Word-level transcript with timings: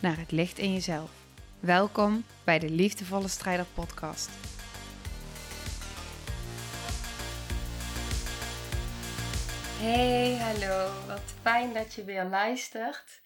naar 0.00 0.18
het 0.18 0.30
licht 0.30 0.58
in 0.58 0.72
jezelf. 0.72 1.10
Welkom 1.60 2.24
bij 2.44 2.58
de 2.58 2.70
Liefdevolle 2.70 3.28
Strijder 3.28 3.66
Podcast. 3.74 4.30
Hey, 9.78 10.36
hallo. 10.36 11.06
Wat 11.06 11.34
fijn 11.42 11.74
dat 11.74 11.94
je 11.94 12.04
weer 12.04 12.24
luistert. 12.24 13.22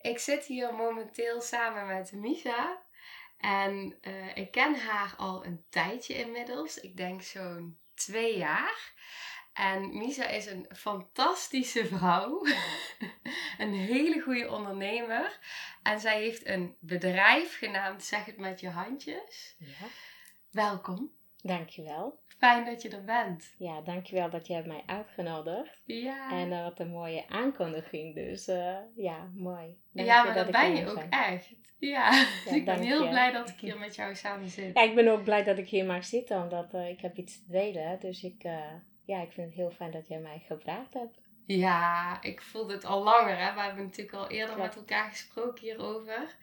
Ik 0.00 0.18
zit 0.18 0.44
hier 0.44 0.74
momenteel 0.74 1.40
samen 1.40 1.86
met 1.86 2.12
Misa. 2.12 2.82
En 3.38 3.98
eh, 4.00 4.36
ik 4.36 4.50
ken 4.50 4.74
haar 4.74 5.14
al 5.16 5.44
een 5.44 5.64
tijdje 5.70 6.14
inmiddels. 6.14 6.80
Ik 6.80 6.96
denk 6.96 7.22
zo'n 7.22 7.78
twee 7.94 8.38
jaar. 8.38 8.92
En 9.58 9.98
Misa 9.98 10.28
is 10.28 10.46
een 10.46 10.66
fantastische 10.76 11.86
vrouw. 11.86 12.46
een 13.58 13.72
hele 13.72 14.20
goede 14.20 14.50
ondernemer. 14.50 15.38
En 15.82 16.00
zij 16.00 16.20
heeft 16.20 16.46
een 16.46 16.76
bedrijf 16.80 17.58
genaamd 17.58 18.02
Zeg 18.02 18.24
het 18.24 18.36
met 18.36 18.60
je 18.60 18.68
handjes. 18.68 19.56
Ja, 19.58 19.86
Welkom. 20.50 21.10
dankjewel. 21.42 22.20
Fijn 22.26 22.64
dat 22.64 22.82
je 22.82 22.88
er 22.88 23.04
bent. 23.04 23.54
Ja, 23.58 23.80
dankjewel 23.80 24.30
dat 24.30 24.46
je 24.46 24.54
hebt 24.54 24.66
mij 24.66 24.82
uitgenodigd. 24.86 25.80
Ja. 25.84 26.30
En 26.30 26.50
uh, 26.50 26.62
wat 26.62 26.80
een 26.80 26.90
mooie 26.90 27.28
aankondiging. 27.28 28.14
Dus 28.14 28.48
uh, 28.48 28.76
ja, 28.96 29.30
mooi. 29.34 29.78
Dank 29.92 30.08
ja, 30.08 30.24
maar 30.24 30.34
dat 30.34 30.50
ben 30.50 30.76
je 30.76 30.86
ook 30.90 30.98
zijn. 30.98 31.10
echt. 31.10 31.54
Ja, 31.78 32.10
dus 32.44 32.52
ik 32.52 32.64
ben 32.64 32.80
heel 32.80 33.02
je. 33.02 33.08
blij 33.08 33.32
dat 33.32 33.48
ik 33.48 33.60
hier 33.60 33.78
met 33.78 33.94
jou 33.94 34.14
samen 34.14 34.48
zit. 34.48 34.74
Ja, 34.74 34.82
ik 34.82 34.94
ben 34.94 35.08
ook 35.08 35.24
blij 35.24 35.44
dat 35.44 35.58
ik 35.58 35.68
hier 35.68 35.84
mag 35.84 36.04
zitten, 36.04 36.42
omdat 36.42 36.74
uh, 36.74 36.88
ik 36.88 37.00
heb 37.00 37.16
iets 37.16 37.44
te 37.44 37.50
delen. 37.50 38.00
Dus 38.00 38.22
ik, 38.22 38.44
ja, 39.08 39.20
ik 39.20 39.32
vind 39.32 39.46
het 39.46 39.56
heel 39.56 39.70
fijn 39.70 39.90
dat 39.90 40.08
jij 40.08 40.18
mij 40.18 40.42
gevraagd 40.46 40.94
hebt. 40.94 41.18
Ja, 41.46 42.22
ik 42.22 42.40
voelde 42.40 42.72
het 42.72 42.84
al 42.84 43.02
langer. 43.02 43.38
Hè? 43.38 43.54
We 43.54 43.60
hebben 43.60 43.84
natuurlijk 43.84 44.16
al 44.16 44.28
eerder 44.28 44.58
met 44.58 44.76
elkaar 44.76 45.10
gesproken 45.10 45.62
hierover. 45.62 46.36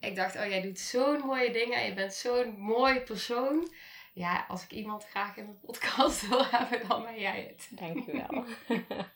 Ik 0.00 0.16
dacht, 0.16 0.36
oh, 0.36 0.46
jij 0.46 0.62
doet 0.62 0.78
zo'n 0.78 1.20
mooie 1.20 1.52
dingen 1.52 1.78
en 1.78 1.86
je 1.86 1.94
bent 1.94 2.14
zo'n 2.14 2.58
mooi 2.58 3.00
persoon. 3.00 3.72
Ja, 4.12 4.44
als 4.48 4.64
ik 4.64 4.70
iemand 4.70 5.08
graag 5.08 5.36
in 5.36 5.44
mijn 5.44 5.60
podcast 5.60 6.20
wil 6.28 6.46
hebben, 6.46 6.88
dan 6.88 7.02
ben 7.02 7.20
jij 7.20 7.46
het. 7.48 7.70
Dankjewel. 7.78 8.44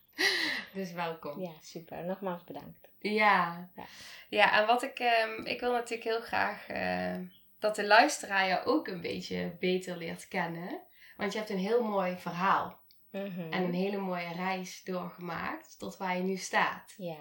Dus 0.73 0.93
welkom. 0.93 1.41
ja, 1.41 1.53
super. 1.63 2.05
Nogmaals 2.05 2.45
bedankt. 2.45 2.89
Ja. 2.98 3.70
Ja. 3.75 3.85
Ja, 4.29 4.61
en 4.61 4.67
wat 4.67 4.83
ik, 4.83 4.98
ehm, 4.98 5.45
ik 5.45 5.61
wil 5.61 5.73
natuurlijk 5.73 6.09
heel 6.09 6.20
graag 6.20 6.69
eh, 6.69 7.17
dat 7.59 7.77
de 7.77 7.87
luisteraar 7.87 8.48
jou 8.48 8.67
ook 8.67 8.89
een 8.89 9.01
beetje 9.01 9.57
beter 9.61 9.97
leert 9.97 10.29
kennen. 10.29 10.81
Want 11.17 11.33
je 11.33 11.39
hebt 11.39 11.51
een 11.51 11.59
heel 11.59 11.83
mooi 11.83 12.17
verhaal 12.19 12.85
Mhm. 13.11 13.53
en 13.53 13.62
een 13.62 13.75
hele 13.75 13.99
mooie 13.99 14.33
reis 14.33 14.85
doorgemaakt 14.85 15.79
tot 15.79 15.97
waar 15.97 16.17
je 16.17 16.23
nu 16.23 16.37
staat. 16.37 16.95
Ja. 16.97 17.19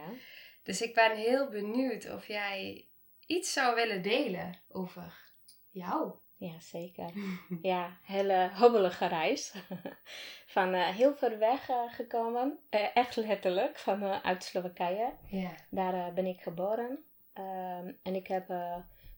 Dus 0.63 0.81
ik 0.81 0.93
ben 0.93 1.15
heel 1.15 1.49
benieuwd 1.49 2.11
of 2.11 2.27
jij 2.27 2.87
iets 3.25 3.53
zou 3.53 3.75
willen 3.75 4.01
delen 4.01 4.59
over 4.69 5.33
jou. 5.69 6.13
Ja, 6.37 6.59
zeker. 6.59 7.11
Ja, 7.61 7.97
hele 8.03 8.51
hobbelige 8.53 9.05
reis. 9.05 9.53
van 10.55 10.73
eh, 10.73 10.87
heel 10.87 11.15
ver 11.15 11.39
weg 11.39 11.69
eh, 11.69 11.93
gekomen. 11.93 12.59
Eh, 12.69 12.95
echt 12.95 13.15
letterlijk, 13.15 13.77
van, 13.77 14.03
uit 14.03 14.43
Slowakije. 14.43 15.13
Ja. 15.29 15.51
Daar 15.69 16.13
ben 16.13 16.25
ik 16.25 16.41
geboren. 16.41 17.03
Ehm, 17.33 17.91
en 18.03 18.15
ik 18.15 18.27
heb 18.27 18.53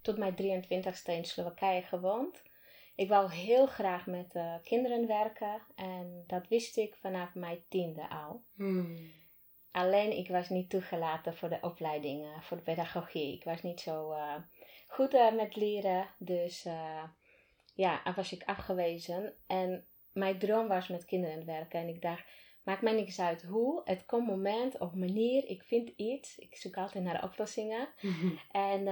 tot 0.01 0.17
mijn 0.17 0.35
23ste 0.35 1.11
in 1.11 1.25
Slowakije 1.25 1.81
gewoond. 1.81 2.43
Ik 2.97 3.09
wou 3.09 3.31
heel 3.31 3.67
graag 3.67 4.05
met 4.05 4.35
eh, 4.35 4.53
kinderen 4.63 5.07
werken. 5.07 5.61
En 5.75 6.23
dat 6.27 6.47
wist 6.47 6.77
ik 6.77 6.95
vanaf 6.95 7.35
mijn 7.35 7.63
tiende 7.69 8.09
al. 8.09 8.43
Hmm. 8.55 9.11
Alleen 9.71 10.17
ik 10.17 10.29
was 10.29 10.49
niet 10.49 10.69
toegelaten 10.69 11.37
voor 11.37 11.49
de 11.49 11.57
opleiding, 11.61 12.23
eh, 12.23 12.41
voor 12.41 12.57
de 12.57 12.63
pedagogie. 12.63 13.33
Ik 13.33 13.43
was 13.43 13.61
niet 13.61 13.79
zo 13.79 14.11
eh, 14.11 14.35
goed 14.87 15.11
met 15.35 15.55
leren. 15.55 16.07
Dus 16.17 16.67
ja, 17.73 18.13
was 18.15 18.31
ik 18.31 18.43
afgewezen. 18.43 19.33
En 19.47 19.85
mijn 20.13 20.39
droom 20.39 20.67
was 20.67 20.87
met 20.87 21.05
kinderen 21.05 21.45
werken. 21.45 21.79
En 21.79 21.87
ik 21.87 22.01
dacht, 22.01 22.23
maakt 22.63 22.81
mij 22.81 22.93
niks 22.93 23.19
uit 23.19 23.43
hoe. 23.43 23.81
Het 23.85 24.05
komt 24.05 24.27
moment 24.27 24.77
of 24.77 24.93
manier. 24.93 25.49
Ik 25.49 25.63
vind 25.63 25.89
iets. 25.95 26.37
Ik 26.37 26.55
zoek 26.55 26.77
altijd 26.77 27.03
naar 27.03 27.23
oplossingen. 27.23 27.87
En 28.51 28.87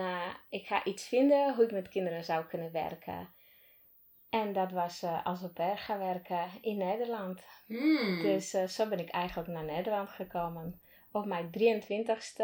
ik 0.49 0.67
ga 0.67 0.83
iets 0.83 1.07
vinden 1.07 1.55
hoe 1.55 1.63
ik 1.63 1.72
met 1.72 1.89
kinderen 1.89 2.23
zou 2.23 2.45
kunnen 2.45 2.72
werken. 2.72 3.43
En 4.41 4.53
dat 4.53 4.72
was 4.72 5.03
als 5.23 5.41
au 5.41 5.51
pair 5.51 5.78
gaan 5.78 6.00
werken 6.00 6.50
in 6.62 6.78
Nederland. 6.78 7.46
Hmm. 7.66 8.22
Dus 8.22 8.53
eh, 8.53 8.68
zo 8.68 8.88
ben 8.90 9.00
ik 9.00 9.09
eigenlijk 9.09 9.50
naar 9.50 9.63
Nederland 9.63 10.09
gekomen. 10.09 10.81
Op 11.12 11.25
mijn 11.25 11.50
23ste. 11.59 12.44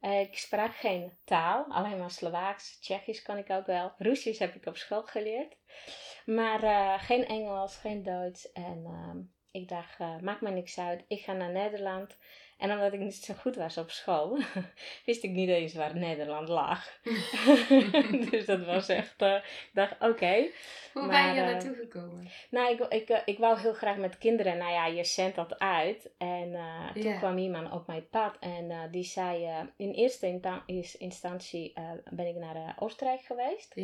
Eh, 0.00 0.20
ik 0.20 0.38
sprak 0.38 0.74
geen 0.74 1.18
taal, 1.24 1.66
alleen 1.68 1.98
maar 1.98 2.10
Slovaaks, 2.10 2.80
Tsjechisch 2.80 3.22
kan 3.22 3.36
ik 3.36 3.50
ook 3.50 3.66
wel. 3.66 3.92
Russisch 3.98 4.38
heb 4.38 4.54
ik 4.54 4.66
op 4.66 4.76
school 4.76 5.02
geleerd. 5.02 5.56
Maar 6.26 6.62
eh, 6.62 7.02
geen 7.02 7.26
Engels, 7.26 7.76
geen 7.76 8.02
Duits. 8.02 8.52
En 8.52 8.84
ehm, 8.84 9.18
ik 9.50 9.68
dacht, 9.68 9.98
maakt 9.98 10.40
me 10.40 10.50
niks 10.50 10.78
uit, 10.78 11.04
ik 11.06 11.20
ga 11.24 11.32
naar 11.32 11.52
Nederland. 11.52 12.18
En 12.58 12.72
omdat 12.72 12.92
ik 12.92 13.00
niet 13.00 13.14
zo 13.14 13.34
goed 13.34 13.56
was 13.56 13.78
op 13.78 13.90
school, 13.90 14.38
wist 15.06 15.22
ik 15.22 15.30
niet 15.30 15.48
eens 15.48 15.74
waar 15.74 15.96
Nederland 15.96 16.48
lag. 16.48 16.98
dus 18.30 18.46
dat 18.46 18.64
was 18.64 18.88
echt, 18.88 19.22
eh, 19.22 19.34
ik 19.34 19.70
dacht, 19.72 19.92
oké. 19.92 20.46
Hoe 20.92 21.08
ben 21.08 21.34
je 21.34 21.40
eh, 21.40 21.46
naartoe 21.46 21.74
gekomen? 21.74 22.30
Nou, 22.50 22.72
ik, 22.72 22.80
ik, 22.80 23.08
eh, 23.08 23.20
ik 23.24 23.38
wou 23.38 23.60
heel 23.60 23.72
graag 23.72 23.96
met 23.96 24.18
kinderen. 24.18 24.56
Nou 24.56 24.72
ja, 24.72 24.86
je 24.86 25.04
zendt 25.04 25.36
dat 25.36 25.58
uit. 25.58 26.10
En 26.18 26.56
toen 26.94 27.18
kwam 27.18 27.38
iemand 27.38 27.72
op 27.72 27.86
mijn 27.86 28.08
pad 28.08 28.36
en 28.40 28.90
die 28.90 29.04
zei... 29.04 29.48
in 29.76 29.90
eerste 29.90 30.40
instantie 30.98 31.72
ben 32.10 32.26
ik 32.26 32.36
naar 32.36 32.76
Oostenrijk 32.78 33.20
geweest. 33.20 33.74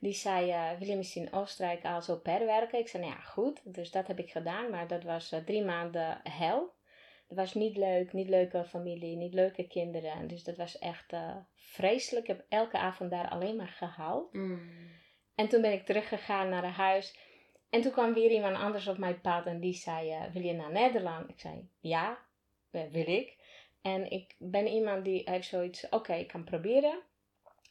Die 0.00 0.12
zei, 0.12 0.54
wil 0.78 0.88
je 0.88 0.96
misschien 0.96 1.26
in 1.26 1.32
Oostenrijk 1.32 1.84
als 1.84 2.08
au 2.08 2.18
pair 2.18 2.46
werken? 2.46 2.78
Ik 2.78 2.88
zei, 2.88 3.02
nou 3.02 3.14
ja, 3.14 3.22
goed. 3.22 3.60
Dus 3.64 3.90
dat 3.90 4.06
heb 4.06 4.18
ik 4.18 4.30
gedaan. 4.30 4.70
Maar 4.70 4.86
dat 4.86 5.02
was 5.02 5.34
drie 5.44 5.64
maanden 5.64 6.20
hel. 6.22 6.72
Het 7.32 7.40
was 7.40 7.54
niet 7.54 7.76
leuk, 7.76 8.12
niet 8.12 8.28
leuke 8.28 8.64
familie, 8.64 9.16
niet 9.16 9.34
leuke 9.34 9.66
kinderen. 9.66 10.26
Dus 10.26 10.44
dat 10.44 10.56
was 10.56 10.78
echt 10.78 11.12
eh, 11.12 11.36
vreselijk. 11.54 12.28
Ik 12.28 12.36
heb 12.36 12.46
elke 12.48 12.78
avond 12.78 13.10
daar 13.10 13.28
alleen 13.28 13.56
maar 13.56 13.68
gehuild. 13.68 14.32
Hmm. 14.32 14.70
En 15.34 15.48
toen 15.48 15.60
ben 15.60 15.72
ik 15.72 15.84
teruggegaan 15.84 16.48
naar 16.48 16.64
huis. 16.64 17.18
En 17.70 17.80
toen 17.80 17.92
kwam 17.92 18.12
weer 18.12 18.30
iemand 18.30 18.56
anders 18.56 18.88
op 18.88 18.98
mijn 18.98 19.20
pad 19.20 19.46
en 19.46 19.60
die 19.60 19.74
zei: 19.74 20.10
eh, 20.10 20.22
Wil 20.32 20.42
je 20.42 20.52
naar 20.52 20.72
Nederland? 20.72 21.28
Ik 21.28 21.40
zei: 21.40 21.68
Ja, 21.80 22.18
eh, 22.70 22.82
wil 22.90 23.08
ik. 23.08 23.36
En 23.82 24.10
ik 24.10 24.34
ben 24.38 24.66
iemand 24.66 25.04
die 25.04 25.22
heeft 25.24 25.48
zoiets: 25.48 25.88
Oké, 25.88 26.14
ik 26.14 26.28
kan 26.28 26.44
proberen. 26.44 26.98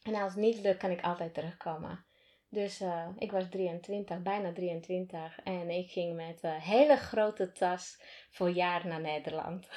En 0.03 0.15
als 0.15 0.33
het 0.33 0.41
niet 0.41 0.61
lukt, 0.61 0.77
kan 0.77 0.91
ik 0.91 1.01
altijd 1.01 1.33
terugkomen. 1.33 2.05
Dus 2.53 2.79
eh, 2.79 3.07
ik 3.17 3.31
was 3.31 3.49
23, 3.49 4.21
bijna 4.21 4.53
23. 4.53 5.39
En 5.43 5.69
ik 5.69 5.91
ging 5.91 6.15
met 6.15 6.39
een 6.41 6.59
hele 6.59 6.97
grote 6.97 7.51
tas 7.51 8.01
voor 8.31 8.49
jaar 8.49 8.87
naar 8.87 9.01
Nederland. 9.01 9.69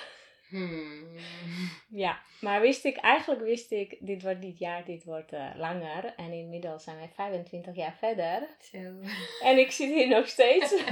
Hmm. 0.49 1.07
Ja, 1.89 2.21
maar 2.41 2.61
wist 2.61 2.85
ik, 2.85 2.97
eigenlijk 2.97 3.43
wist 3.43 3.71
ik, 3.71 3.97
dit 4.00 4.23
wordt 4.23 4.41
dit 4.41 4.59
jaar, 4.59 4.85
dit 4.85 5.05
wordt 5.05 5.32
eh, 5.32 5.50
langer. 5.56 6.15
En 6.17 6.32
inmiddels 6.32 6.85
zijn 6.85 6.97
wij 6.97 7.11
25 7.15 7.76
jaar 7.76 7.97
verder. 7.99 8.49
Zo. 8.61 8.79
En 9.43 9.59
ik 9.59 9.70
zit 9.70 9.93
hier 9.93 10.09
nog 10.09 10.29
steeds. 10.29 10.70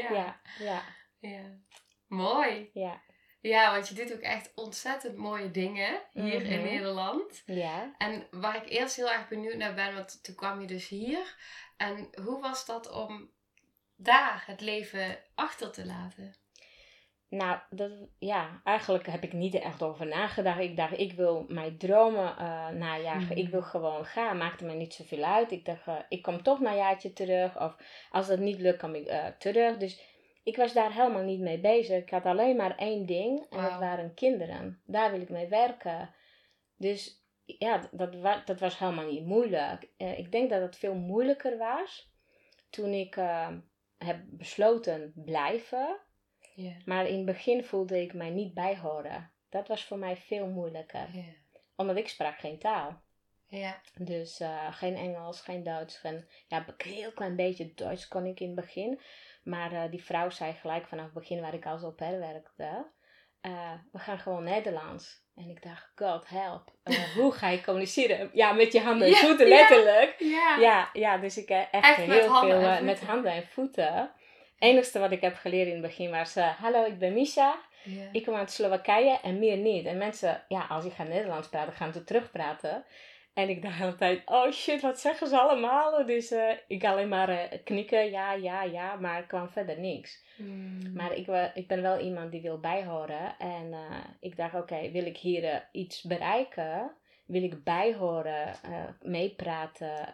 ja. 0.00 0.12
ja, 0.12 0.40
ja, 0.58 0.82
ja. 1.20 1.58
Mooi. 2.06 2.70
ja, 2.72 3.02
Ja, 3.48 3.72
want 3.72 3.88
je 3.88 3.94
doet 3.94 4.12
ook 4.12 4.20
echt 4.20 4.52
ontzettend 4.54 5.16
mooie 5.16 5.50
dingen 5.50 6.00
hier 6.12 6.42
in 6.42 6.58
Mhm. 6.60 6.68
Nederland. 6.68 7.42
ja. 7.46 7.94
En 7.98 8.26
waar 8.30 8.56
ik 8.56 8.68
eerst 8.70 8.96
heel 8.96 9.10
erg 9.10 9.28
benieuwd 9.28 9.56
naar 9.56 9.74
ben, 9.74 9.94
want 9.94 10.24
toen 10.24 10.34
kwam 10.34 10.60
je 10.60 10.66
dus 10.66 10.88
hier. 10.88 11.36
En 11.76 12.08
hoe 12.24 12.40
was 12.40 12.66
dat 12.66 12.90
om 12.92 13.30
daar 13.96 14.42
het 14.46 14.60
leven 14.60 15.18
achter 15.34 15.70
te 15.72 15.86
laten? 15.86 16.34
Nou, 17.28 17.58
dat, 17.70 17.90
ja, 18.18 18.60
eigenlijk 18.64 19.06
heb 19.06 19.22
ik 19.22 19.32
niet 19.32 19.54
echt 19.54 19.82
over 19.82 20.06
nagedacht. 20.06 20.58
Ik 20.60 20.76
dacht, 20.76 20.98
ik 20.98 21.12
wil 21.12 21.44
mijn 21.48 21.78
dromen 21.78 22.36
eh, 22.38 22.68
najagen. 22.68 23.22
Mhm. 23.22 23.38
Ik 23.38 23.48
wil 23.48 23.62
gewoon 23.62 24.04
gaan. 24.04 24.36
Maakte 24.36 24.64
me 24.64 24.72
niet 24.74 24.94
zoveel 24.94 25.24
uit. 25.24 25.50
Ik 25.52 25.64
dacht, 25.64 25.86
eh, 25.86 25.94
ik 26.08 26.22
kom 26.22 26.42
toch 26.42 26.60
na 26.60 26.70
een 26.70 26.76
jaartje 26.76 27.12
terug. 27.12 27.60
Of 27.60 27.76
als 28.10 28.26
dat 28.26 28.38
niet 28.38 28.60
lukt, 28.60 28.78
kom 28.80 28.94
ik 28.94 29.06
eh, 29.06 29.26
terug. 29.38 29.76
Dus 29.76 30.00
ik 30.44 30.56
was 30.56 30.72
daar 30.72 30.92
helemaal 30.92 31.22
niet 31.22 31.40
mee 31.40 31.60
bezig. 31.60 32.02
Ik 32.02 32.10
had 32.10 32.24
alleen 32.24 32.56
maar 32.56 32.76
één 32.76 33.06
ding. 33.06 33.46
En 33.50 33.62
dat 33.62 33.78
waren 33.78 34.14
kinderen. 34.14 34.80
Daar 34.86 35.10
wil 35.10 35.20
ik 35.20 35.28
mee 35.28 35.48
werken. 35.48 36.14
Dus 36.76 37.24
ja, 37.44 37.88
dat, 37.92 38.46
dat 38.46 38.60
was 38.60 38.78
helemaal 38.78 39.10
niet 39.10 39.26
moeilijk. 39.26 39.88
Uh, 39.98 40.18
ik 40.18 40.32
denk 40.32 40.50
dat 40.50 40.60
het 40.60 40.76
veel 40.76 40.94
moeilijker 40.94 41.58
was 41.58 42.12
toen 42.70 42.92
ik 42.92 43.16
uh, 43.16 43.48
heb 43.98 44.20
besloten 44.26 45.12
blijven. 45.14 46.00
Yeah. 46.54 46.84
Maar 46.84 47.06
in 47.06 47.16
het 47.16 47.26
begin 47.26 47.64
voelde 47.64 48.00
ik 48.00 48.14
mij 48.14 48.30
niet 48.30 48.54
bijhoren. 48.54 49.32
Dat 49.48 49.68
was 49.68 49.84
voor 49.84 49.98
mij 49.98 50.16
veel 50.16 50.46
moeilijker. 50.46 51.08
Yeah. 51.12 51.24
Omdat 51.76 51.96
ik 51.96 52.08
sprak 52.08 52.38
geen 52.38 52.58
taal. 52.58 53.02
Ja. 53.46 53.80
Dus 53.98 54.40
uh, 54.40 54.72
geen 54.72 54.96
Engels, 54.96 55.40
geen 55.40 55.62
Duits. 55.62 55.98
Geen, 55.98 56.28
ja, 56.48 56.64
een 56.66 56.92
heel 56.92 57.12
klein 57.12 57.36
beetje 57.36 57.74
Duits 57.74 58.08
kon 58.08 58.26
ik 58.26 58.40
in 58.40 58.46
het 58.46 58.56
begin. 58.56 59.00
Maar 59.44 59.72
uh, 59.72 59.82
die 59.90 60.04
vrouw 60.04 60.30
zei 60.30 60.52
gelijk 60.52 60.86
vanaf 60.86 61.04
het 61.04 61.14
begin 61.14 61.40
waar 61.40 61.54
ik 61.54 61.66
als 61.66 61.82
au 61.82 61.92
pair 61.92 62.18
werkte. 62.20 62.86
Uh, 63.46 63.70
we 63.92 63.98
gaan 63.98 64.18
gewoon 64.18 64.44
Nederlands. 64.44 65.22
En 65.36 65.50
ik 65.50 65.62
dacht, 65.62 65.92
God 65.94 66.28
help. 66.28 66.70
hoe 67.18 67.32
ga 67.32 67.48
je 67.48 67.62
communiceren? 67.62 68.30
Ja, 68.32 68.52
met 68.52 68.72
je 68.72 68.80
handen 68.80 69.06
en 69.06 69.12
Ja, 69.12 69.18
voeten, 69.18 69.48
letterlijk. 69.48 70.14
Ja. 70.18 70.56
Ja, 70.60 70.88
ja, 70.92 71.18
dus 71.18 71.36
ik 71.38 71.48
heb 71.48 71.68
echt, 71.72 71.84
Echt 71.84 71.96
heel 71.96 72.28
handen 72.28 72.60
veel 72.60 72.68
eh, 72.68 72.80
met 72.80 73.00
handen 73.00 73.32
en 73.32 73.46
voeten. 73.46 73.94
Het 73.94 74.10
enigste 74.58 74.98
wat 74.98 75.10
ik 75.12 75.20
heb 75.20 75.36
geleerd 75.36 75.66
in 75.66 75.72
het 75.72 75.82
begin 75.82 76.10
was... 76.10 76.36
eh, 76.36 76.48
Hallo, 76.48 76.84
ik 76.84 76.98
ben 76.98 77.12
Misha. 77.12 77.58
Ja. 77.82 78.08
Ik 78.12 78.24
kom 78.24 78.34
uit 78.34 78.50
Slowakije 78.50 79.18
en 79.22 79.38
meer 79.38 79.56
niet. 79.56 79.86
En 79.86 79.98
mensen, 79.98 80.44
ja, 80.48 80.66
als 80.68 80.84
ik 80.84 80.92
ga 80.92 81.02
Nederlands 81.02 81.48
praten, 81.48 81.72
gaan 81.72 81.92
ze 81.92 82.04
terugpraten. 82.04 82.84
En 83.34 83.48
ik 83.48 83.62
dacht 83.62 83.78
de 83.78 83.84
hele 83.84 83.94
tijd, 83.94 84.22
oh 84.24 84.50
shit, 84.50 84.80
wat 84.80 85.00
zeggen 85.00 85.26
ze 85.26 85.38
allemaal? 85.38 86.06
Dus 86.06 86.30
eh, 86.30 86.50
ik 86.66 86.84
alleen 86.84 87.08
maar 87.08 87.28
eh, 87.28 87.58
knikken, 87.64 88.10
ja, 88.10 88.32
ja, 88.32 88.62
ja, 88.62 88.96
maar 88.96 89.16
er 89.16 89.26
kwam 89.26 89.48
verder 89.48 89.80
niks. 89.80 90.24
Mm. 90.36 90.92
Maar 90.92 91.12
ik, 91.16 91.26
ik 91.54 91.68
ben 91.68 91.82
wel 91.82 92.00
iemand 92.00 92.30
die 92.30 92.40
wil 92.40 92.60
bijhoren. 92.60 93.38
En 93.38 93.72
eh, 93.72 94.04
ik 94.20 94.36
dacht, 94.36 94.54
oké, 94.54 94.90
wil 94.90 95.06
ik 95.06 95.16
hier 95.16 95.68
iets 95.72 96.02
bereiken? 96.02 96.96
Wil 97.26 97.42
ik 97.42 97.64
bijhoren, 97.64 98.54
meepraten? 99.00 100.08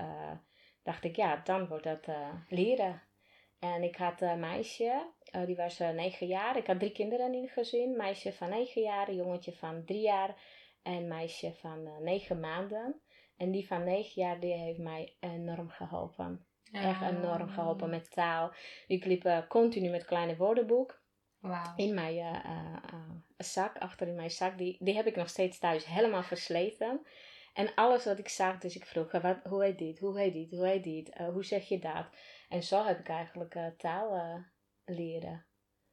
dacht 0.83 1.05
ik, 1.05 1.17
ja, 1.17 1.41
dan 1.45 1.67
wordt 1.67 1.85
dat 1.85 2.07
leren. 2.49 3.03
En 3.59 3.83
ik 3.83 3.97
had 3.97 4.21
een 4.21 4.41
meisje, 4.41 5.13
die 5.47 5.57
was 5.57 5.79
negen 5.79 6.27
jaar. 6.27 6.57
Ik 6.57 6.67
had 6.67 6.79
drie 6.79 6.93
kinderen 6.93 7.35
in 7.35 7.43
het 7.43 7.51
gezin. 7.51 7.97
Meisje 7.97 8.33
van 8.33 8.49
negen 8.49 8.83
jaar, 8.83 9.09
een 9.09 9.17
jongetje 9.17 9.53
van 9.53 9.85
drie 9.85 10.01
jaar 10.01 10.35
en 10.83 11.09
meisje 11.09 11.53
van 11.55 12.03
negen 12.03 12.41
maanden. 12.41 13.01
En 13.41 13.51
die 13.51 13.67
van 13.67 13.85
negen 13.85 14.23
jaar, 14.23 14.41
die 14.41 14.53
heeft 14.53 14.79
mij 14.79 15.17
enorm 15.21 15.69
geholpen. 15.69 16.47
Echt 16.73 17.03
enorm 17.03 17.49
Ah. 17.49 17.55
geholpen 17.55 17.91
met 17.91 18.11
taal. 18.11 18.53
Ik 18.87 19.05
liep 19.05 19.25
eh, 19.25 19.47
continu 19.49 19.91
met 19.91 20.05
kleine 20.05 20.37
woordenboek 20.37 21.03
Wauw. 21.39 21.73
in 21.77 21.95
mijn 21.95 22.17
eh, 22.19 22.77
eh, 22.77 23.11
zak, 23.37 23.79
achter 23.79 24.09
in 24.09 24.15
mijn 24.15 24.31
zak. 24.31 24.59
Die, 24.59 24.77
die 24.81 24.95
heb 24.95 25.07
ik 25.07 25.17
nog 25.17 25.29
steeds 25.29 25.59
thuis 25.59 25.85
helemaal 25.85 26.23
versleten. 26.23 27.07
En 27.55 27.75
alles 27.75 28.05
wat 28.05 28.19
ik 28.19 28.29
zag, 28.29 28.59
dus 28.59 28.77
ik 28.77 28.87
vroeg, 28.87 29.11
wat, 29.13 29.39
hoe 29.45 29.65
heet 29.65 29.79
dit, 29.79 29.99
hoe 29.99 30.19
heet 30.19 30.33
dit, 30.33 30.51
hoe 30.51 30.67
heet 30.67 30.85
dit, 30.85 31.15
hoe 31.19 31.45
zeg 31.45 31.69
je 31.69 31.79
dat? 31.79 32.07
En 32.49 32.63
zo 32.63 32.85
heb 32.85 32.99
ik 32.99 33.09
eigenlijk 33.09 33.73
taal 33.77 34.43
leren. 34.85 35.47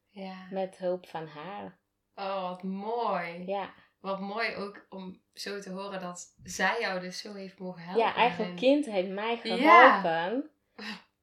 Ja. 0.08 0.46
Met 0.50 0.78
hulp 0.78 1.06
van 1.06 1.26
haar. 1.26 1.78
Oh, 2.14 2.48
wat 2.48 2.62
mooi. 2.62 3.46
Ja, 3.46 3.74
Wat 4.00 4.20
mooi 4.20 4.54
ook 4.54 4.86
om 4.88 5.20
zo 5.34 5.60
te 5.60 5.70
horen 5.70 6.00
dat 6.00 6.34
zij 6.42 6.76
jou 6.80 7.00
dus 7.00 7.18
zo 7.20 7.34
heeft 7.34 7.58
mogen 7.58 7.82
helpen. 7.82 8.02
ja 8.04 8.14
eigenlijk 8.14 8.50
En- 8.50 8.56
kind 8.56 8.86
heeft 8.86 9.08
mij 9.08 9.40
Ja. 9.42 10.00
geholpen. 10.00 10.50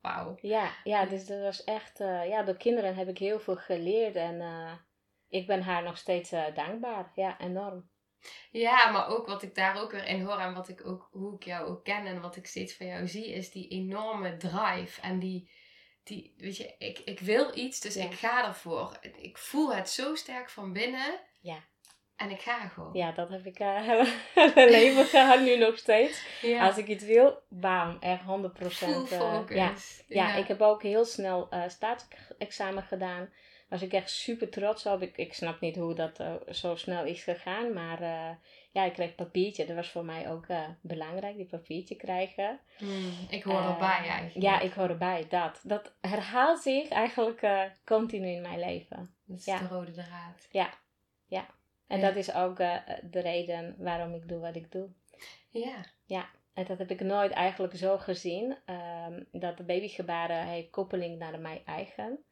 Wauw. 0.02 0.38
Ja, 0.42 0.72
ja, 0.84 1.06
dus 1.06 1.26
dat 1.26 1.42
was 1.42 1.64
echt, 1.64 2.00
eh, 2.00 2.28
ja, 2.28 2.44
door 2.44 2.58
kinderen 2.58 2.96
heb 2.96 3.08
ik 3.08 3.18
heel 3.18 3.40
veel 3.40 3.56
geleerd 3.56 4.16
en 4.16 4.42
eh, 4.42 4.72
ik 5.28 5.48
ben 5.48 5.62
haar 5.62 5.84
nog 5.84 5.98
steeds 5.98 6.32
eh, 6.32 6.56
dankbaar. 6.56 7.12
Ja, 7.16 7.40
enorm. 7.40 7.90
Ja, 8.52 8.92
maar 8.92 9.08
ook 9.08 9.28
wat 9.28 9.44
ik 9.44 9.56
daar 9.56 9.82
ook 9.82 9.92
weer 9.92 10.06
in 10.08 10.22
hoor 10.22 10.38
en 10.40 10.54
wat 10.54 10.70
ik 10.70 10.88
ook, 10.88 11.08
hoe 11.12 11.36
ik 11.36 11.44
jou 11.44 11.68
ook 11.68 11.84
ken 11.84 12.06
en 12.06 12.22
wat 12.22 12.36
ik 12.36 12.48
steeds 12.48 12.76
van 12.78 12.86
jou 12.86 13.08
zie, 13.08 13.28
is 13.34 13.52
die 13.52 13.68
enorme 13.68 14.38
drive. 14.38 15.02
En 15.02 15.20
die, 15.20 15.50
die 16.04 16.34
weet 16.38 16.58
je, 16.58 16.76
ik, 16.78 17.00
ik 17.00 17.20
wil 17.20 17.58
iets, 17.58 17.80
dus 17.80 17.94
Ja. 17.94 18.04
ik 18.04 18.14
ga 18.14 18.48
ervoor. 18.48 18.98
Ik 19.18 19.38
voel 19.38 19.76
het 19.76 19.90
zo 19.90 20.16
sterk 20.16 20.50
van 20.50 20.74
binnen. 20.74 21.20
Ja. 21.42 21.60
En 22.16 22.30
ik 22.30 22.42
ga 22.42 22.68
gewoon. 22.68 22.90
Ja, 22.94 23.12
dat 23.12 23.30
heb 23.30 23.46
ik 23.46 23.58
hele 24.34 24.70
leven 24.70 25.06
gehad, 25.06 25.42
nu 25.42 25.58
nog 25.58 25.78
steeds. 25.78 26.26
Ja. 26.42 26.66
Als 26.68 26.78
ik 26.78 26.88
iets 26.88 27.04
wil, 27.04 27.42
bam, 27.50 27.98
echt 28.00 28.22
100%. 28.22 28.26
Full 28.68 28.94
eh, 28.94 29.04
focus. 29.04 29.56
ja. 29.56 29.74
Ja, 30.08 30.36
ik 30.36 30.48
heb 30.48 30.62
ook 30.62 30.84
heel 30.84 31.06
snel 31.06 31.48
eh 31.50 31.64
staatsexamen 31.68 32.84
gedaan. 32.84 33.30
Was 33.70 33.82
ik 33.82 33.94
echt 33.94 34.10
super 34.10 34.50
trots 34.50 34.86
op. 34.86 35.02
Ik, 35.02 35.18
ik 35.18 35.34
snap 35.34 35.60
niet 35.60 35.76
hoe 35.76 35.94
dat 35.94 36.24
zo 36.50 36.76
snel 36.76 37.06
is 37.06 37.24
gegaan. 37.24 37.74
Maar 37.74 38.02
ja, 38.72 38.84
ik 38.84 38.94
kreeg 38.94 39.16
papiertje. 39.16 39.66
Dat 39.66 39.76
was 39.76 39.90
voor 39.90 40.06
mij 40.06 40.32
ook 40.32 40.46
belangrijk, 40.82 41.36
die 41.36 41.46
papiertje 41.46 41.96
krijgen. 41.96 42.60
Hmm, 42.78 43.14
ik 43.30 43.44
hoor 43.44 43.62
erbij 43.62 43.98
eigenlijk. 44.10 44.46
Ja, 44.46 44.60
ik 44.60 44.74
hoor 44.74 44.90
erbij. 44.90 45.26
Dat, 45.30 45.60
dat 45.64 45.96
herhaalt 46.02 46.60
zich 46.62 46.90
eigenlijk 46.90 47.70
continu 47.86 48.28
in 48.28 48.42
mijn 48.42 48.60
leven. 48.60 49.16
Dat 49.26 49.38
is 49.38 49.46
ja. 49.46 49.60
de 49.60 49.68
rode 49.68 49.92
draad. 49.92 50.48
En 51.88 52.00
Ja. 52.00 52.06
dat 52.08 52.16
is 52.16 52.34
ook 52.34 52.60
eh, 52.60 52.78
de 53.04 53.20
reden 53.20 53.76
waarom 53.78 54.14
ik 54.14 54.28
doe 54.28 54.40
wat 54.40 54.56
ik 54.56 54.72
doe. 54.72 54.90
Ja. 56.06 56.30
En 56.54 56.66
dat 56.66 56.78
heb 56.78 56.92
ik 56.92 57.00
nooit 57.00 57.32
eigenlijk 57.32 57.76
zo 57.76 57.98
gezien. 57.98 58.58
ehm, 58.66 59.24
dat 59.32 59.58
de 59.58 59.64
babygebaren 59.64 60.46
heeft 60.48 60.70
koppeling 60.70 61.18
naar 61.18 61.40
mijn 61.40 61.62
eigen. 61.66 62.24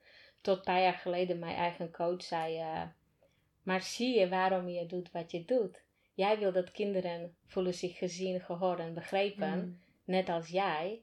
Tot 0.41 0.57
een 0.57 0.63
paar 0.63 0.81
jaar 0.81 0.93
geleden 0.93 1.39
mijn 1.39 1.55
eigen 1.55 1.91
coach 1.91 2.21
zei... 2.23 2.57
eh, 2.59 2.81
maar 3.63 3.81
zie 3.81 4.19
je 4.19 4.29
waarom 4.29 4.67
je 4.69 4.85
doet 4.85 5.11
wat 5.11 5.31
je 5.31 5.45
doet? 5.45 5.83
Jij 6.13 6.39
wil 6.39 6.51
dat 6.51 6.71
kinderen 6.71 7.35
voelen 7.45 7.73
zich 7.73 7.97
gezien, 7.97 8.39
gehoord 8.41 8.79
en 8.79 8.93
begrepen. 8.93 9.51
Hmm. 9.51 9.79
Net 10.03 10.29
als 10.29 10.47
jij 10.47 11.01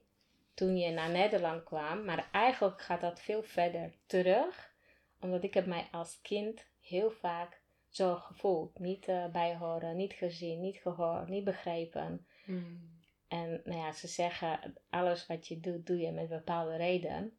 toen 0.53 0.77
je 0.77 0.91
naar 0.91 1.09
Nederland 1.09 1.63
kwam. 1.63 2.05
Maar 2.05 2.29
eigenlijk 2.31 2.81
gaat 2.81 3.01
dat 3.01 3.21
veel 3.21 3.43
verder 3.43 3.93
terug. 4.05 4.73
Omdat 5.19 5.43
ik 5.43 5.53
heb 5.53 5.65
mij 5.65 5.87
als 5.91 6.19
kind 6.21 6.65
heel 6.81 7.11
vaak 7.11 7.60
zo 7.91 8.15
gevoeld. 8.15 8.79
Niet 8.79 9.07
eh, 9.07 9.25
bijhoren, 9.31 9.95
niet 9.95 10.13
gezien, 10.13 10.59
niet 10.59 10.77
gehoord, 10.77 11.27
niet 11.27 11.43
begrepen. 11.43 12.27
Hmm. 12.43 12.99
En 13.27 13.61
nou 13.63 13.79
ja, 13.79 13.91
ze 13.91 14.07
zeggen, 14.07 14.73
alles 14.89 15.27
wat 15.27 15.47
je 15.47 15.59
doet, 15.59 15.85
doe 15.85 15.97
je 15.97 16.11
met 16.11 16.29
bepaalde 16.29 16.75
reden. 16.75 17.37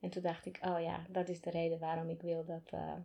En 0.00 0.10
toen 0.10 0.22
dacht 0.22 0.46
ik, 0.46 0.58
oh 0.60 0.80
ja, 0.80 1.06
dat 1.08 1.28
is 1.28 1.40
de 1.40 1.50
reden 1.50 1.78
waarom 1.78 2.10
ik 2.10 2.20
wil 2.20 2.44
dat 2.44 2.68
eh, 2.70 2.96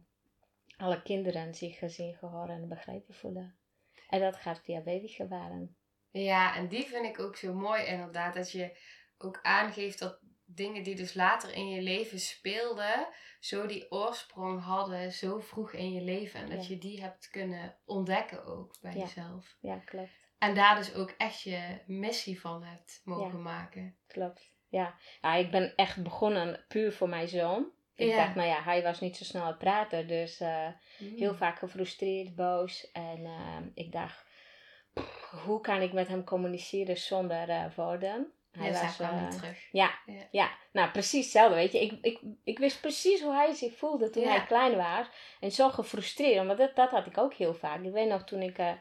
alle 0.78 1.01
kinderen 1.01 1.56
zich 1.56 1.78
gezien, 1.78 2.16
gehoord 2.16 2.50
en 2.50 2.68
begrepen 2.68 3.13
voelen. 3.13 3.57
En 4.10 4.19
dat 4.19 4.36
gaat 4.36 4.62
via 4.62 4.81
babygebaren. 4.81 5.76
Ja, 6.12 6.56
en 6.56 6.68
die 6.68 6.85
vind 6.85 7.06
ik 7.06 7.19
ook 7.19 7.35
zo 7.35 7.54
mooi 7.54 7.83
inderdaad. 7.83 8.33
Dat 8.33 8.52
je 8.52 8.78
ook 9.18 9.40
aangeeft 9.42 10.00
dat 10.00 10.19
dingen 10.56 10.83
die 10.83 10.95
dus 10.95 11.14
later 11.14 11.54
in 11.54 11.69
je 11.69 11.81
leven 11.81 12.19
speelden, 12.19 13.07
zo 13.40 13.66
die 13.66 13.92
oorsprong 13.92 14.64
hadden, 14.64 15.12
zo 15.12 15.40
vroeg 15.40 15.72
in 15.74 15.94
je 15.94 16.02
leven. 16.02 16.40
En 16.40 16.50
dat 16.50 16.68
Ja. 16.68 16.74
je 16.74 16.80
die 16.80 17.02
hebt 17.02 17.30
kunnen 17.30 17.76
ontdekken 17.86 18.45
ook 18.45 18.76
bij 18.81 18.94
Ja. 18.94 19.00
jezelf. 19.00 19.56
Ja, 19.60 19.78
klopt. 19.78 20.10
En 20.38 20.56
daar 20.56 20.76
dus 20.76 20.94
ook 20.94 21.14
echt 21.18 21.42
je 21.42 21.80
missie 21.88 22.42
van 22.42 22.64
hebt 22.64 23.02
mogen 23.04 23.38
Ja. 23.38 23.44
maken. 23.44 23.95
Klopt. 24.07 24.52
Ja. 24.69 24.95
ja, 25.22 25.36
ik 25.36 25.52
ben 25.52 25.76
echt 25.76 26.04
begonnen 26.04 26.66
puur 26.68 26.94
voor 26.94 27.10
mijn 27.10 27.28
zoon. 27.28 27.72
Ik 27.95 28.07
Ja. 28.07 28.16
dacht, 28.16 28.36
nou 28.36 28.48
ja, 28.48 28.64
hij 28.64 28.83
was 28.83 29.00
niet 29.00 29.18
zo 29.18 29.24
snel 29.24 29.48
een 29.48 29.57
prater, 29.57 30.07
dus 30.07 30.40
eh, 30.40 30.68
Hmm. 30.98 31.18
heel 31.18 31.36
vaak 31.36 31.60
gefrustreerd, 31.60 32.36
boos. 32.36 32.92
En 32.92 33.26
eh, 33.26 33.57
ik 33.74 33.92
dacht, 33.92 34.26
pff, 34.94 35.30
hoe 35.45 35.62
kan 35.62 35.81
ik 35.81 35.94
met 35.94 36.07
hem 36.07 36.24
communiceren 36.24 36.98
zonder 36.98 37.50
eh, 37.50 37.66
woorden? 37.76 38.31
Hij 38.57 38.72
was, 38.72 38.95
kwam 38.95 39.10
eh, 39.10 39.22
niet 39.22 39.38
terug. 39.38 39.57
Ja, 39.72 39.92
Ja. 40.06 40.28
ja. 40.31 40.50
nou 40.72 40.92
precies 40.92 41.24
hetzelfde, 41.24 41.56
weet 41.56 41.72
je. 41.72 41.81
Ik, 41.81 41.98
ik, 42.02 42.19
ik 42.44 42.60
wist 42.60 42.81
precies 42.81 43.22
hoe 43.22 43.33
hij 43.33 43.54
zich 43.54 43.78
voelde 43.78 44.10
toen 44.10 44.24
Ja. 44.24 44.30
hij 44.30 44.45
klein 44.45 44.76
was. 44.76 45.07
En 45.40 45.52
zo 45.52 45.69
gefrustreerd, 45.69 46.45
want 46.45 46.57
dat, 46.60 46.76
dat 46.76 46.90
had 46.90 47.06
ik 47.06 47.18
ook 47.18 47.33
heel 47.33 47.54
vaak. 47.54 47.83
Ik 47.83 47.92
weet 47.92 48.10
nog 48.10 48.24
toen 48.24 48.42
ik 48.42 48.57
eh, 48.57 48.72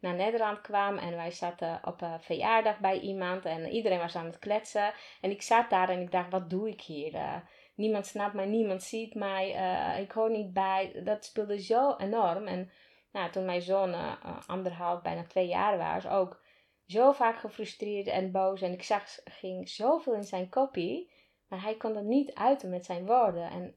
naar 0.00 0.14
Nederland 0.14 0.60
kwam 0.60 0.98
en 0.98 1.16
wij 1.16 1.30
zaten 1.30 1.80
op 1.84 2.00
een 2.00 2.20
verjaardag 2.20 2.78
bij 2.78 3.00
iemand 3.00 3.44
en 3.44 3.68
iedereen 3.68 3.98
was 3.98 4.16
aan 4.16 4.26
het 4.26 4.38
kletsen. 4.38 4.92
En 5.20 5.30
ik 5.30 5.42
zat 5.42 5.70
daar 5.70 5.88
en 5.88 6.00
ik 6.00 6.10
dacht, 6.10 6.30
wat 6.30 6.50
doe 6.50 6.68
ik 6.68 6.80
hier? 6.80 7.14
Eh, 7.14 7.36
niemand 7.74 8.06
snapt 8.06 8.34
mij, 8.34 8.46
niemand 8.46 8.82
ziet 8.82 9.14
mij, 9.14 9.54
eh, 9.54 10.00
ik 10.00 10.12
hoor 10.12 10.30
niet 10.30 10.52
bij. 10.52 11.00
Dat 11.04 11.24
speelde 11.24 11.62
zo 11.62 11.94
enorm. 11.96 12.46
En 12.46 12.70
nou, 13.12 13.30
toen 13.30 13.44
mijn 13.44 13.62
zoon 13.62 13.92
eh, 13.92 14.12
eh, 14.22 14.36
anderhalf, 14.46 15.02
bijna 15.02 15.24
twee 15.24 15.46
jaar 15.46 15.78
was, 15.78 16.06
ook 16.06 16.40
zo 16.86 17.12
vaak 17.12 17.38
gefrustreerd 17.38 18.06
en 18.06 18.30
boos. 18.30 18.62
En 18.62 18.72
ik 18.72 18.82
zag, 18.82 19.04
ging 19.24 19.68
zoveel 19.68 20.14
in 20.14 20.24
zijn 20.24 20.48
kopie, 20.48 21.10
maar 21.48 21.62
hij 21.62 21.76
kon 21.76 21.92
dat 21.92 22.04
niet 22.04 22.34
uiten 22.34 22.70
met 22.70 22.84
zijn 22.84 23.06
woorden. 23.06 23.50
En 23.50 23.76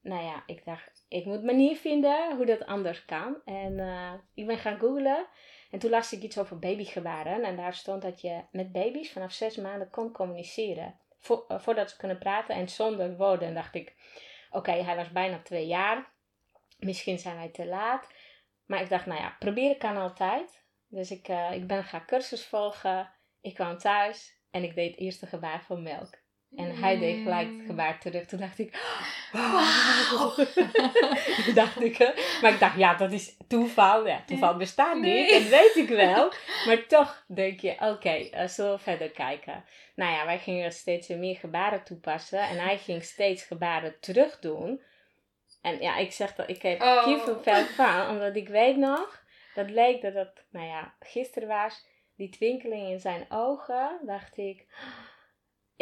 nou 0.00 0.24
ja, 0.24 0.42
ik 0.46 0.64
dacht, 0.64 1.04
ik 1.08 1.24
moet 1.24 1.42
manier 1.42 1.76
vinden 1.76 2.36
hoe 2.36 2.46
dat 2.46 2.66
anders 2.66 3.04
kan. 3.04 3.36
En 3.44 3.78
eh, 3.78 4.12
ik 4.34 4.46
ben 4.46 4.58
gaan 4.58 4.78
googlen. 4.78 5.26
En 5.70 5.78
toen 5.78 5.90
las 5.90 6.12
ik 6.12 6.22
iets 6.22 6.38
over 6.38 6.58
babygebaren. 6.58 7.42
En 7.44 7.56
daar 7.56 7.74
stond 7.74 8.02
dat 8.02 8.20
je 8.20 8.40
met 8.50 8.72
baby's 8.72 9.12
vanaf 9.12 9.32
zes 9.32 9.56
maanden 9.56 9.90
kon 9.90 10.12
communiceren. 10.12 10.98
Eh, 11.28 11.58
voordat 11.58 11.90
ze 11.90 11.96
kunnen 11.96 12.18
praten 12.18 12.54
en 12.54 12.68
zonder 12.68 13.16
woorden. 13.16 13.48
En 13.48 13.54
dacht 13.54 13.74
ik, 13.74 13.94
oké, 14.50 14.72
hij 14.72 14.96
was 14.96 15.12
bijna 15.12 15.42
twee 15.42 15.66
jaar. 15.66 16.10
Misschien 16.78 17.18
zijn 17.18 17.36
wij 17.36 17.48
te 17.48 17.66
laat. 17.66 18.08
Maar 18.66 18.80
ik 18.80 18.88
dacht, 18.88 19.06
nou 19.06 19.20
ja, 19.20 19.36
proberen 19.38 19.78
kan 19.78 19.96
altijd. 19.96 20.61
Dus 20.92 21.10
ik, 21.10 21.28
uh, 21.28 21.52
ik 21.52 21.66
ben 21.66 21.84
gaan 21.84 22.06
cursus 22.06 22.46
volgen. 22.46 23.10
Ik 23.40 23.54
kwam 23.54 23.78
thuis 23.78 24.40
en 24.50 24.62
ik 24.62 24.74
deed 24.74 24.90
het 24.90 25.00
eerste 25.00 25.26
gebaar 25.26 25.62
van 25.62 25.82
melk. 25.82 26.20
En 26.56 26.76
hij 26.76 26.98
deed 26.98 27.22
gelijk 27.22 27.48
het 27.48 27.66
gebaar 27.66 28.00
terug. 28.00 28.26
Toen 28.26 28.38
dacht 28.38 28.58
ik, 28.58 28.78
wow. 29.32 30.38
dacht 31.54 31.82
ik, 31.82 31.98
maar 32.42 32.52
ik 32.52 32.60
dacht, 32.60 32.76
ja, 32.76 32.94
dat 32.94 33.12
is 33.12 33.36
toeval. 33.48 34.06
Ja, 34.06 34.22
toeval 34.26 34.56
bestaat 34.56 34.98
niet, 34.98 35.30
dat 35.30 35.42
weet 35.42 35.76
ik 35.76 35.88
wel. 35.88 36.32
Maar 36.66 36.86
toch 36.86 37.24
denk 37.28 37.60
je, 37.60 37.72
oké, 37.72 37.86
okay, 37.86 38.30
uh, 38.34 38.48
zullen 38.48 38.72
we 38.72 38.78
verder 38.78 39.10
kijken. 39.10 39.64
Nou 39.94 40.12
ja, 40.12 40.24
wij 40.24 40.38
gingen 40.38 40.72
steeds 40.72 41.08
meer 41.08 41.36
gebaren 41.36 41.84
toepassen. 41.84 42.40
En 42.40 42.58
hij 42.58 42.78
ging 42.78 43.04
steeds 43.04 43.42
gebaren 43.42 44.00
terug 44.00 44.38
doen. 44.38 44.82
En 45.62 45.80
ja, 45.80 45.96
ik 45.96 46.12
zeg 46.12 46.34
dat, 46.34 46.48
ik 46.48 46.62
heb 46.62 46.82
oh. 46.82 47.04
kippenvel 47.04 47.64
van. 47.64 48.08
Omdat 48.08 48.36
ik 48.36 48.48
weet 48.48 48.76
nog, 48.76 49.21
dat 49.54 49.70
leek 49.70 50.02
dat 50.02 50.14
het, 50.14 50.44
nou 50.50 50.66
ja, 50.66 50.94
gisteren 51.00 51.48
was. 51.48 51.90
Die 52.16 52.28
twinkeling 52.28 52.88
in 52.88 53.00
zijn 53.00 53.26
ogen, 53.30 54.00
dacht 54.04 54.36
ik 54.36 54.66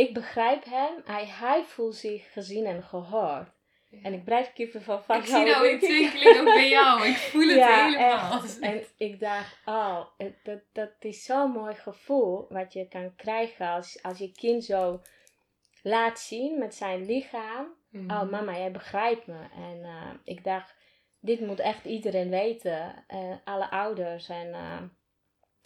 ik 0.00 0.14
begrijp 0.14 0.64
hem. 0.64 1.02
Hij, 1.04 1.26
hij 1.26 1.64
voelt 1.64 1.94
zich 1.94 2.32
gezien 2.32 2.66
en 2.66 2.82
gehoord. 2.82 3.48
En 4.02 4.12
ik 4.12 4.24
blijf 4.24 4.52
kippen 4.52 4.82
van 4.82 5.04
vast. 5.04 5.20
Ik 5.20 5.34
zie 5.34 5.44
nou 5.44 5.68
een 5.68 5.78
twinkeling 5.78 6.38
ook 6.38 6.44
bij 6.44 6.68
jou. 6.68 7.06
Ik 7.06 7.16
voel 7.16 7.48
het 7.48 7.64
helemaal. 7.74 8.42
En 8.60 8.82
ik 8.96 9.20
dacht, 9.20 9.58
oh, 9.64 10.06
dat, 10.42 10.60
dat 10.72 10.90
is 10.98 11.24
zo'n 11.24 11.50
mooi 11.50 11.74
gevoel 11.74 12.46
wat 12.48 12.72
je 12.72 12.88
kan 12.88 13.14
krijgen 13.16 13.68
als, 13.68 14.02
als 14.02 14.18
je 14.18 14.32
kind 14.32 14.64
zo 14.64 15.00
laat 15.82 16.18
zien 16.18 16.58
met 16.58 16.74
zijn 16.74 17.06
lichaam. 17.06 17.66
Oh 17.92 18.00
mhm. 18.00 18.30
mama, 18.30 18.56
jij 18.56 18.70
begrijpt 18.70 19.26
me. 19.26 19.40
En 19.54 19.78
uh, 19.78 20.10
ik 20.24 20.44
dacht, 20.44 20.74
dit 21.20 21.40
moet 21.40 21.60
echt 21.60 21.84
iedereen 21.84 22.30
weten. 22.30 23.04
Uh, 23.08 23.34
alle 23.44 23.70
ouders 23.70 24.28
en... 24.28 24.48
Uh, 24.48 24.82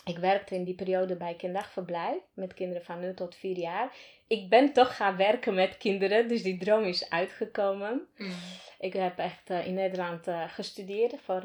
ik 0.05 0.19
werkte 0.19 0.55
in 0.55 0.65
die 0.65 0.75
periode 0.75 1.17
bij 1.17 1.35
kinderdagverblijf 1.35 2.23
met 2.35 2.55
kinderen 2.55 2.85
van 2.85 3.01
0 3.01 3.15
tot 3.15 3.35
4 3.35 3.59
jaar. 3.59 3.97
Ik 4.27 4.49
ben 4.49 4.73
toch 4.73 4.97
gaan 4.97 5.17
werken 5.17 5.55
met 5.55 5.77
kinderen, 5.77 6.29
dus 6.29 6.43
die 6.43 6.59
droom 6.59 6.85
is 6.85 7.11
uitgekomen. 7.11 8.09
Mm. 8.17 8.33
Ik 8.79 8.93
heb 8.93 9.19
echt 9.19 9.51
uh, 9.51 9.67
in 9.67 9.75
Nederland 9.75 10.27
gestudeerd 10.47 11.21
voor 11.21 11.45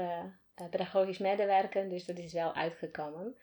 pedagogisch 0.70 1.18
medewerken, 1.18 1.90
dus 1.90 2.06
dat 2.06 2.18
is 2.18 2.34
wel 2.34 2.56
uitgekomen. 2.56 3.36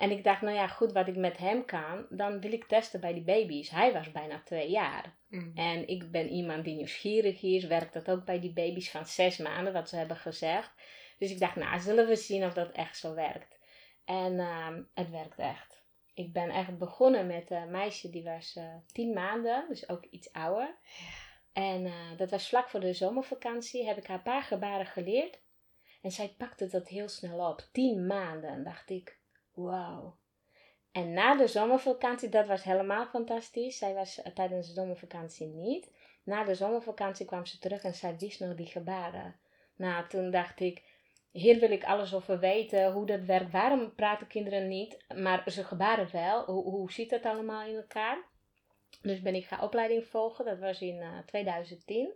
En 0.00 0.10
ik 0.10 0.24
dacht, 0.24 0.40
nou 0.40 0.54
ja, 0.54 0.66
goed, 0.66 0.92
wat 0.92 1.08
ik 1.08 1.16
met 1.16 1.36
hem 1.36 1.64
kan, 1.64 2.06
dan 2.10 2.40
wil 2.40 2.52
ik 2.52 2.64
testen 2.64 3.00
bij 3.00 3.14
die 3.14 3.22
baby's. 3.22 3.70
Hij 3.70 3.92
was 3.92 4.12
bijna 4.12 4.42
twee 4.44 4.70
jaar. 4.70 5.16
Mm. 5.28 5.52
En 5.54 5.88
ik 5.88 6.10
ben 6.10 6.28
iemand 6.28 6.64
die 6.64 6.74
nieuwsgierig 6.74 7.42
is, 7.42 7.64
werkt 7.64 7.92
dat 7.92 8.10
ook 8.10 8.24
bij 8.24 8.40
die 8.40 8.52
baby's 8.52 8.90
van 8.90 9.06
zes 9.06 9.36
maanden, 9.38 9.72
wat 9.72 9.88
ze 9.88 9.96
hebben 9.96 10.16
gezegd. 10.16 10.72
Dus 11.18 11.30
ik 11.30 11.38
dacht, 11.38 11.56
nou, 11.56 11.80
zullen 11.80 12.06
we 12.06 12.16
zien 12.16 12.44
of 12.44 12.52
dat 12.52 12.70
echt 12.70 12.96
zo 12.98 13.14
werkt. 13.14 13.58
En 14.04 14.32
uh, 14.32 14.76
het 14.94 15.10
werkt 15.10 15.38
echt. 15.38 15.82
Ik 16.14 16.32
ben 16.32 16.50
echt 16.50 16.78
begonnen 16.78 17.26
met 17.26 17.50
een 17.50 17.70
meisje 17.70 18.10
die 18.10 18.24
was 18.24 18.56
uh, 18.56 18.74
tien 18.92 19.12
maanden, 19.12 19.64
dus 19.68 19.88
ook 19.88 20.04
iets 20.04 20.32
ouder. 20.32 20.76
En 21.52 21.84
uh, 21.84 22.16
dat 22.16 22.30
was 22.30 22.48
vlak 22.48 22.68
voor 22.68 22.80
de 22.80 22.92
zomervakantie. 22.92 23.86
Heb 23.86 23.96
ik 23.96 24.06
haar 24.06 24.16
een 24.16 24.22
paar 24.22 24.42
gebaren 24.42 24.86
geleerd. 24.86 25.40
En 26.02 26.10
zij 26.10 26.34
pakte 26.38 26.66
dat 26.66 26.88
heel 26.88 27.08
snel 27.08 27.50
op. 27.50 27.68
Tien 27.72 28.06
maanden. 28.06 28.64
dacht 28.64 28.90
ik, 28.90 29.19
wauw. 29.54 30.18
En 30.92 31.12
na 31.12 31.36
de 31.36 31.46
zomervakantie, 31.46 32.28
dat 32.28 32.46
was 32.46 32.62
helemaal 32.62 33.06
fantastisch. 33.06 33.78
Zij 33.78 33.94
was 33.94 34.18
uh, 34.18 34.26
tijdens 34.26 34.66
de 34.66 34.72
zomervakantie 34.72 35.46
niet. 35.46 35.92
Na 36.24 36.44
de 36.44 36.54
zomervakantie 36.54 37.26
kwam 37.26 37.46
ze 37.46 37.58
terug 37.58 37.82
en 37.82 37.94
zij 37.94 38.16
wist 38.18 38.40
nog 38.40 38.54
die 38.54 38.66
gebaren. 38.66 39.40
Nou, 39.76 40.08
toen 40.08 40.30
dacht 40.30 40.60
ik, 40.60 40.82
hier 41.30 41.60
wil 41.60 41.70
ik 41.70 41.84
alles 41.84 42.14
over 42.14 42.38
weten, 42.38 42.92
hoe 42.92 43.06
dat 43.06 43.24
werkt. 43.24 43.50
Waarom 43.50 43.94
praten 43.94 44.26
kinderen 44.26 44.68
niet, 44.68 45.04
maar 45.14 45.50
ze 45.50 45.64
gebaren 45.64 46.12
wel? 46.12 46.44
Hoe, 46.44 46.62
hoe 46.62 46.92
zit 46.92 47.10
dat 47.10 47.24
allemaal 47.24 47.68
in 47.68 47.76
elkaar? 47.76 48.28
Dus 49.02 49.22
ben 49.22 49.34
ik 49.34 49.46
gaan 49.46 49.60
opleiding 49.60 50.06
volgen. 50.06 50.44
Dat 50.44 50.58
was 50.58 50.80
in 50.80 50.96
uh, 50.96 51.18
eh, 51.18 51.26
2010 51.26 52.12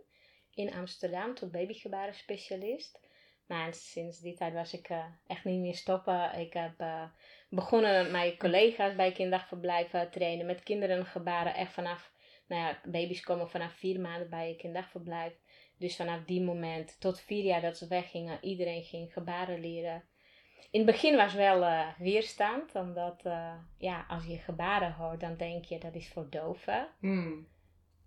in 0.53 0.73
Amsterdam 0.73 1.33
tot 1.33 1.51
babygebaren 1.51 2.15
specialist. 2.15 2.99
Nou, 3.47 3.73
sinds 3.73 4.19
die 4.19 4.33
tijd 4.33 4.53
was 4.53 4.73
ik 4.73 4.89
uh, 4.89 5.05
echt 5.27 5.43
niet 5.43 5.59
meer 5.59 5.75
stoppen. 5.75 6.39
Ik 6.39 6.53
heb 6.53 6.81
uh, 6.81 7.03
begonnen 7.49 8.03
met 8.03 8.11
mijn 8.11 8.37
collega's 8.37 8.95
bij 8.95 9.11
kinderdagverblijven 9.11 10.11
trainen. 10.11 10.45
Met 10.45 10.63
kinderen 10.63 11.05
gebaren 11.05 11.55
echt 11.55 11.73
vanaf, 11.73 12.11
nou 12.47 12.61
ja, 12.61 12.79
baby's 12.83 13.21
komen 13.21 13.49
vanaf 13.49 13.73
vier 13.73 13.99
maanden 13.99 14.29
bij 14.29 14.47
je 14.49 14.55
kinderdagverblijf. 14.55 15.33
Dus 15.77 15.95
vanaf 15.95 16.23
die 16.25 16.41
moment 16.41 16.99
tot 16.99 17.19
vier 17.19 17.43
jaar 17.43 17.61
dat 17.61 17.77
ze 17.77 17.87
weggingen, 17.87 18.43
iedereen 18.43 18.83
ging 18.83 19.13
gebaren 19.13 19.59
leren. 19.59 20.03
In 20.71 20.81
het 20.81 20.91
begin 20.91 21.15
was 21.15 21.33
wel 21.33 21.61
uh, 21.61 21.87
weerstand, 21.97 22.75
omdat 22.75 23.23
ja, 23.77 24.05
als 24.07 24.25
je 24.25 24.37
gebaren 24.37 24.93
hoort, 24.93 25.19
dan 25.19 25.37
denk 25.37 25.65
je 25.65 25.79
dat 25.79 25.95
is 25.95 26.09
voor 26.09 26.29
doven. 26.29 26.87
Hmm. 26.99 27.47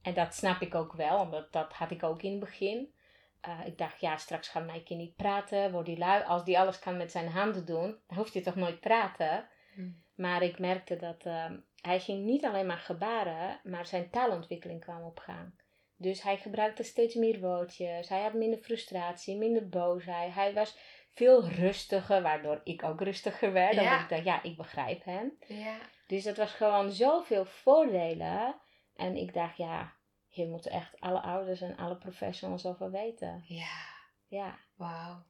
En 0.02 0.14
dat 0.14 0.34
snap 0.34 0.60
ik 0.60 0.74
ook 0.74 0.92
wel, 0.92 1.20
omdat 1.20 1.52
dat 1.52 1.72
had 1.72 1.90
ik 1.90 2.02
ook 2.02 2.22
in 2.22 2.30
het 2.30 2.40
begin. 2.40 2.92
Uh, 3.48 3.66
ik 3.66 3.78
dacht, 3.78 4.00
ja, 4.00 4.16
straks 4.16 4.48
gaat 4.48 4.82
kind 4.84 5.00
niet 5.00 5.16
praten, 5.16 5.72
wordt 5.72 5.88
hij 5.88 5.96
lui. 5.96 6.22
Als 6.24 6.44
die 6.44 6.58
alles 6.58 6.78
kan 6.78 6.96
met 6.96 7.10
zijn 7.10 7.28
handen 7.28 7.66
doen, 7.66 7.98
dan 8.06 8.16
hoeft 8.16 8.32
hij 8.32 8.42
toch 8.42 8.54
nooit 8.54 8.80
praten. 8.80 9.48
Hmm. 9.74 10.02
Maar 10.14 10.42
ik 10.42 10.58
merkte 10.58 10.96
dat 10.96 11.24
hij 11.80 12.00
ging 12.00 12.24
niet 12.24 12.44
alleen 12.44 12.66
maar 12.66 12.78
gebaren, 12.78 13.60
maar 13.62 13.86
zijn 13.86 14.10
taalontwikkeling 14.10 14.80
kwam 14.80 15.02
op 15.02 15.18
gang. 15.18 15.52
Dus 15.96 16.22
hij 16.22 16.36
gebruikte 16.36 16.82
steeds 16.82 17.14
meer 17.14 17.40
woordjes. 17.40 18.08
Hij 18.08 18.22
had 18.22 18.32
minder 18.32 18.58
frustratie, 18.58 19.36
minder 19.36 19.68
boosheid. 19.68 20.34
Hij 20.34 20.54
was 20.54 20.78
veel 21.14 21.48
rustiger, 21.48 22.22
waardoor 22.22 22.60
ik 22.64 22.82
ook 22.84 23.00
rustiger 23.00 23.52
werd. 23.52 23.74
Dan 23.74 23.84
ja. 23.84 24.02
ik 24.02 24.08
dacht, 24.08 24.24
ja, 24.24 24.42
ik 24.42 24.56
begrijp 24.56 25.04
hem. 25.04 25.38
Ja. 25.46 25.76
Dus 26.06 26.24
dat 26.24 26.36
was 26.36 26.52
gewoon 26.52 26.90
zoveel 26.90 27.44
voordelen. 27.44 28.54
En 28.96 29.16
ik 29.16 29.34
dacht, 29.34 29.56
ja, 29.56 29.92
hier 30.38 30.48
moeten 30.48 30.70
echt 30.70 31.00
alle 31.00 31.20
ouders 31.20 31.60
en 31.60 31.76
alle 31.76 31.96
professionals 31.96 32.64
over 32.64 32.90
weten. 32.90 33.44
Ja. 33.46 33.96
Ja. 34.26 34.58
Wauw. 34.74 35.26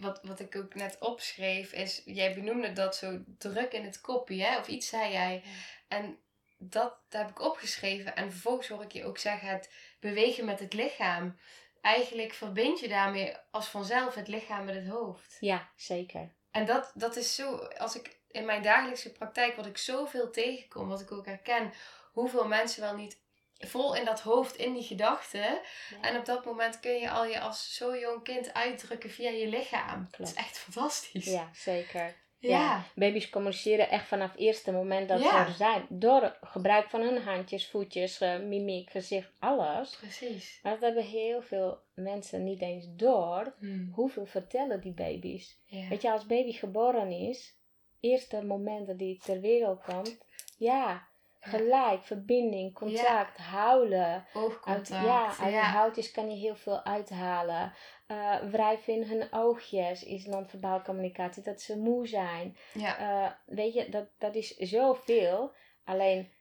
Wat, 0.00 0.20
wat 0.22 0.40
ik 0.40 0.56
ook 0.56 0.74
net 0.74 0.98
opschreef 0.98 1.72
is, 1.72 2.02
jij 2.04 2.34
benoemde 2.34 2.72
dat 2.72 2.96
zo 2.96 3.22
druk 3.38 3.72
in 3.72 3.84
het 3.84 4.00
kopje, 4.00 4.42
hè? 4.42 4.58
of 4.58 4.68
iets 4.68 4.88
zei 4.88 5.12
jij. 5.12 5.42
En 5.88 6.18
dat, 6.58 6.98
heb 7.08 7.30
ik 7.30 7.40
opgeschreven. 7.40 8.16
En 8.16 8.30
vervolgens 8.30 8.68
hoor 8.68 8.82
ik 8.82 8.92
je 8.92 9.04
ook 9.04 9.18
zeggen 9.18 9.48
het 9.48 9.72
bewegen 10.00 10.44
met 10.44 10.60
het 10.60 10.72
lichaam. 10.72 11.38
Eigenlijk 11.80 12.32
verbind 12.32 12.80
je 12.80 12.88
daarmee 12.88 13.36
als 13.50 13.66
vanzelf 13.66 14.14
het 14.14 14.28
lichaam 14.28 14.64
met 14.64 14.74
het 14.74 14.88
hoofd. 14.88 15.36
Ja, 15.40 15.70
zeker. 15.76 16.34
En 16.50 16.66
dat, 16.66 16.92
dat 16.94 17.16
is 17.16 17.34
zo, 17.34 17.56
als 17.56 17.96
ik 17.96 18.20
in 18.30 18.44
mijn 18.44 18.62
dagelijkse 18.62 19.12
praktijk, 19.12 19.56
wat 19.56 19.66
ik 19.66 19.78
zoveel 19.78 20.30
tegenkom, 20.30 20.88
wat 20.88 21.00
ik 21.00 21.12
ook 21.12 21.26
herken, 21.26 21.72
hoeveel 22.12 22.46
mensen 22.46 22.82
wel 22.82 22.96
niet 22.96 23.21
vol 23.66 23.94
in 23.96 24.04
dat 24.04 24.20
hoofd, 24.20 24.56
in 24.56 24.72
die 24.72 24.82
gedachten. 24.82 25.60
En 26.00 26.16
op 26.16 26.24
dat 26.24 26.44
moment 26.44 26.80
kun 26.80 26.98
je 26.98 27.10
al 27.10 27.24
je 27.24 27.40
als 27.40 27.74
zo 27.74 27.96
jong 27.96 28.22
kind 28.22 28.54
uitdrukken 28.54 29.10
via 29.10 29.30
je 29.30 29.48
lichaam. 29.48 30.08
Dat 30.10 30.26
is 30.26 30.34
echt 30.34 30.58
fantastisch. 30.58 31.24
Ja, 31.24 31.50
zeker. 31.54 32.14
Ja. 32.48 32.84
Baby's 32.94 33.30
communiceren 33.30 33.90
echt 33.90 34.06
vanaf 34.06 34.30
het 34.30 34.40
eerste 34.40 34.72
moment 34.72 35.08
dat 35.08 35.20
ze 35.20 35.28
er 35.28 35.54
zijn. 35.56 35.86
Door 35.88 36.36
gebruik 36.40 36.90
van 36.90 37.00
hun 37.00 37.22
handjes, 37.22 37.68
voetjes, 37.68 38.20
uh, 38.20 38.38
mimiek, 38.38 38.90
gezicht, 38.90 39.32
alles. 39.38 39.96
Precies. 39.96 40.58
Maar 40.62 40.72
dat 40.72 40.80
hebben 40.80 41.04
heel 41.04 41.42
veel 41.42 41.78
mensen 41.94 42.44
niet 42.44 42.60
eens 42.60 42.86
door. 42.88 43.54
Hmm. 43.58 43.90
Hoeveel 43.94 44.26
vertellen 44.26 44.80
die 44.80 44.92
baby's? 44.92 45.58
Weet 45.88 46.02
je, 46.02 46.10
als 46.10 46.26
baby 46.26 46.52
geboren 46.52 47.10
is, 47.10 47.56
eerste 48.00 48.44
moment 48.44 48.86
dat 48.86 48.98
hij 48.98 49.18
ter 49.22 49.40
wereld 49.40 49.82
komt, 49.82 50.18
ja, 50.58 51.08
Gelijk, 51.44 52.04
verbinding, 52.04 52.74
contact, 52.74 53.36
huilen. 53.36 54.26
Oogcontact. 54.34 54.92
Uit, 54.92 55.04
ja, 55.04 55.36
uit 55.40 55.52
ja. 55.52 55.62
houtjes 55.62 56.10
kan 56.10 56.30
je 56.30 56.36
heel 56.36 56.56
veel 56.56 56.84
uithalen. 56.84 57.72
Uh, 58.08 58.38
wrijven 58.50 58.92
in 58.92 59.02
hun 59.02 59.32
oogjes 59.32 60.04
is 60.04 60.26
non-verbaal 60.26 60.82
communicatie. 60.82 61.42
Dat 61.42 61.60
ze 61.60 61.78
moe 61.78 62.06
zijn. 62.06 62.56
Ja. 62.72 63.00
Uh, 63.00 63.30
weet 63.56 63.74
je, 63.74 63.88
dat, 63.88 64.08
dat 64.18 64.34
is 64.34 64.56
zoveel. 64.56 65.52
Alleen 65.84 66.32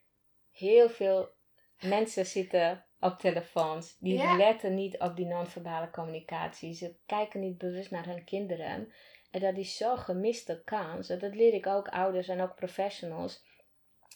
heel 0.51 0.89
veel 0.89 1.29
mensen 1.79 2.25
zitten 2.25 2.85
op 2.99 3.19
telefoons. 3.19 3.97
Die 3.99 4.35
letten 4.37 4.73
niet 4.73 4.99
op 4.99 5.15
die 5.15 5.25
non-verbale 5.25 5.89
communicatie. 5.89 6.73
Ze 6.73 6.95
kijken 7.05 7.39
niet 7.39 7.57
bewust 7.57 7.91
naar 7.91 8.05
hun 8.05 8.23
kinderen. 8.23 8.93
En 9.31 9.39
dat 9.39 9.57
is 9.57 9.77
zo'n 9.77 9.97
gemiste 9.97 10.61
kans. 10.65 11.07
Dat 11.07 11.35
leer 11.35 11.53
ik 11.53 11.67
ook 11.67 11.87
ouders 11.87 12.27
en 12.27 12.41
ook 12.41 12.55
professionals 12.55 13.43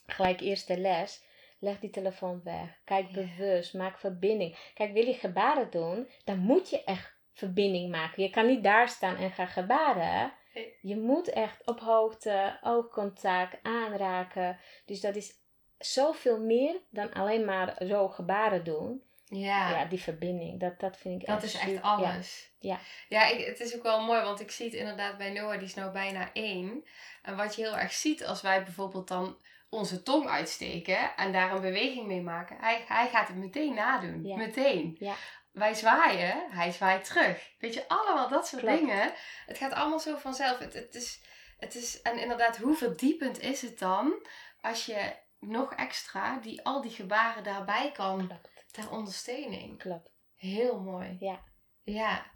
gelijk 0.05 0.41
eerste 0.41 0.77
les. 0.77 1.23
Leg 1.59 1.79
die 1.79 1.89
telefoon 1.89 2.41
weg. 2.43 2.79
Kijk 2.83 3.11
bewust. 3.11 3.73
Maak 3.73 3.99
verbinding. 3.99 4.57
Kijk, 4.73 4.93
wil 4.93 5.05
je 5.05 5.13
gebaren 5.13 5.71
doen, 5.71 6.09
dan 6.23 6.37
moet 6.37 6.69
je 6.69 6.83
echt 6.83 7.15
verbinding 7.33 7.91
maken. 7.91 8.23
Je 8.23 8.29
kan 8.29 8.47
niet 8.47 8.63
daar 8.63 8.89
staan 8.89 9.15
en 9.15 9.31
gaan 9.31 9.47
gebaren. 9.47 10.33
Je 10.81 10.97
moet 10.97 11.29
echt 11.29 11.67
op 11.67 11.79
hoogte, 11.79 12.57
oogcontact, 12.61 13.57
aanraken. 13.61 14.59
Dus 14.85 15.01
dat 15.01 15.15
is 15.15 15.33
zoveel 15.77 16.39
meer 16.39 16.75
dan 16.89 17.13
alleen 17.13 17.45
maar 17.45 17.75
zo 17.87 18.07
gebaren 18.07 18.63
doen. 18.63 19.03
Ja. 19.27 19.69
ja, 19.69 19.85
die 19.85 20.01
verbinding, 20.01 20.59
dat, 20.59 20.79
dat 20.79 20.97
vind 20.97 21.21
ik 21.21 21.27
Dat 21.27 21.43
echt 21.43 21.53
is 21.53 21.59
echt 21.59 21.81
alles. 21.81 22.51
Ja. 22.59 22.79
Ja, 23.09 23.27
ik, 23.27 23.45
het 23.45 23.59
is 23.59 23.75
ook 23.75 23.83
wel 23.83 24.01
mooi, 24.01 24.21
want 24.21 24.39
ik 24.39 24.51
zie 24.51 24.65
het 24.65 24.75
inderdaad 24.75 25.17
bij 25.17 25.31
Noah, 25.31 25.57
die 25.57 25.67
is 25.67 25.73
nou 25.73 25.91
bijna 25.91 26.29
één. 26.33 26.83
En 27.21 27.35
wat 27.35 27.55
je 27.55 27.61
heel 27.61 27.77
erg 27.77 27.93
ziet 27.93 28.25
als 28.25 28.41
wij 28.41 28.63
bijvoorbeeld 28.63 29.07
dan 29.07 29.37
onze 29.75 30.03
tong 30.03 30.27
uitsteken 30.27 31.15
en 31.15 31.31
daar 31.31 31.51
een 31.51 31.61
beweging 31.61 32.07
mee 32.07 32.21
maken, 32.21 32.57
hij, 32.59 32.83
hij 32.87 33.07
gaat 33.09 33.27
het 33.27 33.37
meteen 33.37 33.73
nadoen. 33.73 34.23
Ja. 34.23 34.35
Meteen. 34.35 34.95
Ja. 34.99 35.13
Wij 35.51 35.73
zwaaien, 35.73 36.51
hij 36.51 36.71
zwaait 36.71 37.05
terug. 37.05 37.53
Weet 37.59 37.73
je, 37.73 37.87
allemaal 37.87 38.29
dat 38.29 38.47
soort 38.47 38.61
Klopt. 38.61 38.77
dingen. 38.79 39.13
Het 39.45 39.57
gaat 39.57 39.73
allemaal 39.73 39.99
zo 39.99 40.17
vanzelf. 40.17 40.57
Het, 40.59 40.73
het, 40.73 40.95
is, 40.95 41.21
het 41.57 41.75
is, 41.75 42.01
en 42.01 42.19
inderdaad, 42.19 42.57
hoe 42.57 42.75
verdiepend 42.75 43.39
is 43.39 43.61
het 43.61 43.79
dan 43.79 44.27
als 44.61 44.85
je 44.85 45.15
nog 45.39 45.73
extra 45.73 46.37
die, 46.39 46.65
al 46.65 46.81
die 46.81 46.91
gebaren 46.91 47.43
daarbij 47.43 47.91
kan 47.91 48.27
Klopt, 48.27 48.65
ter 48.71 48.91
ondersteuning. 48.91 49.77
klopt. 49.79 50.09
Heel 50.35 50.79
mooi. 50.79 51.17
Ja. 51.19 51.43
Ja. 51.83 52.33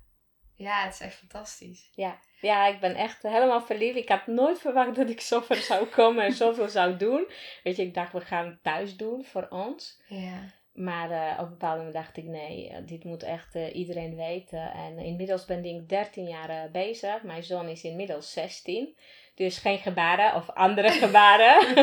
Ja, 0.56 0.84
het 0.84 0.94
is 0.94 1.00
echt 1.00 1.16
fantastisch. 1.18 1.90
Ja. 1.92 2.20
Ja, 2.42 2.68
ik 2.68 2.80
ben 2.80 2.96
echt 2.96 3.22
helemaal 3.22 3.62
verliefd. 3.62 3.98
Ik 3.98 4.10
had 4.10 4.28
nooit 4.28 4.60
verwacht 4.60 4.96
dat 4.96 5.10
ik 5.10 5.22
zover 5.22 5.56
zou 5.56 5.86
komen 5.86 6.24
en 6.24 6.34
zoveel 6.34 6.70
zou 6.70 6.98
doen. 6.98 7.28
Weet 7.64 7.76
je, 7.76 7.84
ik 7.84 7.94
dacht 7.94 8.14
we 8.14 8.22
gaan 8.22 8.46
het 8.46 8.64
thuis 8.64 8.98
doen 8.98 9.26
voor 9.26 9.48
ons. 9.50 10.02
Ja. 10.08 10.58
Maar 10.74 11.12
eh, 11.12 11.34
op 11.40 11.44
een 11.44 11.50
bepaald 11.50 11.78
moment 11.78 11.94
dacht 11.94 12.18
ik, 12.18 12.24
nee, 12.24 12.70
eh, 12.70 12.78
dit 12.86 13.04
moet 13.04 13.24
echt 13.24 13.56
eh, 13.56 13.76
iedereen 13.76 14.16
weten. 14.16 14.72
En 14.72 14.98
inmiddels 14.98 15.46
ben 15.46 15.66
ik 15.66 15.90
13 15.90 16.28
jaar 16.28 16.72
bezig. 16.72 17.24
Mijn 17.24 17.44
zoon 17.44 17.68
is 17.68 17.84
inmiddels 17.84 18.34
16. 18.34 18.98
Dus 19.36 19.58
geen 19.58 19.78
gebaren 19.78 20.36
of 20.36 20.50
andere 20.50 20.90
gebaren. 21.06 21.76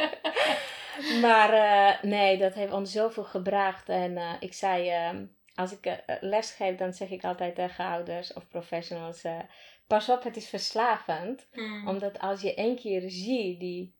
maar 1.26 1.98
nee, 2.02 2.38
dat 2.38 2.54
heeft 2.54 2.72
ons 2.72 2.92
zoveel 2.92 3.24
gebracht. 3.24 3.88
En 3.88 4.18
ik 4.40 4.52
zei, 4.52 4.88
ehm, 4.88 5.24
als 5.54 5.72
ik 5.72 5.86
eh, 5.86 6.16
les 6.20 6.50
geef, 6.52 6.76
dan 6.76 6.92
zeg 6.92 7.10
ik 7.10 7.24
altijd 7.24 7.54
tegen 7.54 7.84
ouders 7.84 8.32
of 8.32 8.48
professionals... 8.48 9.22
eh, 9.24 9.38
pas 9.86 10.08
op, 10.08 10.22
het 10.22 10.36
is 10.36 10.48
verslavend. 10.48 11.48
Mm. 11.52 11.88
Omdat 11.88 12.18
als 12.18 12.40
je 12.40 12.54
één 12.54 12.76
keer 12.76 13.02
ziet 13.10 13.60
die 13.60 13.94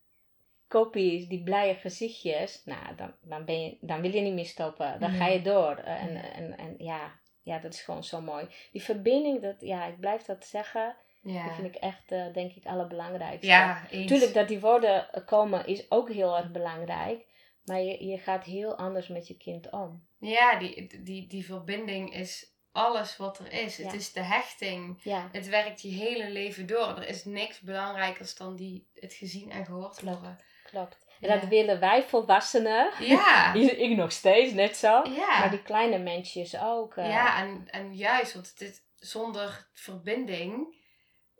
kopies, 0.68 1.28
die 1.28 1.42
blije 1.42 1.74
gezichtjes, 1.74 2.62
nou, 2.64 2.94
dan, 2.96 3.14
dan, 3.22 3.44
ben 3.44 3.60
je, 3.62 3.76
dan 3.80 4.00
wil 4.00 4.12
je 4.14 4.20
niet 4.20 4.34
meer 4.34 4.46
stoppen. 4.46 5.00
Dan 5.00 5.10
ga 5.10 5.26
je 5.26 5.34
Nee. 5.34 5.42
door. 5.42 5.76
Eh, 5.76 6.02
En, 6.02 6.12
Ja. 6.12 6.32
en, 6.32 6.58
en 6.58 6.74
ja, 6.78 7.12
ja, 7.42 7.58
dat 7.58 7.74
is 7.74 7.80
gewoon 7.82 8.04
zo 8.04 8.20
mooi. 8.20 8.46
Die 8.72 8.82
verbinding, 8.82 9.42
dat, 9.42 9.56
ja, 9.60 9.86
ik 9.86 10.00
blijf 10.00 10.22
dat 10.22 10.44
zeggen, 10.44 10.96
Ja. 11.22 11.54
vind 11.54 11.66
ik 11.66 11.74
echt, 11.74 12.12
eh, 12.12 12.24
denk 12.32 12.52
ik, 12.52 12.66
allerbelangrijkste. 12.66 13.46
Ja. 13.46 13.82
Tuurlijk, 13.90 14.34
dat 14.34 14.48
die 14.48 14.60
woorden 14.60 15.12
eh, 15.12 15.26
komen 15.26 15.66
is 15.66 15.90
ook 15.90 16.10
heel 16.12 16.36
erg 16.36 16.50
belangrijk. 16.50 17.24
Maar 17.64 17.80
je, 17.80 18.04
je 18.06 18.18
gaat 18.18 18.44
heel 18.44 18.76
anders 18.78 19.08
met 19.08 19.28
je 19.28 19.36
kind 19.36 19.70
om. 19.70 20.06
Ja, 20.18 20.58
die, 20.58 21.02
die, 21.02 21.26
die 21.28 21.44
verbinding 21.44 22.14
is 22.14 22.50
alles 22.72 23.16
wat 23.16 23.38
er 23.38 23.52
is. 23.52 23.76
Het 23.76 23.92
is 23.92 24.12
de 24.12 24.20
hechting. 24.22 25.00
Ja, 25.02 25.28
Het 25.32 25.48
werkt 25.48 25.82
je 25.82 25.88
hele 25.88 26.30
leven 26.30 26.66
door. 26.66 26.88
Er 26.88 27.08
is 27.08 27.24
niks 27.24 27.60
belangrijkers 27.60 28.36
dan 28.36 28.56
die, 28.56 28.88
het 28.94 29.12
gezien 29.14 29.50
en 29.50 29.64
gehoord 29.64 29.96
Klopt. 29.96 30.18
worden. 30.18 30.38
klopt. 30.64 31.06
En 31.20 31.28
Ja. 31.28 31.34
dat 31.38 31.48
willen 31.48 31.80
wij 31.80 32.02
volwassenen. 32.02 32.90
Ja. 33.00 33.52
Ik 33.54 33.96
nog 33.96 34.12
steeds, 34.12 34.52
net 34.52 34.76
zo. 34.76 35.02
Ja. 35.08 35.38
Maar 35.38 35.50
die 35.50 35.62
kleine 35.62 35.98
mensjes 35.98 36.58
ook. 36.60 36.96
eh, 36.96 37.08
Ja, 37.08 37.40
en, 37.42 37.64
en 37.70 37.94
juist, 37.96 38.34
want 38.34 38.48
het 38.48 38.60
is 38.60 38.80
zonder 38.96 39.68
verbinding, 39.72 40.80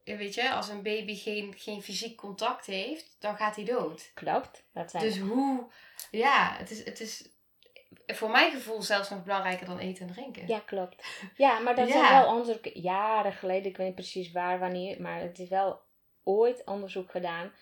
weet 0.05 0.35
je, 0.35 0.51
als 0.53 0.69
een 0.69 0.83
baby 0.83 1.15
geen, 1.17 1.55
geen 1.57 1.83
fysiek 1.83 2.17
contact 2.17 2.67
heeft, 2.67 3.17
dan 3.19 3.37
gaat 3.37 3.57
hij 3.57 3.65
dood. 3.65 4.11
Klopt. 4.15 4.65
Dat 4.73 4.91
zijn 4.91 5.03
Dus 5.03 5.19
hoe, 5.19 5.71
ja, 6.11 6.57
het 6.59 6.71
is, 6.71 6.85
het 6.85 7.01
is 7.01 7.29
voor 8.07 8.31
mijn 8.31 8.53
gevoel 8.53 8.83
zelfs 8.83 9.11
nog 9.11 9.23
belangrijker 9.23 9.67
dan 9.67 9.79
eten 9.79 10.07
en 10.07 10.13
drinken. 10.13 10.47
Ja, 10.47 10.59
klopt. 10.59 11.05
Ja, 11.37 11.59
maar 11.59 11.75
dat 11.77 11.89
Ja. 11.89 11.93
zijn 11.93 12.23
wel 12.23 12.31
onderzoeken, 12.31 12.81
jaren 12.81 13.33
geleden, 13.33 13.71
ik 13.71 13.77
weet 13.77 13.87
niet 13.87 13.95
precies 13.95 14.33
waar, 14.33 14.59
wanneer, 14.59 15.01
maar 15.03 15.21
het 15.21 15.39
is 15.39 15.49
wel 15.49 15.81
ooit 16.25 16.65
onderzoek 16.65 17.11
gedaan. 17.11 17.53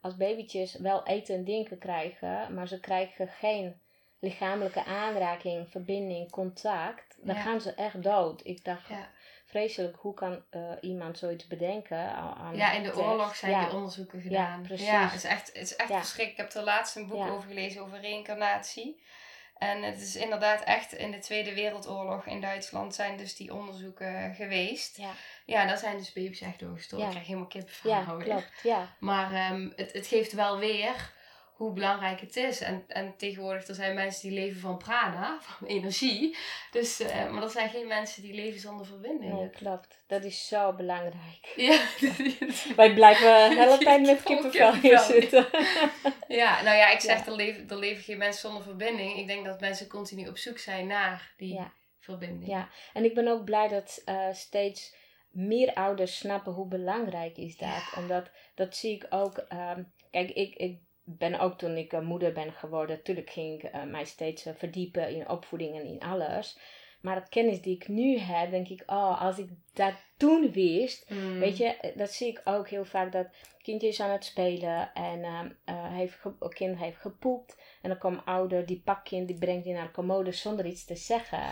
Als 0.00 0.16
babytjes 0.16 0.74
wel 0.74 1.06
eten 1.06 1.34
en 1.34 1.44
drinken 1.44 1.78
krijgen, 1.78 2.54
maar 2.54 2.68
ze 2.68 2.80
krijgen 2.80 3.28
geen 3.28 3.80
lichamelijke 4.18 4.84
aanraking, 4.84 5.70
verbinding, 5.70 6.30
contact, 6.30 7.16
dan 7.22 7.34
Ja. 7.34 7.40
gaan 7.42 7.60
ze 7.60 7.74
echt 7.74 8.02
dood. 8.02 8.40
Ik 8.44 8.64
dacht, 8.64 8.88
Ja. 8.88 9.10
Vreselijk, 9.50 9.96
hoe 9.96 10.14
kan 10.14 10.42
eh, 10.50 10.60
iemand 10.80 11.18
zoiets 11.18 11.46
bedenken? 11.46 11.98
Aan, 12.14 12.56
Ja, 12.56 12.72
in 12.72 12.82
de 12.82 12.96
oorlog 12.96 13.36
zijn 13.36 13.50
ja. 13.52 13.64
die 13.64 13.74
onderzoeken 13.74 14.20
gedaan. 14.20 14.62
precies. 14.62 14.86
Ja, 14.86 15.02
het 15.04 15.14
is 15.14 15.24
echt, 15.24 15.46
het 15.46 15.56
is 15.62 15.76
echt 15.76 15.88
Ja. 15.88 15.98
verschrikkelijk. 15.98 16.38
Ik 16.48 16.54
heb 16.54 16.62
er 16.62 16.68
laatst 16.68 16.96
een 16.96 17.06
boek 17.08 17.18
Ja. 17.26 17.28
over 17.28 17.48
gelezen 17.48 17.82
over 17.82 18.00
reïncarnatie. 18.00 19.02
En 19.58 19.82
het 19.82 20.00
is 20.00 20.16
inderdaad 20.16 20.62
echt 20.64 20.92
in 20.92 21.10
de 21.10 21.18
Tweede 21.18 21.54
Wereldoorlog 21.54 22.26
in 22.26 22.40
Duitsland 22.40 22.94
zijn 22.94 23.16
dus 23.16 23.36
die 23.36 23.54
onderzoeken 23.54 24.34
geweest. 24.34 24.96
Ja, 24.96 25.10
Ja, 25.44 25.66
daar 25.66 25.78
zijn 25.78 25.96
dus 25.96 26.12
baby's 26.12 26.40
echt 26.40 26.58
doorgestoken. 26.58 26.98
Ja. 26.98 27.04
Ik 27.04 27.10
krijg 27.10 27.26
helemaal 27.26 27.48
kippenvel 27.48 27.90
ja 27.90 28.16
klopt. 28.18 28.50
Ja, 28.62 28.94
Maar 28.98 29.32
ehm, 29.32 29.68
het, 29.76 29.92
het 29.92 30.06
geeft 30.06 30.32
wel 30.32 30.58
weer 30.58 31.12
hoe 31.60 31.72
belangrijk 31.72 32.20
het 32.20 32.36
is. 32.36 32.60
En, 32.60 32.84
en 32.88 33.14
tegenwoordig, 33.16 33.66
er 33.68 33.74
zijn 33.74 33.94
mensen 33.94 34.28
die 34.28 34.38
leven 34.38 34.60
van 34.60 34.78
prana, 34.78 35.38
van 35.58 35.66
energie. 35.66 36.36
Dus, 36.70 37.00
eh, 37.00 37.30
maar 37.30 37.42
er 37.42 37.50
zijn 37.50 37.68
geen 37.70 37.86
mensen 37.86 38.22
die 38.22 38.34
leven 38.34 38.60
zonder 38.60 38.86
verbinding. 38.86 39.32
nee, 39.32 39.50
klopt. 39.50 40.02
Dat 40.06 40.24
is 40.24 40.48
zo 40.48 40.72
belangrijk. 40.72 41.52
Ja, 41.56 41.80
Wij 42.76 42.94
blijven 42.94 43.48
hele 43.58 43.78
tijd 43.78 44.00
met 44.06 44.22
kippenvel 44.22 44.74
hier 44.74 44.98
zitten. 44.98 45.46
ja, 46.28 46.62
nou 46.62 46.76
ja, 46.76 46.90
ik 46.90 47.00
zeg, 47.00 47.18
Ja. 47.18 47.26
Er, 47.26 47.32
leven, 47.36 47.68
er 47.68 47.78
leven 47.78 48.02
geen 48.02 48.18
mensen 48.18 48.40
zonder 48.40 48.62
verbinding. 48.62 49.16
Ik 49.18 49.26
denk 49.26 49.44
dat 49.44 49.60
mensen 49.60 49.88
continu 49.88 50.28
op 50.28 50.38
zoek 50.38 50.58
zijn 50.58 50.86
naar 50.86 51.32
die 51.36 51.54
Ja. 51.54 51.72
verbinding. 51.98 52.50
Ja, 52.50 52.68
en 52.92 53.04
ik 53.04 53.14
ben 53.14 53.28
ook 53.28 53.44
blij 53.44 53.68
dat 53.68 54.02
eh, 54.04 54.26
steeds 54.32 54.94
meer 55.30 55.74
ouders 55.74 56.18
snappen 56.18 56.52
hoe 56.52 56.68
belangrijk 56.68 57.36
is 57.36 57.56
dat. 57.56 57.92
Omdat 57.96 58.30
dat 58.54 58.76
zie 58.76 58.94
ik 58.94 59.06
ook. 59.10 59.36
ehm, 59.38 59.82
kijk, 60.10 60.30
ik, 60.30 60.54
ik 60.54 60.78
ben 61.18 61.38
ook 61.38 61.58
toen 61.58 61.76
ik 61.76 61.92
eh, 61.92 62.00
moeder 62.00 62.32
ben 62.32 62.52
geworden, 62.52 62.96
natuurlijk 62.96 63.30
ging 63.30 63.62
ik 63.62 63.70
eh, 63.70 63.82
mij 63.82 64.04
steeds 64.04 64.46
eh, 64.46 64.54
verdiepen 64.56 65.08
in 65.08 65.28
opvoeding 65.28 65.78
en 65.78 65.84
in 65.84 66.00
alles. 66.00 66.58
Maar 67.00 67.14
het 67.14 67.28
kennis 67.28 67.62
die 67.62 67.74
ik 67.74 67.88
nu 67.88 68.18
heb, 68.18 68.50
denk 68.50 68.68
ik, 68.68 68.82
oh, 68.86 69.22
als 69.22 69.38
ik 69.38 69.48
dat 69.72 69.94
toen 70.16 70.52
wist, 70.52 71.10
Mm. 71.10 71.38
Weet 71.38 71.56
je, 71.56 71.92
dat 71.94 72.12
zie 72.12 72.28
ik 72.28 72.40
ook 72.44 72.68
heel 72.68 72.84
vaak 72.84 73.12
dat 73.12 73.26
kindje 73.62 73.88
is 73.88 74.00
aan 74.00 74.10
het 74.10 74.24
spelen 74.24 74.94
en 74.94 75.24
eh, 75.64 75.92
heeft 75.92 76.18
kind 76.48 76.78
heeft 76.78 77.00
gepoept. 77.00 77.56
En 77.82 77.88
dan 77.88 77.98
komt 77.98 78.24
ouder, 78.24 78.66
die 78.66 78.82
pakt 78.84 79.08
kind, 79.08 79.28
die 79.28 79.38
brengt 79.38 79.64
die 79.64 79.74
naar 79.74 79.86
de 79.86 79.92
commode 79.92 80.32
zonder 80.32 80.66
iets 80.66 80.84
te 80.84 80.96
zeggen. 80.96 81.42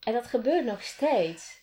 En 0.00 0.12
dat 0.12 0.26
gebeurt 0.26 0.64
nog 0.64 0.82
steeds. 0.82 1.62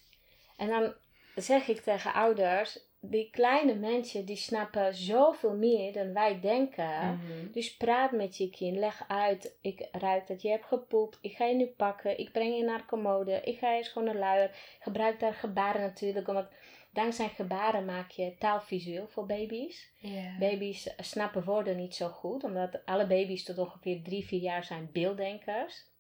En 0.58 0.68
dan 0.68 0.94
zeg 1.36 1.68
ik 1.68 1.82
tegen 1.82 2.14
ouders, 2.14 2.80
die 3.10 3.30
kleine 3.30 3.76
mensen 3.76 4.26
die 4.26 4.36
snappen 4.36 4.96
zoveel 4.96 5.56
meer 5.56 5.94
dan 5.94 6.14
wij 6.14 6.40
denken. 6.40 7.06
Mhm. 7.06 7.52
Dus 7.52 7.78
praat 7.78 8.12
met 8.12 8.38
je 8.38 8.50
kind, 8.50 8.78
leg 8.78 9.04
uit. 9.08 9.58
Ik 9.62 9.88
ruik 9.92 10.28
dat 10.28 10.42
je 10.42 10.50
hebt 10.50 10.66
gepoept. 10.66 11.18
Ik 11.22 11.36
ga 11.36 11.46
je 11.46 11.56
nu 11.56 11.66
pakken. 11.66 12.20
Ik 12.20 12.32
breng 12.32 12.58
je 12.58 12.64
naar 12.64 12.78
de 12.78 12.86
commode. 12.86 13.42
Ik 13.42 13.58
ga 13.58 13.72
je 13.72 13.84
schone 13.84 14.16
luier. 14.16 14.52
Gebruik 14.80 15.20
daar 15.20 15.34
gebaren 15.34 15.82
natuurlijk, 15.82 16.28
omdat 16.28 16.50
dankzij 16.94 17.30
gebaren 17.30 17.86
maak 17.86 18.12
je 18.12 18.36
taalvisueel 18.40 19.08
voor 19.08 19.26
baby's. 19.26 19.94
Baby's 20.40 20.94
snappen 20.98 21.44
woorden 21.44 21.78
niet 21.78 21.96
zo 21.96 22.08
goed, 22.08 22.44
omdat 22.44 22.86
alle 22.86 23.08
baby's 23.08 23.44
tot 23.44 23.58
ongeveer 23.58 24.04
3, 24.04 24.26
4 24.26 24.40
jaar 24.40 24.64
zijn 24.64 24.90
beelddenkers. 24.92 25.94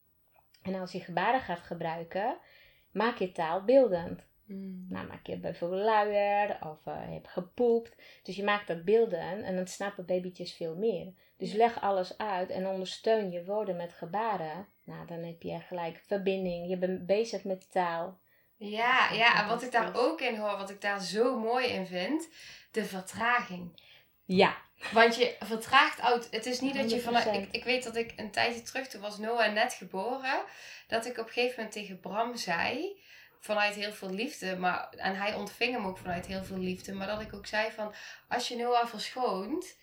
En 0.61 0.75
als 0.75 0.91
je 0.91 0.99
gebaren 0.99 1.41
gaat 1.41 1.59
gebruiken, 1.59 2.37
maak 2.91 3.17
je 3.17 3.31
taal 3.31 3.63
beeldend. 3.63 4.25
Mm. 4.45 4.85
Nou, 4.89 5.07
maak 5.07 5.27
je 5.27 5.37
bijvoorbeeld 5.37 5.81
luier 5.81 6.57
of 6.61 6.85
eh, 6.85 7.05
je 7.07 7.13
hebt 7.13 7.27
gepoept. 7.27 7.95
Dus 8.23 8.35
je 8.35 8.43
maakt 8.43 8.67
dat 8.67 8.83
beelden 8.83 9.43
en 9.43 9.55
dan 9.55 9.67
snappen 9.67 10.05
babytjes 10.05 10.53
veel 10.53 10.75
meer. 10.75 11.13
Dus 11.37 11.53
leg 11.53 11.81
alles 11.81 12.17
uit 12.17 12.49
en 12.49 12.67
ondersteun 12.67 13.31
je 13.31 13.45
woorden 13.45 13.75
met 13.75 13.93
gebaren. 13.93 14.67
Nou, 14.83 15.07
dan 15.07 15.23
heb 15.23 15.41
je 15.41 15.59
gelijk 15.59 16.01
verbinding. 16.05 16.69
Je 16.69 16.77
bent 16.77 17.05
bezig 17.05 17.43
met 17.43 17.71
taal. 17.71 18.19
Ja, 18.57 19.11
ja, 19.11 19.41
en 19.41 19.47
wat 19.47 19.63
ik 19.63 19.71
daar 19.71 19.95
ook 19.95 20.21
in 20.21 20.35
hoor, 20.35 20.57
wat 20.57 20.69
ik 20.69 20.81
daar 20.81 21.01
zo 21.01 21.39
mooi 21.39 21.67
in 21.67 21.85
vind, 21.85 22.29
de 22.71 22.85
vertraging. 22.85 23.81
Ja, 24.25 24.57
Want 24.91 25.15
je 25.15 25.35
vertraagt 25.39 25.99
oud. 25.99 26.27
Het 26.31 26.45
is 26.45 26.59
niet 26.59 26.73
dat 26.73 26.89
je. 26.91 27.01
100%. 27.01 27.03
Ik, 27.33 27.47
ik 27.51 27.63
weet 27.63 27.83
dat 27.83 27.95
ik 27.95 28.13
een 28.15 28.31
tijdje 28.31 28.61
terug, 28.61 28.87
toen 28.87 29.01
was 29.01 29.17
Noah 29.17 29.53
net 29.53 29.73
geboren, 29.73 30.43
dat 30.87 31.05
ik 31.05 31.17
op 31.17 31.25
een 31.25 31.33
gegeven 31.33 31.55
moment 31.55 31.73
tegen 31.73 31.99
Bram 31.99 32.35
zei, 32.35 32.99
vanuit 33.45 33.75
heel 33.75 33.91
veel 33.93 34.09
liefde, 34.09 34.57
maar, 34.57 34.89
en 34.89 35.15
hij 35.15 35.33
ontving 35.33 35.73
hem 35.73 35.85
ook 35.85 35.97
vanuit 35.97 36.25
heel 36.25 36.43
veel 36.43 36.57
liefde, 36.57 36.93
maar 36.93 37.07
dat 37.07 37.21
ik 37.21 37.33
ook 37.33 37.45
zei 37.45 37.71
van, 37.71 37.93
als 38.27 38.47
je 38.47 38.55
Noah 38.55 38.85
verschoont, 38.87 39.77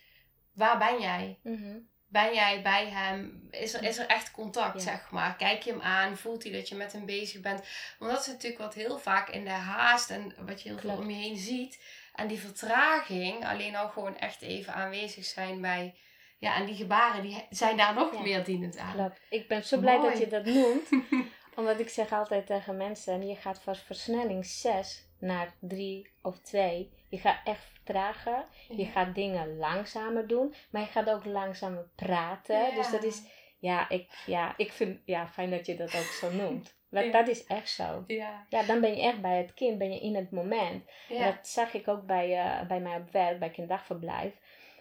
waar 0.55 0.79
ben 0.79 1.01
jij? 1.01 1.39
Mhm. 1.43 1.79
Ben 2.07 2.35
jij 2.35 2.63
bij 2.63 2.87
hem? 2.89 3.47
Is 3.51 3.75
er, 3.75 3.83
is 3.83 3.99
er 3.99 4.07
echt 4.07 4.31
contact, 4.31 4.75
Ja. 4.75 4.81
zeg 4.91 5.11
maar? 5.11 5.37
Kijk 5.37 5.63
je 5.63 5.71
hem 5.71 5.81
aan? 5.81 6.17
Voelt 6.17 6.43
hij 6.43 6.53
dat 6.53 6.69
je 6.69 6.75
met 6.75 6.93
hem 6.93 7.07
bezig 7.07 7.41
bent? 7.41 7.65
Want 7.99 8.11
dat 8.13 8.21
is 8.21 8.27
natuurlijk 8.27 8.63
wat 8.63 8.75
heel 8.75 8.99
vaak 8.99 9.29
in 9.29 9.45
de 9.45 9.51
haast 9.51 10.11
en 10.11 10.35
wat 10.47 10.63
je 10.63 10.69
heel 10.69 10.79
veel 10.79 10.91
om 10.97 11.11
je 11.11 11.17
heen 11.17 11.37
ziet. 11.37 11.83
En 12.15 12.27
die 12.27 12.39
vertraging, 12.39 13.47
alleen 13.47 13.77
al 13.77 13.89
gewoon 13.89 14.17
echt 14.19 14.43
even 14.43 14.75
aanwezig 14.75 15.25
zijn 15.25 15.61
bij 15.61 15.95
Ja, 16.39 16.57
en 16.57 16.67
die 16.67 16.75
gebaren 16.77 17.23
die 17.23 17.47
zijn 17.51 17.77
daar 17.77 17.95
nog 17.95 18.13
Ja. 18.15 18.21
meer 18.23 18.45
dienend 18.45 18.77
aan. 18.79 18.93
Klopt. 18.95 19.21
Ik 19.31 19.49
ben 19.49 19.65
zo 19.65 19.79
blij 19.79 20.01
dat 20.01 20.19
je 20.19 20.29
dat 20.29 20.45
noemt. 20.45 20.89
Omdat 21.57 21.81
ik 21.81 21.89
zeg 21.89 22.13
altijd 22.13 22.47
tegen 22.47 22.77
mensen, 22.77 23.27
je 23.27 23.37
gaat 23.37 23.61
van 23.61 23.77
versnelling 23.77 24.47
6 24.47 25.09
naar 25.19 25.55
3 25.61 26.11
of 26.23 26.39
2. 26.39 26.93
Je 27.09 27.19
gaat 27.19 27.41
echt 27.45 27.65
vertragen. 27.65 28.45
Je 28.69 28.85
gaat 28.85 29.15
dingen 29.15 29.57
langzamer 29.57 30.27
doen. 30.27 30.55
Maar 30.71 30.83
je 30.83 30.89
gaat 30.89 31.11
ook 31.11 31.25
langzamer 31.25 31.89
praten. 31.95 32.59
Ja. 32.59 32.75
Dus 32.75 32.91
dat 32.91 33.03
is, 33.05 33.23
ja, 33.59 33.89
ik, 33.89 34.23
ja, 34.27 34.55
ik 34.57 34.73
vind, 34.73 35.01
ja, 35.05 35.29
fijn 35.29 35.51
dat 35.51 35.67
je 35.67 35.77
dat 35.77 35.95
ook 35.95 36.03
zo 36.21 36.31
noemt. 36.43 36.75
Want 36.89 37.07
Ja. 37.07 37.13
dat 37.13 37.29
is 37.29 37.47
echt 37.47 37.69
zo. 37.71 38.05
Ja, 38.07 38.47
Ja, 38.49 38.63
dan 38.63 38.81
ben 38.81 38.97
je 38.97 39.03
echt 39.03 39.21
bij 39.21 39.37
het 39.39 39.55
kind, 39.55 39.79
ben 39.79 39.93
je 39.93 40.01
in 40.01 40.15
het 40.15 40.31
moment. 40.31 40.91
En. 41.09 41.25
Dat 41.25 41.49
zag 41.49 41.75
ik 41.75 41.89
ook 41.89 42.07
bij, 42.07 42.39
eh, 42.39 42.67
bij 42.67 42.81
mij 42.81 42.97
op 42.97 43.11
werk, 43.11 43.39
bij 43.39 43.51
kinderdagverblijf. 43.51 44.35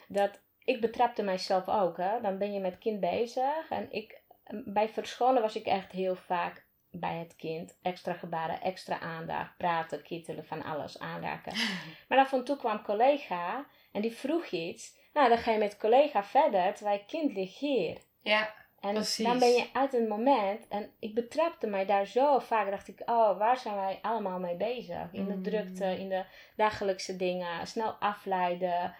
Dat 0.07 0.41
ik 0.63 0.81
betrapte 0.81 1.23
mijzelf 1.23 1.67
ook. 1.67 1.97
Hè. 1.97 2.21
Dan 2.21 2.37
ben 2.37 2.53
je 2.53 2.59
met 2.59 2.77
kind 2.77 2.99
bezig. 2.99 3.69
En 3.69 3.87
ik, 3.91 4.20
bij 4.65 4.89
verscholen 4.89 5.41
was 5.41 5.55
ik 5.55 5.65
echt 5.65 5.91
heel 5.91 6.15
vaak 6.15 6.65
bij 6.91 7.15
het 7.17 7.35
kind. 7.35 7.77
Extra 7.81 8.13
gebaren, 8.13 8.61
extra 8.61 8.99
aandacht, 8.99 9.57
praten, 9.57 10.03
kittelen, 10.03 10.45
van 10.45 10.63
alles 10.63 10.99
aanraken. 10.99 11.53
Maar 12.07 12.17
dan 12.17 12.27
van 12.27 12.43
toe 12.43 12.57
kwam 12.57 12.81
collega 12.83 13.65
en 13.91 14.01
die 14.01 14.11
vroeg 14.15 14.45
iets. 14.45 14.97
Nou, 15.13 15.29
dan 15.29 15.37
ga 15.37 15.51
je 15.51 15.57
met 15.57 15.77
collega 15.77 16.23
verder, 16.23 16.73
terwijl 16.73 16.97
je 16.97 17.05
kind 17.05 17.33
ligt 17.33 17.57
hier. 17.57 17.97
ja. 18.21 18.59
En 18.79 18.93
Precies. 18.93 19.25
dan 19.25 19.39
ben 19.39 19.49
je 19.51 19.69
uit 19.73 19.93
een 19.93 20.07
moment. 20.07 20.67
En 20.67 20.91
ik 20.99 21.13
betrapte 21.13 21.67
mij 21.67 21.85
daar 21.85 22.05
zo 22.05 22.39
vaak. 22.39 22.69
Dacht 22.69 22.87
ik, 22.87 23.01
oh, 23.05 23.37
waar 23.37 23.57
zijn 23.57 23.75
wij 23.75 23.99
allemaal 24.01 24.39
mee 24.39 24.55
bezig? 24.55 25.07
In 25.11 25.25
de 25.27 25.33
Mm. 25.35 25.43
drukte, 25.43 25.85
in 25.99 26.09
de 26.09 26.25
dagelijkse 26.55 27.15
dingen. 27.15 27.67
Snel 27.67 27.91
afleiden. 27.91 28.95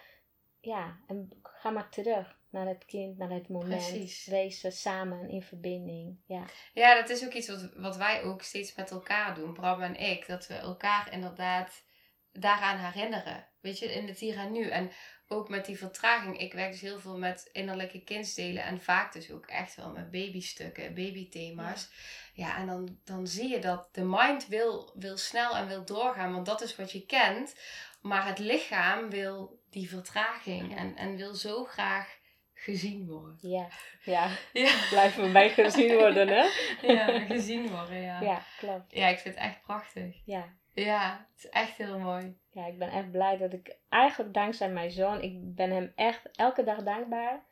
Ja, 0.60 0.96
en 1.06 1.30
ga 1.42 1.70
maar 1.70 1.88
terug 1.88 2.38
naar 2.52 2.66
het 2.66 2.84
kind, 2.84 3.18
naar 3.18 3.30
het 3.30 3.48
moment. 3.48 3.88
Precies. 3.88 4.26
Wezen 4.26 4.72
samen 4.72 5.28
in 5.28 5.42
verbinding. 5.42 6.18
Ja, 6.26 6.44
Ja, 6.74 6.94
dat 6.94 7.08
is 7.08 7.24
ook 7.24 7.32
iets 7.32 7.48
wat, 7.48 7.72
wat 7.74 7.96
wij 7.96 8.22
ook 8.22 8.42
steeds 8.42 8.74
met 8.74 8.90
elkaar 8.90 9.34
doen, 9.34 9.52
Bram 9.52 9.82
en 9.82 9.96
ik. 9.96 10.26
Dat 10.26 10.46
we 10.46 10.54
elkaar 10.54 11.12
inderdaad 11.12 11.84
daaraan 12.32 12.78
herinneren. 12.78 13.48
Weet 13.60 13.78
je, 13.78 13.92
in 13.92 14.08
het 14.08 14.18
hier 14.18 14.38
en 14.38 14.52
nu. 14.52 14.68
En 14.68 14.90
ook 15.28 15.48
met 15.48 15.66
die 15.66 15.78
vertraging. 15.78 16.38
Ik 16.38 16.52
werk 16.52 16.70
dus 16.70 16.80
heel 16.80 17.00
veel 17.00 17.18
met 17.18 17.48
innerlijke 17.52 18.04
kindsdelen. 18.04 18.62
En 18.64 18.80
vaak 18.80 19.12
dus 19.12 19.30
ook 19.30 19.46
echt 19.46 19.74
wel 19.74 19.90
met 19.90 20.10
babystukken, 20.10 20.94
babythema's. 20.94 21.90
Ja, 22.34 22.56
en 22.56 22.66
dan, 22.66 22.98
dan 23.04 23.26
zie 23.26 23.48
je 23.48 23.58
dat 23.58 23.88
de 23.92 24.04
mind 24.04 24.46
wil, 24.46 24.92
wil 24.94 25.16
snel 25.16 25.56
en 25.56 25.68
wil 25.68 25.84
doorgaan. 25.84 26.32
Want 26.32 26.46
dat 26.46 26.62
is 26.62 26.76
wat 26.76 26.92
je 26.92 27.06
kent. 27.06 27.54
Maar 28.00 28.26
het 28.26 28.38
lichaam 28.38 29.10
wil 29.10 29.60
die 29.70 29.88
vertraging. 29.88 30.76
En, 30.76 30.96
en 30.96 31.16
wil 31.16 31.34
zo 31.34 31.64
graag 31.64 32.20
gezien 32.62 33.06
worden. 33.06 33.36
ja, 33.40 33.68
ja. 34.04 34.28
Ja, 34.52 34.72
Blijven 34.90 35.22
we 35.22 35.30
bij 35.30 35.50
gezien 35.50 35.94
worden, 35.94 36.28
hè? 36.28 36.46
ja 36.92 37.20
gezien 37.20 37.70
worden, 37.70 38.00
ja. 38.00 38.20
Ja, 38.20 38.42
klopt. 38.58 38.92
Ja, 38.94 39.08
ik 39.08 39.18
vind 39.18 39.34
het 39.34 39.44
echt 39.44 39.62
prachtig. 39.62 40.16
Ja. 40.24 40.60
Ja, 40.74 41.26
het 41.34 41.44
is 41.44 41.50
echt 41.50 41.76
heel 41.76 41.98
mooi. 41.98 42.36
Ja, 42.50 42.66
ik 42.66 42.78
ben 42.78 42.90
echt 42.90 43.10
blij 43.10 43.36
dat 43.36 43.52
ik, 43.52 43.76
eigenlijk 43.88 44.34
dankzij 44.34 44.68
mijn 44.68 44.90
zoon, 44.90 45.20
ik 45.20 45.54
ben 45.54 45.70
hem 45.70 45.92
echt 45.94 46.28
elke 46.32 46.64
dag 46.64 46.82
dankbaar 46.82 47.44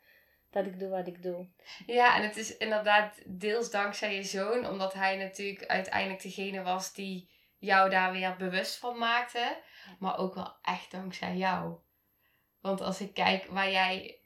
dat 0.51 0.65
ik 0.65 0.79
doe 0.79 0.89
wat 0.89 1.07
ik 1.07 1.23
doe. 1.23 1.47
Ja, 1.85 2.15
en 2.15 2.23
het 2.23 2.37
is 2.37 2.57
inderdaad 2.57 3.21
deels 3.25 3.71
dankzij 3.71 4.15
je 4.15 4.23
zoon, 4.23 4.67
omdat 4.67 4.93
hij 4.93 5.17
natuurlijk 5.17 5.65
uiteindelijk 5.65 6.21
degene 6.21 6.61
was 6.61 6.93
die 6.93 7.29
jou 7.57 7.89
daar 7.89 8.11
weer 8.11 8.35
bewust 8.37 8.77
van 8.77 8.97
maakte. 8.97 9.57
Maar 9.99 10.17
ook 10.17 10.35
wel 10.35 10.55
echt 10.61 10.91
dankzij 10.91 11.35
jou. 11.35 11.75
Want 12.61 12.81
als 12.81 13.01
ik 13.01 13.13
kijk 13.13 13.45
waar 13.45 13.71
jij, 13.71 14.19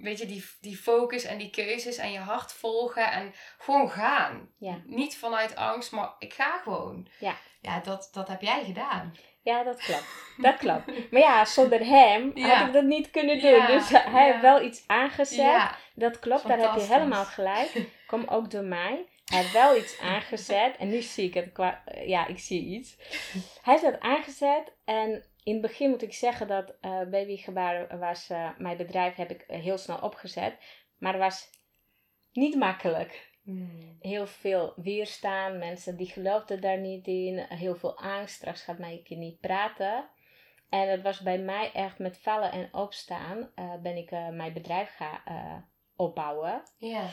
weet 0.00 0.18
je, 0.18 0.26
die, 0.26 0.44
die 0.60 0.76
focus 0.76 1.24
en 1.24 1.38
die 1.38 1.50
keuzes 1.50 1.96
en 1.96 2.12
je 2.12 2.18
hart 2.18 2.52
volgen 2.52 3.10
en 3.12 3.34
gewoon 3.58 3.90
gaan. 3.90 4.48
Ja. 4.58 4.80
Niet 4.84 5.16
vanuit 5.18 5.56
angst, 5.56 5.92
maar 5.92 6.10
ik 6.18 6.32
ga 6.34 6.60
gewoon. 6.62 7.08
Ja. 7.18 7.34
Ja, 7.60 7.80
dat, 7.80 8.08
dat 8.12 8.28
heb 8.28 8.40
jij 8.40 8.64
gedaan. 8.64 9.14
Ja, 9.42 9.62
dat 9.62 9.82
klopt. 9.84 10.04
Dat 10.36 10.56
klopt. 10.56 11.10
Maar 11.10 11.20
ja, 11.20 11.44
zonder 11.44 11.86
hem 11.86 12.30
Ja. 12.34 12.48
had 12.48 12.66
ik 12.66 12.72
dat 12.72 12.84
niet 12.84 13.10
kunnen 13.10 13.40
doen. 13.40 13.50
Ja, 13.50 13.66
Dus 13.66 13.88
hij 13.88 14.30
heeft 14.30 14.40
wel 14.40 14.62
iets 14.62 14.84
aangezet. 14.86 15.36
Ja, 15.36 15.76
Dat 15.94 16.18
klopt, 16.18 16.46
daar 16.48 16.58
heb 16.58 16.74
je 16.74 16.80
helemaal 16.94 17.24
gelijk. 17.24 17.72
Kom 18.06 18.24
ook 18.28 18.50
door 18.50 18.64
mij. 18.64 19.06
Hij 19.24 19.40
heeft 19.40 19.52
wel 19.52 19.76
iets 19.76 20.00
aangezet. 20.00 20.76
En 20.76 20.88
nu 20.88 21.00
zie 21.00 21.26
ik 21.28 21.34
het 21.34 21.52
qua... 21.52 21.82
Ja, 22.06 22.26
ik 22.26 22.38
zie 22.38 22.64
iets. 22.64 22.96
Hij 23.62 23.72
heeft 23.78 23.82
dat 23.84 24.00
aangezet. 24.00 24.72
En 24.84 25.24
in 25.42 25.52
het 25.52 25.62
begin 25.62 25.90
moet 25.90 26.02
ik 26.02 26.12
zeggen 26.12 26.48
dat 26.48 26.74
eh 26.80 27.00
babygebaren 27.10 27.98
was... 27.98 28.30
eh, 28.30 28.50
mijn 28.58 28.76
bedrijf 28.76 29.14
heb 29.14 29.30
ik 29.30 29.40
eh, 29.42 29.60
heel 29.60 29.78
snel 29.78 29.98
opgezet. 29.98 30.56
Maar 30.98 31.12
het 31.12 31.22
was 31.22 31.50
niet 32.32 32.54
makkelijk. 32.56 33.30
Hmm. 33.42 33.96
Heel 34.00 34.26
veel 34.26 34.72
weerstaan. 34.76 35.58
Mensen 35.58 35.96
die 35.96 36.06
geloofden 36.06 36.60
daar 36.60 36.78
niet 36.78 37.06
in. 37.06 37.38
Heel 37.38 37.76
veel 37.76 37.98
angst. 37.98 38.34
Straks 38.34 38.62
gaat 38.62 38.78
mijn 38.78 39.02
kind 39.02 39.20
niet 39.20 39.40
praten. 39.40 40.08
En 40.68 40.90
het 40.90 41.02
was 41.02 41.20
bij 41.20 41.38
mij 41.38 41.72
echt 41.72 41.98
met 41.98 42.18
vallen 42.18 42.52
en 42.52 42.74
opstaan. 42.74 43.52
ben 43.82 43.96
ik 43.96 44.10
mijn 44.10 44.52
bedrijf 44.52 44.94
gaan 44.96 45.70
opbouwen. 45.96 46.62
Ja. 46.78 47.08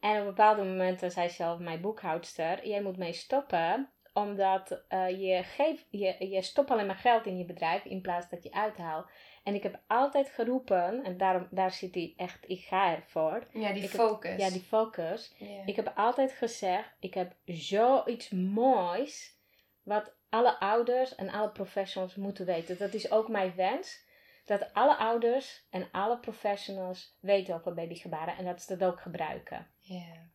En 0.00 0.20
op 0.20 0.26
bepaalde 0.26 0.62
momenten 0.62 1.10
zei 1.10 1.28
zelf 1.28 1.58
mijn 1.58 1.80
boekhoudster: 1.80 2.68
Jij 2.68 2.82
moet 2.82 2.96
mee 2.96 3.12
stoppen, 3.12 3.90
omdat 4.16 4.82
eh, 4.88 5.10
je, 5.10 5.42
geeft, 5.42 5.86
je, 5.90 6.28
je 6.30 6.42
stopt 6.42 6.70
alleen 6.70 6.86
maar 6.86 6.96
geld 6.96 7.26
in 7.26 7.38
je 7.38 7.44
bedrijf 7.44 7.84
in 7.84 8.00
plaats 8.00 8.28
dat 8.28 8.42
je 8.42 8.52
uithaalt. 8.52 9.06
En 9.44 9.54
ik 9.54 9.62
heb 9.62 9.80
altijd 9.86 10.28
geroepen, 10.28 11.04
en 11.04 11.16
daarom, 11.16 11.48
daar 11.50 11.70
zit 11.72 11.94
hij 11.94 12.14
echt, 12.16 12.48
ik 12.48 12.60
ga 12.60 12.94
ervoor. 12.94 13.46
Ja, 13.52 13.72
die 13.72 13.82
Ik 13.82 13.90
heb- 13.92 14.00
focus. 14.00 14.36
Ja, 14.42 14.50
die 14.50 14.60
focus. 14.60 15.34
Ik 15.66 15.76
heb 15.76 15.92
altijd 15.96 16.32
gezegd: 16.32 16.96
Ik 17.00 17.14
heb 17.14 17.34
zoiets 17.44 18.30
moois, 18.30 19.34
wat 19.82 20.14
alle 20.28 20.58
ouders 20.58 21.14
en 21.14 21.30
alle 21.30 21.50
professionals 21.50 22.14
moeten 22.14 22.46
weten. 22.46 22.78
Dat 22.78 22.94
is 22.94 23.10
ook 23.10 23.28
mijn 23.28 23.54
wens. 23.54 24.04
Dat 24.44 24.72
alle 24.74 24.96
ouders 24.96 25.66
en 25.70 25.88
alle 25.92 26.18
professionals 26.18 27.16
weten 27.20 27.54
over 27.54 27.74
babygebaren 27.74 28.36
en 28.36 28.44
dat 28.44 28.62
ze 28.62 28.76
dat 28.76 28.88
ook 28.92 29.00
gebruiken. 29.00 29.66
Ja. 29.80 30.28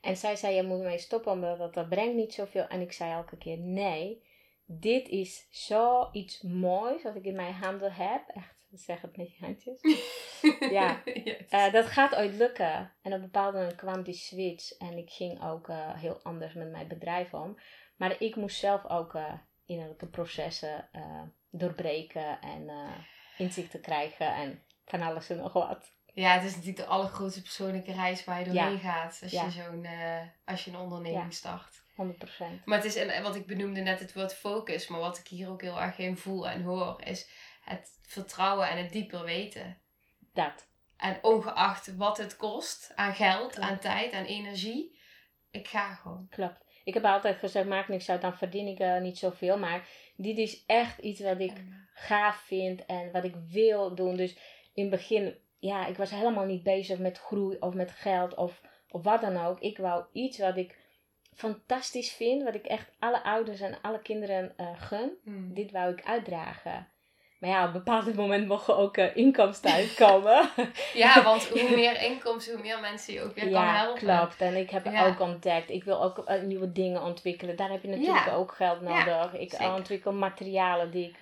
En 0.00 0.16
zij 0.16 0.36
zei, 0.36 0.54
je 0.54 0.62
moet 0.62 0.82
mee 0.82 0.98
stoppen, 0.98 1.32
omdat 1.32 1.58
dat, 1.58 1.74
dat 1.74 1.88
brengt 1.88 2.14
niet 2.14 2.34
zoveel. 2.34 2.66
En 2.66 2.80
ik 2.80 2.92
zei 2.92 3.12
elke 3.12 3.36
keer, 3.36 3.58
nee, 3.58 4.22
dit 4.66 5.08
is 5.08 5.46
zoiets 5.50 6.42
moois 6.42 7.02
wat 7.02 7.14
ik 7.16 7.24
in 7.24 7.36
mijn 7.36 7.54
handen 7.54 7.92
heb. 7.92 8.28
Echt, 8.28 8.54
zeg 8.72 9.00
het 9.00 9.16
met 9.16 9.36
je 9.36 9.44
handjes. 9.44 9.80
Ja. 10.70 11.02
Yes. 11.04 11.48
Eh, 11.48 11.72
dat 11.72 11.86
gaat 11.86 12.14
ooit 12.14 12.34
lukken. 12.34 12.92
En 13.02 13.12
op 13.12 13.18
een 13.18 13.20
bepaald 13.20 13.54
moment 13.54 13.74
kwam 13.74 14.02
die 14.02 14.14
switch. 14.14 14.72
En 14.78 14.98
ik 14.98 15.10
ging 15.10 15.44
ook 15.44 15.68
eh, 15.68 15.94
heel 15.94 16.20
anders 16.22 16.52
met 16.52 16.70
mijn 16.70 16.88
bedrijf 16.88 17.34
om. 17.34 17.58
Maar 17.96 18.20
ik 18.22 18.36
moest 18.36 18.58
zelf 18.58 18.86
ook 18.86 19.14
eh, 19.14 19.32
innerlijke 19.66 20.06
processen 20.06 20.88
doorbreken. 21.50 22.40
En 22.40 22.70
inzichten 23.36 23.80
krijgen. 23.80 24.34
En 24.34 24.62
van 24.84 25.02
alles 25.02 25.30
en 25.30 25.36
nog 25.36 25.52
wat. 25.52 25.93
Ja, 26.14 26.32
het 26.34 26.44
is 26.44 26.50
natuurlijk 26.50 26.76
de 26.76 26.86
allergrootste 26.86 27.42
persoonlijke 27.42 27.92
reis 27.92 28.24
waar 28.24 28.38
je 28.38 28.44
doorheen 28.44 28.72
Ja. 28.72 28.78
gaat 28.78 29.18
als, 29.22 29.32
Ja. 29.32 29.44
je 29.44 29.50
zo'n, 29.50 29.84
eh, 29.84 30.20
als 30.44 30.64
je 30.64 30.70
een 30.70 30.76
onderneming 30.76 31.22
Ja. 31.24 31.30
start. 31.30 31.82
100%. 31.94 32.64
Maar 32.64 32.76
het 32.78 32.86
is, 32.86 32.96
en 32.96 33.22
wat 33.22 33.34
ik 33.36 33.46
benoemde 33.46 33.80
net 33.80 33.98
het 34.00 34.12
woord 34.14 34.34
focus, 34.34 34.86
maar 34.88 35.00
wat 35.00 35.18
ik 35.18 35.26
hier 35.26 35.48
ook 35.48 35.62
heel 35.62 35.80
erg 35.80 35.98
in 35.98 36.16
voel 36.16 36.48
en 36.48 36.62
hoor, 36.62 37.00
is 37.04 37.28
het 37.64 37.98
vertrouwen 38.02 38.68
en 38.68 38.78
het 38.78 38.92
dieper 38.92 39.24
weten. 39.24 39.78
Dat. 40.32 40.66
En 40.96 41.18
ongeacht 41.22 41.96
wat 41.96 42.16
het 42.18 42.36
kost 42.36 42.92
aan 42.94 43.14
geld, 43.14 43.58
aan 43.58 43.78
tijd, 43.78 44.12
aan 44.12 44.24
energie, 44.24 44.98
ik 45.50 45.68
ga 45.68 45.94
gewoon. 45.94 46.26
Klopt. 46.30 46.64
Ik 46.84 46.94
heb 46.94 47.04
altijd 47.04 47.38
gezegd, 47.38 47.66
maakt 47.68 47.88
niks 47.88 48.10
uit, 48.10 48.20
dan 48.20 48.36
verdien 48.36 48.66
ik 48.66 48.78
eh, 48.78 49.00
niet 49.00 49.18
zoveel. 49.18 49.58
Maar 49.58 49.88
dit 50.16 50.38
is 50.38 50.64
echt 50.66 50.98
iets 50.98 51.20
wat 51.20 51.40
ik 51.40 51.52
gaaf 51.94 52.36
vind 52.36 52.86
en 52.86 53.12
wat 53.12 53.24
ik 53.24 53.34
wil 53.48 53.94
doen. 53.94 54.16
Dus 54.16 54.36
in 54.74 54.82
het 54.82 54.90
begin, 54.90 55.38
ja, 55.64 55.86
ik 55.86 55.96
was 55.96 56.10
helemaal 56.10 56.44
niet 56.44 56.62
bezig 56.62 56.98
met 56.98 57.18
groei 57.18 57.56
of 57.60 57.74
met 57.74 57.90
geld 57.90 58.34
of, 58.34 58.60
of 58.90 59.02
wat 59.02 59.20
dan 59.20 59.44
ook. 59.46 59.60
Ik 59.60 59.78
wou 59.78 60.04
iets 60.12 60.38
wat 60.38 60.56
ik 60.56 60.76
fantastisch 61.34 62.12
vind, 62.12 62.42
wat 62.42 62.54
ik 62.54 62.64
echt 62.64 62.90
alle 62.98 63.22
ouders 63.22 63.60
en 63.60 63.78
alle 63.82 64.02
kinderen 64.02 64.52
eh, 64.56 64.66
gun. 64.76 65.12
Hmm. 65.24 65.54
Dit 65.54 65.70
wou 65.70 65.92
ik 65.92 66.04
uitdragen. 66.04 66.88
Maar 67.38 67.50
ja, 67.50 67.60
op 67.62 67.66
een 67.66 67.72
bepaald 67.72 68.14
moment 68.24 68.46
mogen 68.46 68.76
ook 68.76 68.96
eh, 68.96 69.16
inkomsten 69.16 69.72
uitkomen. 69.72 70.50
Ja, 70.94 71.22
want 71.22 71.48
hoe 71.48 71.70
meer 71.80 72.02
inkomsten, 72.02 72.52
hoe 72.54 72.62
meer 72.62 72.80
mensen 72.80 73.14
je 73.14 73.22
ook 73.22 73.34
weer 73.34 73.44
kan 73.44 73.52
ja, 73.52 73.74
helpen. 73.76 73.98
klopt. 74.00 74.40
En 74.40 74.56
ik 74.56 74.70
heb 74.70 74.84
Ja. 74.84 75.06
ook 75.06 75.20
ontdekt, 75.20 75.70
ik 75.70 75.84
wil 75.84 76.02
ook 76.02 76.18
eh, 76.18 76.42
nieuwe 76.42 76.72
dingen 76.72 77.02
ontwikkelen. 77.02 77.56
Daar 77.56 77.70
heb 77.70 77.82
je 77.82 77.88
natuurlijk 77.88 78.26
Ja. 78.26 78.32
ook 78.34 78.52
geld 78.54 78.80
Ja, 78.80 79.04
nodig. 79.04 79.40
ik 79.40 79.60
ontwikkel 79.60 80.12
materialen 80.12 80.90
die 80.90 81.08
ik 81.08 81.18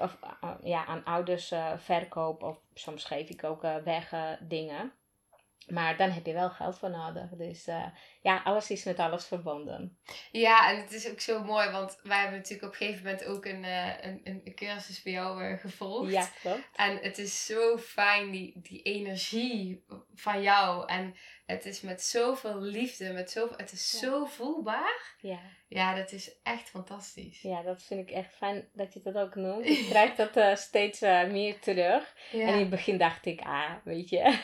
of, 0.00 0.18
eh, 0.40 0.50
ja, 0.62 0.86
aan 0.86 1.04
ouders 1.04 1.50
eh, 1.50 1.78
verkoop. 1.78 2.42
Of 2.42 2.60
soms 2.74 3.04
geef 3.04 3.28
ik 3.28 3.44
ook 3.44 3.64
eh, 3.64 3.76
weg 3.76 4.12
eh, 4.12 4.30
dingen. 4.40 4.92
Maar 5.66 5.96
dan 5.96 6.10
heb 6.10 6.26
je 6.26 6.32
wel 6.32 6.50
geld 6.50 6.78
voor 6.78 6.90
nodig. 6.90 7.30
Dus 7.30 7.68
uh, 7.68 7.86
ja, 8.20 8.40
alles 8.44 8.70
is 8.70 8.84
met 8.84 8.98
alles 8.98 9.26
verbonden. 9.26 9.98
Ja, 10.32 10.70
en 10.70 10.80
het 10.80 10.92
is 10.92 11.10
ook 11.10 11.20
zo 11.20 11.44
mooi, 11.44 11.70
want 11.70 11.98
wij 12.02 12.18
hebben 12.18 12.38
natuurlijk 12.38 12.64
op 12.64 12.80
een 12.80 12.86
gegeven 12.86 13.04
moment 13.04 13.24
ook 13.24 13.44
een, 13.44 13.64
uh, 13.64 14.02
een, 14.02 14.20
een 14.24 14.54
cursus 14.54 15.02
bij 15.02 15.12
jou 15.12 15.44
uh, 15.44 15.58
gevolgd. 15.58 16.12
Ja, 16.12 16.28
klopt. 16.40 16.68
En 16.74 16.96
het 16.96 17.18
is 17.18 17.46
zo 17.46 17.78
fijn, 17.78 18.30
die, 18.30 18.52
die 18.56 18.82
energie 18.82 19.84
van 20.14 20.42
jou. 20.42 20.88
En 20.88 21.14
het 21.46 21.66
is 21.66 21.80
met 21.80 22.02
zoveel 22.02 22.60
liefde, 22.60 23.12
met 23.12 23.30
zoveel, 23.30 23.56
het 23.56 23.72
is 23.72 23.98
zo 23.98 24.24
voelbaar. 24.24 25.14
Ja. 25.20 25.40
Ja, 25.68 25.94
dat 25.94 26.12
is 26.12 26.32
echt 26.42 26.68
fantastisch. 26.68 27.42
Ja, 27.42 27.62
dat 27.62 27.82
vind 27.82 28.08
ik 28.08 28.14
echt 28.14 28.34
fijn 28.34 28.68
dat 28.72 28.92
je 28.92 29.00
dat 29.02 29.14
ook 29.14 29.34
noemt. 29.34 29.66
Ik 29.78 29.86
krijg 29.88 30.14
dat 30.14 30.58
steeds 30.58 31.00
meer 31.00 31.58
terug. 31.58 32.14
Ja. 32.32 32.46
En 32.46 32.52
in 32.54 32.60
het 32.60 32.70
begin 32.70 32.98
dacht 32.98 33.26
ik, 33.26 33.40
ah, 33.40 33.72
weet 33.84 34.08
je 34.08 34.38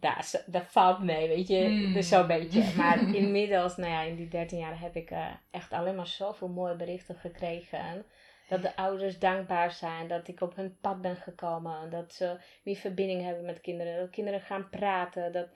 dat, 0.00 0.44
dat 0.46 0.64
valt 0.66 1.02
mee, 1.02 1.28
weet 1.28 1.48
je. 1.48 1.68
Mm. 1.68 1.92
Dus 1.92 2.08
zo'n 2.08 2.26
beetje. 2.26 2.62
Maar 2.76 3.14
inmiddels, 3.14 3.76
nou 3.76 3.90
ja, 3.90 4.02
in 4.02 4.16
die 4.16 4.28
13 4.28 4.58
jaar 4.58 4.80
heb 4.80 4.96
ik 4.96 5.10
uh, 5.10 5.26
echt 5.50 5.72
alleen 5.72 5.94
maar 5.94 6.06
zoveel 6.06 6.48
mooie 6.48 6.76
berichten 6.76 7.14
gekregen. 7.14 8.04
Dat 8.48 8.62
de 8.62 8.76
ouders 8.76 9.18
dankbaar 9.18 9.72
zijn, 9.72 10.08
dat 10.08 10.28
ik 10.28 10.40
op 10.40 10.56
hun 10.56 10.76
pad 10.80 11.00
ben 11.00 11.16
gekomen. 11.16 11.90
Dat 11.90 12.12
ze 12.12 12.36
meer 12.62 12.76
verbinding 12.76 13.22
hebben 13.22 13.44
met 13.44 13.60
kinderen. 13.60 13.98
Dat 13.98 14.10
kinderen 14.10 14.40
gaan 14.40 14.68
praten. 14.68 15.32
Dat, 15.32 15.48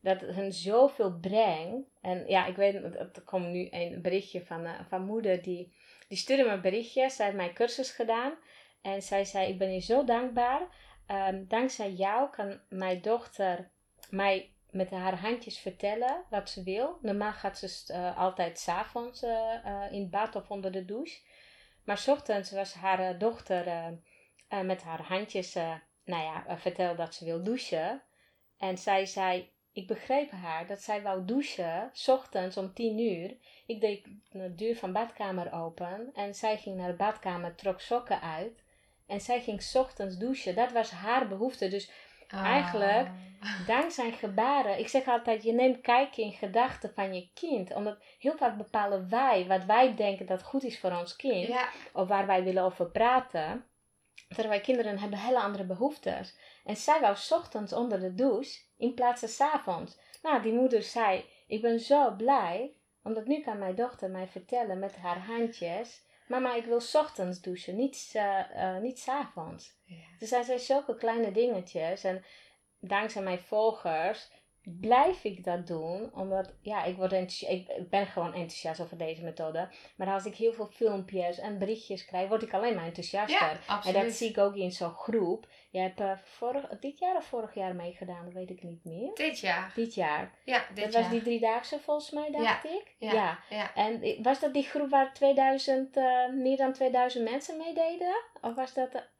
dat 0.00 0.20
hun 0.20 0.52
zoveel 0.52 1.18
brengt. 1.20 1.88
En 2.00 2.24
ja, 2.26 2.46
ik 2.46 2.56
weet, 2.56 2.74
er 2.74 3.22
komt 3.24 3.46
nu 3.46 3.68
een 3.70 4.02
berichtje 4.02 4.44
van, 4.44 4.64
uh, 4.64 4.80
van 4.88 5.04
moeder. 5.04 5.42
Die, 5.42 5.72
die 6.08 6.18
stuurde 6.18 6.44
me 6.44 6.50
een 6.50 6.60
berichtje. 6.60 7.10
Zij 7.10 7.24
heeft 7.24 7.36
mijn 7.36 7.54
cursus 7.54 7.90
gedaan. 7.90 8.32
En 8.82 9.02
zij 9.02 9.24
zei, 9.24 9.48
ik 9.48 9.58
ben 9.58 9.72
je 9.72 9.80
zo 9.80 10.04
dankbaar. 10.04 10.68
Um, 11.06 11.44
dankzij 11.48 11.92
jou 11.92 12.30
kan 12.30 12.60
mijn 12.68 13.00
dochter 13.00 13.70
mij 14.12 14.50
met 14.70 14.90
haar 14.90 15.18
handjes 15.18 15.58
vertellen 15.58 16.24
wat 16.30 16.50
ze 16.50 16.62
wil. 16.62 16.98
Normaal 17.00 17.32
gaat 17.32 17.58
ze 17.58 17.92
uh, 17.92 18.18
altijd 18.18 18.58
s'avonds 18.58 19.22
uh, 19.22 19.54
in 19.90 20.10
bad 20.10 20.36
of 20.36 20.50
onder 20.50 20.72
de 20.72 20.84
douche. 20.84 21.20
Maar 21.84 22.04
ochtends 22.06 22.50
was 22.50 22.74
haar 22.74 23.18
dochter 23.18 23.64
met 24.64 24.82
haar 24.82 25.02
handjes, 25.02 25.54
nou 26.04 26.22
ja, 26.22 26.58
vertelde 26.58 26.96
dat 26.96 27.14
ze 27.14 27.24
wil 27.24 27.42
douchen. 27.42 28.02
En 28.58 28.78
zij 28.78 29.06
zei, 29.06 29.50
ik 29.72 29.86
begreep 29.86 30.30
haar 30.30 30.66
dat 30.66 30.80
zij 30.80 31.02
wou 31.02 31.24
douchen, 31.24 31.92
ochtends 32.06 32.56
om 32.56 32.74
tien 32.74 32.98
uur. 32.98 33.36
Ik 33.66 33.80
deed 33.80 34.06
de 34.30 34.54
deur 34.54 34.76
van 34.76 34.92
de 34.92 34.98
badkamer 34.98 35.52
open 35.52 36.10
en 36.14 36.34
zij 36.34 36.58
ging 36.58 36.76
naar 36.76 36.90
de 36.90 36.96
badkamer, 36.96 37.54
trok 37.54 37.80
sokken 37.80 38.20
uit. 38.20 38.62
En 39.06 39.20
zij 39.20 39.40
ging 39.40 39.70
ochtends 39.74 40.16
douchen. 40.18 40.54
Dat 40.54 40.72
was 40.72 40.90
haar 40.90 41.28
behoefte. 41.28 41.68
Dus 41.68 41.90
Eigenlijk, 42.32 43.08
ah. 43.40 43.66
dankzij 43.66 44.12
gebaren. 44.12 44.78
Ik 44.78 44.88
zeg 44.88 45.06
altijd, 45.06 45.42
je 45.42 45.52
neemt 45.52 45.80
kijken 45.80 46.22
in 46.22 46.32
gedachten 46.32 46.92
van 46.94 47.14
je 47.14 47.30
kind. 47.34 47.74
Omdat 47.74 47.98
heel 48.18 48.36
vaak 48.36 48.56
bepalen 48.56 49.08
wij 49.10 49.46
wat 49.46 49.64
wij 49.64 49.94
denken 49.94 50.26
dat 50.26 50.42
goed 50.42 50.64
is 50.64 50.80
voor 50.80 50.92
ons 50.92 51.16
kind. 51.16 51.54
Of 51.92 52.08
waar 52.08 52.26
wij 52.26 52.44
willen 52.44 52.62
over 52.62 52.90
praten. 52.90 53.66
Terwijl 54.28 54.60
kinderen 54.60 54.98
hebben 54.98 55.18
hele 55.18 55.40
andere 55.40 55.64
behoeftes. 55.64 56.36
En 56.64 56.76
zij 56.76 57.00
wou 57.00 57.16
ochtends 57.30 57.72
onder 57.72 58.00
de 58.00 58.14
douche 58.14 58.60
in 58.76 58.94
plaats 58.94 59.20
van 59.20 59.28
s 59.28 59.40
avonds. 59.40 59.98
Nou, 60.22 60.42
die 60.42 60.52
moeder 60.52 60.82
zei, 60.82 61.24
ik 61.46 61.60
ben 61.62 61.80
zo 61.80 62.14
blij. 62.16 62.76
Omdat 63.02 63.26
nu 63.26 63.40
kan 63.40 63.58
mijn 63.58 63.74
dochter 63.74 64.10
mij 64.10 64.26
vertellen 64.26 64.78
met 64.78 64.96
haar 64.96 65.18
handjes 65.18 66.02
Mama, 66.32 66.54
ik 66.54 66.64
wil 66.64 66.80
ochtends 66.92 67.40
douchen, 67.40 67.76
niet, 67.76 68.12
uh, 68.16 68.40
uh, 68.56 68.78
niet 68.78 68.98
s'avonds. 68.98 69.72
Ja. 69.84 69.96
Dus 70.18 70.30
dat 70.30 70.44
zijn 70.44 70.58
zulke 70.58 70.96
kleine 70.96 71.32
dingetjes. 71.32 72.04
En 72.04 72.24
dankzij 72.80 73.22
mijn 73.22 73.38
volgers 73.38 74.30
blijf 74.64 75.24
ik 75.24 75.44
dat 75.44 75.66
doen. 75.66 76.10
Omdat, 76.14 76.52
ja, 76.60 76.84
ik, 76.84 76.96
word 76.96 77.12
ik 77.42 77.88
ben 77.90 78.06
gewoon 78.06 78.32
enthousiast 78.32 78.80
over 78.80 78.98
deze 78.98 79.22
methode. 79.22 79.68
Maar 79.96 80.08
als 80.08 80.24
ik 80.24 80.34
heel 80.34 80.52
veel 80.52 80.66
filmpjes 80.66 81.38
en 81.38 81.58
berichtjes 81.58 82.04
krijg, 82.04 82.28
word 82.28 82.42
ik 82.42 82.54
alleen 82.54 82.74
maar 82.74 82.84
enthousiaster. 82.84 83.60
Ja, 83.66 83.84
en 83.84 83.92
dat 83.92 84.12
zie 84.12 84.28
ik 84.28 84.38
ook 84.38 84.56
in 84.56 84.72
zo'n 84.72 84.94
groep. 84.94 85.46
Je 85.70 85.78
hebt 85.78 86.00
uh, 86.00 86.12
vorig, 86.24 86.68
dit 86.80 86.98
jaar 86.98 87.16
of 87.16 87.24
vorig 87.24 87.54
jaar 87.54 87.74
meegedaan, 87.74 88.24
dat 88.24 88.34
weet 88.34 88.50
ik 88.50 88.62
niet 88.62 88.84
meer. 88.84 89.10
Dit 89.14 89.38
jaar. 89.38 89.72
Dit 89.74 89.94
jaar. 89.94 90.32
Ja, 90.44 90.64
dit 90.74 90.84
dat 90.84 90.92
jaar. 90.92 91.02
was 91.02 91.10
die 91.10 91.22
driedaagse 91.22 91.78
volgens 91.78 92.10
mij, 92.10 92.30
dacht 92.30 92.64
ik. 92.64 92.94
Ja, 92.98 93.38
ja. 93.50 93.74
En 93.74 94.22
was 94.22 94.40
dat 94.40 94.52
die 94.52 94.62
groep 94.62 94.90
waar 94.90 95.14
2000, 95.14 95.96
uh, 95.96 96.28
meer 96.32 96.56
dan 96.56 96.72
2000 96.72 97.30
mensen 97.30 97.56
meededen? 97.56 98.14
Of 98.40 98.54
was 98.54 98.74
dat... 98.74 99.10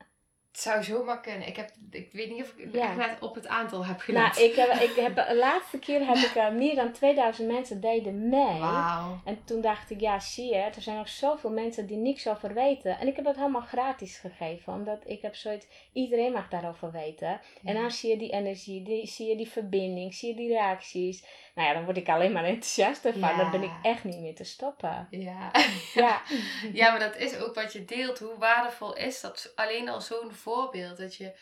Het 0.52 0.60
zou 0.60 0.82
zomaar 0.82 1.20
kunnen. 1.20 1.48
Ik, 1.48 1.56
heb, 1.56 1.70
ik 1.90 2.08
weet 2.12 2.30
niet 2.30 2.42
of 2.42 2.54
ik 2.56 2.74
ja. 2.74 2.82
echt 2.82 2.96
net 2.96 3.16
op 3.20 3.34
het 3.34 3.46
aantal 3.46 3.86
heb 3.86 4.00
gelet. 4.00 4.22
Nou, 4.22 4.44
ik 4.44 4.54
heb, 4.54 4.68
ik 4.68 4.94
heb, 4.94 5.16
de 5.28 5.36
laatste 5.36 5.78
keer 5.78 6.06
heb 6.06 6.16
ik 6.16 6.34
uh, 6.36 6.50
meer 6.50 6.74
dan 6.74 6.92
2000 6.92 7.48
mensen 7.48 7.80
deden 7.80 8.28
mee. 8.28 8.58
Wow. 8.58 9.18
En 9.24 9.44
toen 9.44 9.60
dacht 9.60 9.90
ik, 9.90 10.00
ja, 10.00 10.20
zie 10.20 10.48
je, 10.48 10.56
er 10.56 10.82
zijn 10.82 10.96
nog 10.96 11.08
zoveel 11.08 11.50
mensen 11.50 11.86
die 11.86 11.96
niks 11.96 12.28
over 12.28 12.54
weten. 12.54 12.98
En 12.98 13.06
ik 13.06 13.16
heb 13.16 13.24
dat 13.24 13.36
helemaal 13.36 13.60
gratis 13.60 14.16
gegeven. 14.18 14.72
Omdat 14.72 15.02
ik 15.04 15.22
heb 15.22 15.34
zoiets, 15.34 15.66
iedereen 15.92 16.32
mag 16.32 16.48
daarover 16.48 16.90
weten. 16.90 17.40
En 17.64 17.74
dan 17.74 17.90
zie 17.90 18.10
je 18.10 18.16
die 18.16 18.32
energie, 18.32 18.82
die, 18.82 19.06
zie 19.06 19.28
je 19.28 19.36
die 19.36 19.48
verbinding, 19.48 20.14
zie 20.14 20.28
je 20.28 20.34
die 20.34 20.48
reacties. 20.48 21.24
Nou 21.54 21.68
ja, 21.68 21.74
dan 21.74 21.84
word 21.84 21.96
ik 21.96 22.08
alleen 22.08 22.32
maar 22.32 22.44
enthousiaster 22.44 23.18
van. 23.18 23.36
Dan 23.36 23.50
ben 23.50 23.62
ik 23.62 23.72
echt 23.82 24.04
niet 24.04 24.20
meer 24.20 24.34
te 24.34 24.44
stoppen. 24.44 25.06
Ja. 25.10 25.50
Ja. 25.94 26.22
ja, 26.72 26.90
maar 26.90 27.00
dat 27.00 27.16
is 27.16 27.36
ook 27.36 27.54
wat 27.54 27.72
je 27.72 27.84
deelt. 27.84 28.18
Hoe 28.18 28.38
waardevol 28.38 28.96
is 28.96 29.20
dat? 29.20 29.52
Alleen 29.54 29.88
al 29.88 30.00
zo'n 30.00 30.32
voorbeeld. 30.32 30.96
Dat 30.96 31.16
je, 31.16 31.38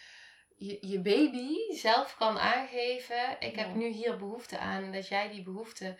je 0.57 0.79
je 0.81 1.01
baby 1.01 1.75
zelf 1.75 2.17
kan 2.17 2.39
aangeven. 2.39 3.37
Ik 3.39 3.57
heb 3.57 3.75
nu 3.75 3.89
hier 3.89 4.17
behoefte 4.17 4.59
aan. 4.59 4.83
En 4.83 4.93
dat 4.93 5.09
jij 5.09 5.29
die 5.29 5.43
behoefte 5.43 5.99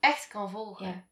echt 0.00 0.28
kan 0.28 0.50
volgen. 0.50 0.86
Ja. 0.86 1.08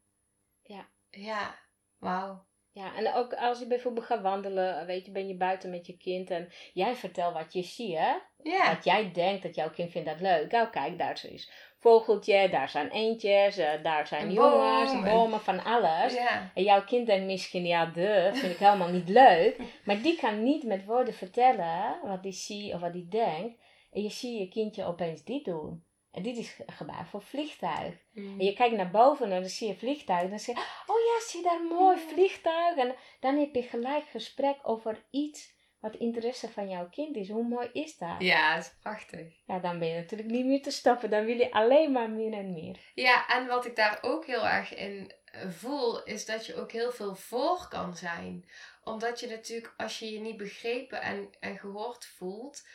Ja. 0.63 0.87
Ja. 1.09 1.59
Wauw. 1.97 2.47
Ja, 2.71 2.95
en 2.95 3.13
ook 3.13 3.33
als 3.33 3.59
je 3.59 3.67
bijvoorbeeld 3.67 4.05
gaat 4.05 4.21
wandelen, 4.21 4.85
weet 4.85 5.05
je, 5.05 5.11
ben 5.11 5.27
je 5.27 5.35
buiten 5.35 5.69
met 5.69 5.85
je 5.85 5.97
kind 5.97 6.29
en 6.29 6.51
jij 6.73 6.95
vertelt 6.95 7.33
wat 7.33 7.53
je 7.53 7.63
ziet, 7.63 7.97
hè? 7.97 8.15
Ja. 8.43 8.73
Wat 8.73 8.83
jij 8.83 9.11
denkt 9.11 9.43
dat 9.43 9.55
jouw 9.55 9.69
kind 9.69 9.91
vindt 9.91 10.07
dat 10.07 10.19
leuk. 10.19 10.51
Nou, 10.51 10.69
kijk, 10.69 10.97
daar 10.97 11.25
is 11.25 11.51
vogeltje, 11.79 12.49
daar 12.49 12.69
zijn 12.69 12.89
eentjes, 12.89 13.57
uh, 13.57 13.69
daar 13.83 14.07
zijn 14.07 14.27
Een 14.27 14.33
jongens, 14.33 14.91
boom. 14.91 15.03
bomen, 15.03 15.39
van 15.39 15.63
alles. 15.63 16.13
Ja. 16.13 16.51
En 16.53 16.63
jouw 16.63 16.83
kind 16.83 17.05
denkt 17.05 17.25
misschien, 17.25 17.65
ja, 17.65 17.85
de, 17.85 18.29
vind 18.33 18.53
ik 18.53 18.57
helemaal 18.57 18.89
niet 18.89 19.09
leuk. 19.09 19.57
Maar 19.85 20.01
die 20.01 20.17
kan 20.17 20.43
niet 20.43 20.63
met 20.63 20.85
woorden 20.85 21.13
vertellen 21.13 21.99
wat 22.03 22.23
die 22.23 22.31
ziet 22.31 22.73
of 22.73 22.79
wat 22.79 22.93
die 22.93 23.07
denkt. 23.07 23.59
En 23.91 24.01
je 24.01 24.09
ziet 24.09 24.39
je 24.39 24.49
kindje 24.49 24.85
opeens 24.85 25.23
dit 25.23 25.45
doen. 25.45 25.83
En 26.11 26.23
dit 26.23 26.37
is 26.37 26.59
gebaar 26.65 27.07
voor 27.07 27.21
vliegtuig. 27.21 27.93
Mm. 28.13 28.39
En 28.39 28.45
je 28.45 28.53
kijkt 28.53 28.75
naar 28.75 28.91
boven 28.91 29.25
en 29.31 29.41
dan 29.41 29.49
zie 29.49 29.67
je 29.67 29.75
vliegtuig. 29.75 30.21
En 30.21 30.29
dan 30.29 30.39
zeg 30.39 30.55
je, 30.55 30.61
oh 30.61 30.97
ja, 30.97 31.27
zie 31.27 31.43
daar 31.43 31.63
mooi 31.63 31.97
vliegtuig. 31.97 32.77
En 32.77 32.95
dan 33.19 33.37
heb 33.37 33.55
je 33.55 33.61
gelijk 33.61 34.07
gesprek 34.07 34.57
over 34.63 35.05
iets 35.09 35.57
wat 35.79 35.95
interesse 35.95 36.49
van 36.49 36.69
jouw 36.69 36.89
kind 36.89 37.15
is. 37.15 37.29
Hoe 37.29 37.47
mooi 37.47 37.69
is 37.73 37.97
dat? 37.97 38.15
Ja, 38.19 38.55
dat 38.55 38.63
is 38.63 38.73
prachtig. 38.81 39.33
Ja, 39.45 39.59
dan 39.59 39.79
ben 39.79 39.87
je 39.87 39.95
natuurlijk 39.95 40.29
niet 40.29 40.45
meer 40.45 40.61
te 40.61 40.71
stoppen. 40.71 41.09
Dan 41.09 41.25
wil 41.25 41.37
je 41.37 41.51
alleen 41.51 41.91
maar 41.91 42.09
meer 42.09 42.33
en 42.33 42.53
meer. 42.53 42.79
Ja, 42.93 43.27
en 43.27 43.47
wat 43.47 43.65
ik 43.65 43.75
daar 43.75 43.97
ook 44.01 44.25
heel 44.25 44.47
erg 44.47 44.75
in 44.75 45.11
voel, 45.47 46.03
is 46.03 46.25
dat 46.25 46.45
je 46.45 46.55
ook 46.55 46.71
heel 46.71 46.91
veel 46.91 47.15
voor 47.15 47.67
kan 47.69 47.95
zijn. 47.95 48.49
Omdat 48.83 49.19
je 49.19 49.27
natuurlijk, 49.27 49.73
als 49.77 49.99
je 49.99 50.11
je 50.11 50.19
niet 50.19 50.37
begrepen 50.37 51.01
en, 51.01 51.29
en 51.39 51.57
gehoord 51.57 52.05
voelt, 52.05 52.67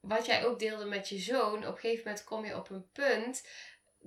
wat 0.00 0.26
jij 0.26 0.44
ook 0.44 0.58
deelde 0.58 0.84
met 0.84 1.08
je 1.08 1.18
zoon, 1.18 1.66
op 1.66 1.74
een 1.74 1.78
gegeven 1.78 2.04
moment 2.04 2.24
kom 2.24 2.44
je 2.44 2.56
op 2.56 2.70
een 2.70 2.90
punt. 2.92 3.48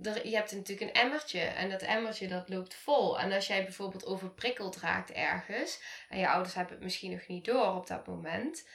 Er, 0.04 0.28
je 0.28 0.36
hebt 0.36 0.52
natuurlijk 0.52 0.96
een 0.96 1.02
emmertje 1.02 1.40
en 1.40 1.70
dat 1.70 1.82
emmertje 1.82 2.28
dat 2.28 2.50
loopt 2.50 2.74
vol. 2.74 3.20
En 3.20 3.32
als 3.32 3.48
jij 3.48 3.64
bijvoorbeeld 3.64 4.06
overprikkeld 4.06 4.78
raakt 4.78 5.12
ergens, 5.12 5.82
en 6.10 6.20
je 6.20 6.30
ouders 6.30 6.54
hebben 6.54 6.74
het 6.74 6.84
misschien 6.84 7.12
nog 7.12 7.28
niet 7.28 7.46
door 7.46 7.76
op 7.76 7.88
dat 7.88 8.08
moment, 8.08 8.68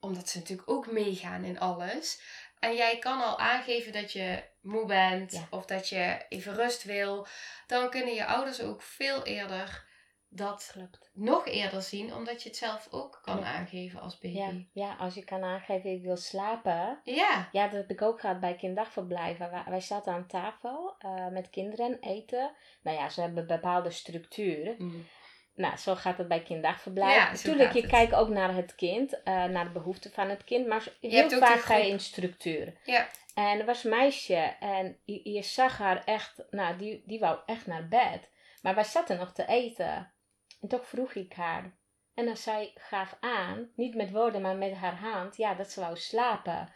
omdat 0.00 0.28
ze 0.28 0.38
natuurlijk 0.38 0.70
ook 0.70 0.92
meegaan 0.92 1.44
in 1.44 1.60
alles. 1.60 2.20
En 2.58 2.74
jij 2.74 2.98
kan 2.98 3.22
al 3.22 3.38
aangeven 3.38 3.92
dat 3.92 4.12
je 4.12 4.42
moe 4.60 4.86
bent 4.86 5.32
Ja. 5.32 5.46
of 5.50 5.64
dat 5.64 5.88
je 5.88 6.18
even 6.28 6.54
rust 6.54 6.82
wil, 6.82 7.26
dan 7.66 7.90
kunnen 7.90 8.14
je 8.14 8.26
ouders 8.26 8.60
ook 8.60 8.82
veel 8.82 9.24
eerder 9.24 9.84
dat 10.36 10.70
Klopt. 10.72 11.10
nog 11.12 11.46
eerder 11.46 11.82
zien, 11.82 12.14
omdat 12.14 12.42
je 12.42 12.48
het 12.48 12.58
zelf 12.58 12.88
ook 12.90 13.18
kan 13.22 13.44
aangeven 13.44 14.00
als 14.00 14.18
baby. 14.18 14.36
Ja, 14.36 14.50
ja, 14.72 14.96
als 14.98 15.14
je 15.14 15.24
kan 15.24 15.42
aangeven 15.42 15.90
ik 15.90 16.02
wil 16.02 16.16
slapen. 16.16 17.00
Ja. 17.04 17.48
Ja, 17.52 17.64
dat 17.64 17.72
heb 17.72 17.90
ik 17.90 18.02
ook 18.02 18.20
gehad 18.20 18.40
bij 18.40 18.54
kinddagverblijven. 18.54 19.50
Wij, 19.50 19.64
wij 19.68 19.80
zaten 19.80 20.12
aan 20.12 20.26
tafel 20.26 20.94
eh, 20.98 21.28
met 21.28 21.50
kinderen 21.50 21.98
eten. 22.00 22.52
Nou 22.82 22.96
ja, 22.96 23.08
ze 23.08 23.20
hebben 23.20 23.38
een 23.38 23.46
bepaalde 23.46 23.90
structuur. 23.90 24.74
Mm. 24.78 25.06
Nou, 25.54 25.76
zo 25.76 25.94
gaat 25.94 26.18
het 26.18 26.28
bij 26.28 26.42
kinddagverblijf. 26.42 27.14
Ja, 27.16 27.30
Natuurlijk, 27.30 27.72
je 27.72 27.80
het. 27.80 27.90
kijkt 27.90 28.14
ook 28.14 28.28
naar 28.28 28.54
het 28.54 28.74
kind, 28.74 29.22
eh, 29.22 29.44
naar 29.44 29.64
de 29.64 29.70
behoeften 29.70 30.12
van 30.12 30.28
het 30.28 30.44
kind. 30.44 30.66
Maar 30.66 30.86
heel 31.00 31.30
vaak 31.30 31.60
ga 31.60 31.76
je 31.76 31.88
in 31.88 32.00
structuur. 32.00 32.74
Ja. 32.84 33.08
En 33.34 33.58
er 33.58 33.64
was 33.66 33.84
een 33.84 33.90
meisje 33.90 34.56
en 34.60 34.98
je, 35.04 35.32
je 35.32 35.42
zag 35.42 35.78
haar 35.78 36.04
echt, 36.04 36.42
nou, 36.50 36.76
die, 36.76 37.02
die 37.06 37.18
wou 37.18 37.38
echt 37.46 37.66
naar 37.66 37.88
bed. 37.88 38.30
Maar 38.62 38.74
wij 38.74 38.84
zaten 38.84 39.18
nog 39.18 39.32
te 39.32 39.46
eten. 39.46 40.12
En 40.64 40.70
toch 40.70 40.86
vroeg 40.88 41.14
ik 41.14 41.32
haar. 41.32 41.76
En 42.14 42.24
dan 42.24 42.36
zij 42.36 42.72
gaf 42.74 43.16
aan, 43.20 43.70
niet 43.76 43.94
met 43.94 44.10
woorden, 44.10 44.42
maar 44.42 44.56
met 44.56 44.72
haar 44.72 44.96
hand, 44.96 45.36
ja, 45.36 45.54
dat 45.54 45.70
ze 45.70 45.80
wou 45.80 45.96
slapen. 45.96 46.72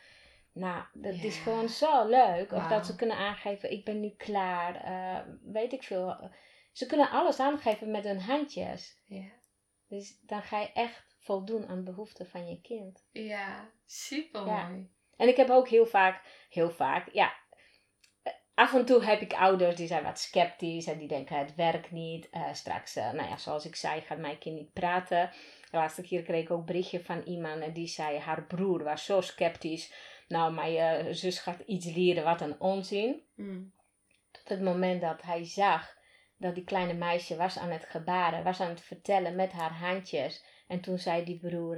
Nou, 0.53 0.85
dat 0.93 1.15
is 1.15 1.37
gewoon 1.39 1.69
zo 1.69 2.07
leuk. 2.09 2.53
Of 2.53 2.67
dat 2.67 2.87
ze 2.87 2.97
kunnen 2.97 3.17
aangeven, 3.17 3.71
ik 3.71 3.85
ben 3.85 4.01
nu 4.01 4.11
klaar. 4.17 4.75
eh, 4.75 5.33
weet 5.43 5.73
ik 5.73 5.83
veel. 5.83 6.31
Ze 6.73 6.87
kunnen 6.87 7.11
alles 7.11 7.41
aangeven 7.41 7.91
met 7.91 8.05
hun 8.05 8.21
handjes. 8.21 9.01
Ja. 9.05 9.31
Dus 9.87 10.21
dan 10.21 10.43
ga 10.43 10.61
je 10.61 10.73
echt 10.73 11.17
voldoen 11.19 11.67
aan 11.69 11.85
behoeften 11.85 12.27
van 12.27 12.49
je 12.49 12.61
kind. 12.61 13.07
Ja, 13.13 13.71
super 13.87 14.47
Ja. 14.47 14.69
mooi. 14.69 14.91
En 15.17 15.29
ik 15.29 15.37
heb 15.37 15.51
ook 15.51 15.69
heel 15.69 15.87
vaak, 15.87 16.47
heel 16.51 16.71
vaak, 16.71 17.09
ja. 17.13 17.33
Af 18.59 18.75
en 18.75 18.85
toe 18.85 19.05
heb 19.05 19.21
ik 19.21 19.33
ouders 19.33 19.77
die 19.77 19.87
zijn 19.87 20.03
wat 20.03 20.19
sceptisch 20.19 20.87
en 20.87 20.99
die 20.99 21.09
denken 21.09 21.39
het 21.39 21.55
werkt 21.55 21.91
niet. 21.91 22.31
Eh, 22.31 22.53
straks, 22.53 22.97
eh, 22.97 23.13
nou 23.13 23.29
ja, 23.29 23.37
zoals 23.37 23.67
ik 23.67 23.77
zei, 23.77 24.01
gaat 24.01 24.19
mijn 24.19 24.39
kind 24.39 24.57
niet 24.57 24.73
praten. 24.73 25.31
De 25.71 25.77
laatste 25.77 26.03
keer 26.03 26.23
kreeg 26.23 26.43
ik 26.43 26.51
ook 26.51 26.59
een 26.59 26.65
berichtje 26.65 27.05
van 27.05 27.23
iemand 27.23 27.63
en 27.63 27.73
die 27.73 27.87
zei 27.87 28.19
haar 28.19 28.47
broer 28.47 28.83
was 28.83 29.05
zo 29.05 29.21
sceptisch. 29.21 29.93
Nou, 30.29 30.53
mijn 30.53 30.77
eh, 30.77 31.13
zus 31.15 31.39
gaat 31.39 31.61
iets 31.67 31.87
leren, 31.87 32.25
wat 32.25 32.41
een 32.41 32.61
onzin. 32.61 33.23
Mm. 33.35 33.73
Tot 34.31 34.49
het 34.49 34.63
moment 34.63 35.01
dat 35.01 35.23
hij 35.23 35.45
zag 35.45 35.97
dat 36.37 36.55
die 36.55 36.65
kleine 36.65 36.95
meisje 36.95 37.37
was 37.37 37.59
aan 37.59 37.71
het 37.71 37.85
gebaren, 37.85 38.45
was 38.45 38.61
aan 38.61 38.71
het 38.71 38.83
vertellen 38.83 39.37
met 39.37 39.53
haar 39.53 39.73
handjes. 39.73 40.45
En 40.67 40.81
toen 40.81 40.99
zei 40.99 41.25
die 41.25 41.39
broer, 41.39 41.77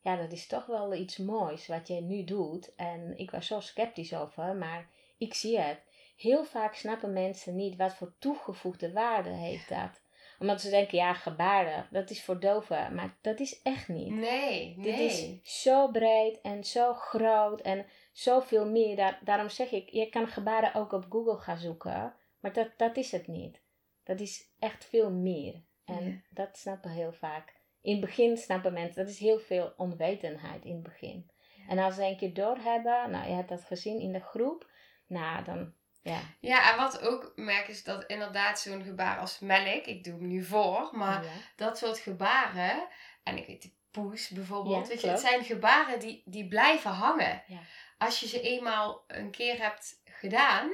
ja, 0.00 0.16
dat 0.16 0.32
is 0.32 0.46
toch 0.46 0.66
wel 0.66 0.94
iets 0.94 1.16
moois 1.16 1.66
wat 1.66 1.88
jij 1.88 2.00
nu 2.00 2.24
doet. 2.24 2.74
En 2.74 3.18
ik 3.18 3.30
was 3.30 3.46
zo 3.46 3.60
sceptisch 3.60 4.14
over, 4.14 4.56
maar 4.56 4.93
ik 5.18 5.34
zie 5.34 5.58
het. 5.58 5.82
Heel 6.16 6.44
vaak 6.44 6.74
snappen 6.74 7.12
mensen 7.12 7.56
niet 7.56 7.76
wat 7.76 7.94
voor 7.94 8.14
toegevoegde 8.18 8.92
waarde 8.92 9.30
heeft 9.30 9.68
dat. 9.68 10.02
Omdat 10.38 10.60
ze 10.60 10.70
denken, 10.70 10.98
ja, 10.98 11.14
gebaren, 11.14 11.88
dat 11.90 12.10
is 12.10 12.24
voor 12.24 12.40
doven. 12.40 12.94
Maar 12.94 13.16
dat 13.20 13.40
is 13.40 13.62
echt 13.62 13.88
niet. 13.88 14.10
Nee, 14.12 14.74
Dit 14.80 14.96
nee. 14.96 15.04
is 15.06 15.62
zo 15.62 15.88
breed 15.90 16.40
en 16.40 16.64
zo 16.64 16.94
groot 16.94 17.60
en 17.60 17.86
zoveel 18.12 18.66
meer. 18.66 18.96
Daar, 18.96 19.20
daarom 19.24 19.48
zeg 19.48 19.70
ik, 19.70 19.88
je 19.90 20.08
kan 20.08 20.28
gebaren 20.28 20.74
ook 20.74 20.92
op 20.92 21.06
Google 21.08 21.36
gaan 21.38 21.58
zoeken. 21.58 22.14
Maar 22.40 22.52
dat, 22.52 22.68
dat 22.76 22.96
is 22.96 23.12
het 23.12 23.26
niet. 23.26 23.62
Dat 24.04 24.20
is 24.20 24.52
echt 24.58 24.84
veel 24.84 25.10
meer. 25.10 25.62
En 25.84 26.04
Ja. 26.04 26.20
dat 26.30 26.56
snappen 26.58 26.90
heel 26.90 27.12
vaak. 27.12 27.54
In 27.82 27.92
het 27.92 28.00
begin 28.00 28.36
snappen 28.36 28.72
mensen, 28.72 28.96
dat 29.04 29.12
is 29.12 29.18
heel 29.18 29.38
veel 29.38 29.72
onwetendheid 29.76 30.64
in 30.64 30.74
het 30.74 30.82
begin. 30.82 31.30
En 31.68 31.78
als 31.78 31.94
ze 31.94 32.04
een 32.04 32.16
keer 32.16 32.34
doorhebben, 32.34 33.10
nou 33.10 33.28
je 33.28 33.34
hebt 33.34 33.48
dat 33.48 33.64
gezien 33.64 34.00
in 34.00 34.12
de 34.12 34.20
groep, 34.20 34.70
nou 35.06 35.44
dan, 35.44 35.72
ja. 36.02 36.20
Ja, 36.40 36.72
en 36.72 36.78
wat 36.78 37.00
ook 37.00 37.32
merk 37.34 37.68
is 37.68 37.84
dat 37.84 38.04
inderdaad 38.06 38.60
zo'n 38.60 38.82
gebaar 38.82 39.18
als 39.18 39.38
melk, 39.38 39.84
ik 39.84 40.04
doe 40.04 40.14
hem 40.14 40.26
nu 40.26 40.44
voor, 40.44 40.88
maar 40.92 41.24
ja. 41.24 41.30
dat 41.56 41.78
soort 41.78 41.98
gebaren, 41.98 42.88
en 43.22 43.36
ik 43.36 43.46
weet 43.46 43.62
de 43.62 43.72
poes 43.90 44.28
bijvoorbeeld, 44.28 44.82
Ja, 44.82 44.88
weet 44.88 45.00
je, 45.00 45.08
het 45.08 45.20
zijn 45.20 45.44
gebaren 45.44 46.00
die, 46.00 46.22
die 46.24 46.48
blijven 46.48 46.90
hangen. 46.90 47.42
Ja. 47.46 47.60
Als 47.98 48.20
je 48.20 48.26
ze 48.26 48.40
eenmaal 48.40 49.04
een 49.06 49.30
keer 49.30 49.58
hebt 49.58 50.00
gedaan, 50.04 50.70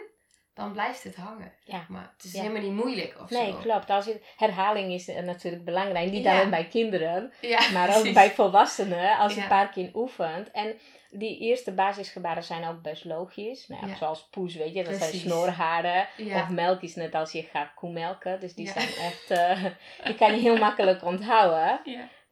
dan 0.61 0.73
blijft 0.73 1.03
het 1.03 1.17
hangen. 1.17 1.53
Ja. 1.65 1.85
Maar 1.89 2.11
het 2.17 2.25
is 2.25 2.33
Ja. 2.33 2.41
helemaal 2.41 2.63
niet 2.63 2.73
moeilijk 2.85 3.17
of 3.23 3.31
Nee, 3.31 3.51
zo. 3.51 3.59
klopt. 3.59 3.91
Als 3.91 4.05
je, 4.05 4.21
herhaling 4.37 4.93
is 4.93 5.07
natuurlijk 5.07 5.65
belangrijk. 5.65 6.11
Niet 6.11 6.27
alleen 6.27 6.51
bij 6.51 6.65
kinderen, 6.67 7.33
Maar 7.75 7.97
ook 7.99 8.13
bij 8.13 8.31
volwassenen, 8.31 9.19
als 9.19 9.35
je 9.35 9.41
een 9.41 9.49
paar 9.49 9.69
keer 9.71 9.91
oefent. 9.95 10.51
En 10.51 10.75
die 11.11 11.39
eerste 11.39 11.73
basisgebaren 11.73 12.43
zijn 12.43 12.65
ook 12.69 12.83
best 12.83 13.05
logisch. 13.05 13.69
Nou, 13.69 13.87
ja. 13.89 13.95
Zoals 13.97 14.29
poes, 14.31 14.55
weet 14.55 14.75
je, 14.75 14.85
dat 14.85 14.95
zijn 14.95 15.13
snorharen. 15.13 16.07
Ja. 16.17 16.43
Of 16.43 16.49
melk 16.49 16.83
is 16.83 16.95
net 16.95 17.15
als 17.15 17.33
je 17.33 17.43
gaat 17.43 17.75
koemelken. 17.75 18.41
Dus 18.41 18.55
die 18.55 18.67
Ja. 18.67 18.73
zijn 18.73 18.89
echt, 18.89 19.31
eh, 19.31 19.65
die 20.07 20.15
kan 20.15 20.35
je 20.35 20.41
heel 20.41 20.57
makkelijk 20.57 21.05
onthouden. 21.05 21.81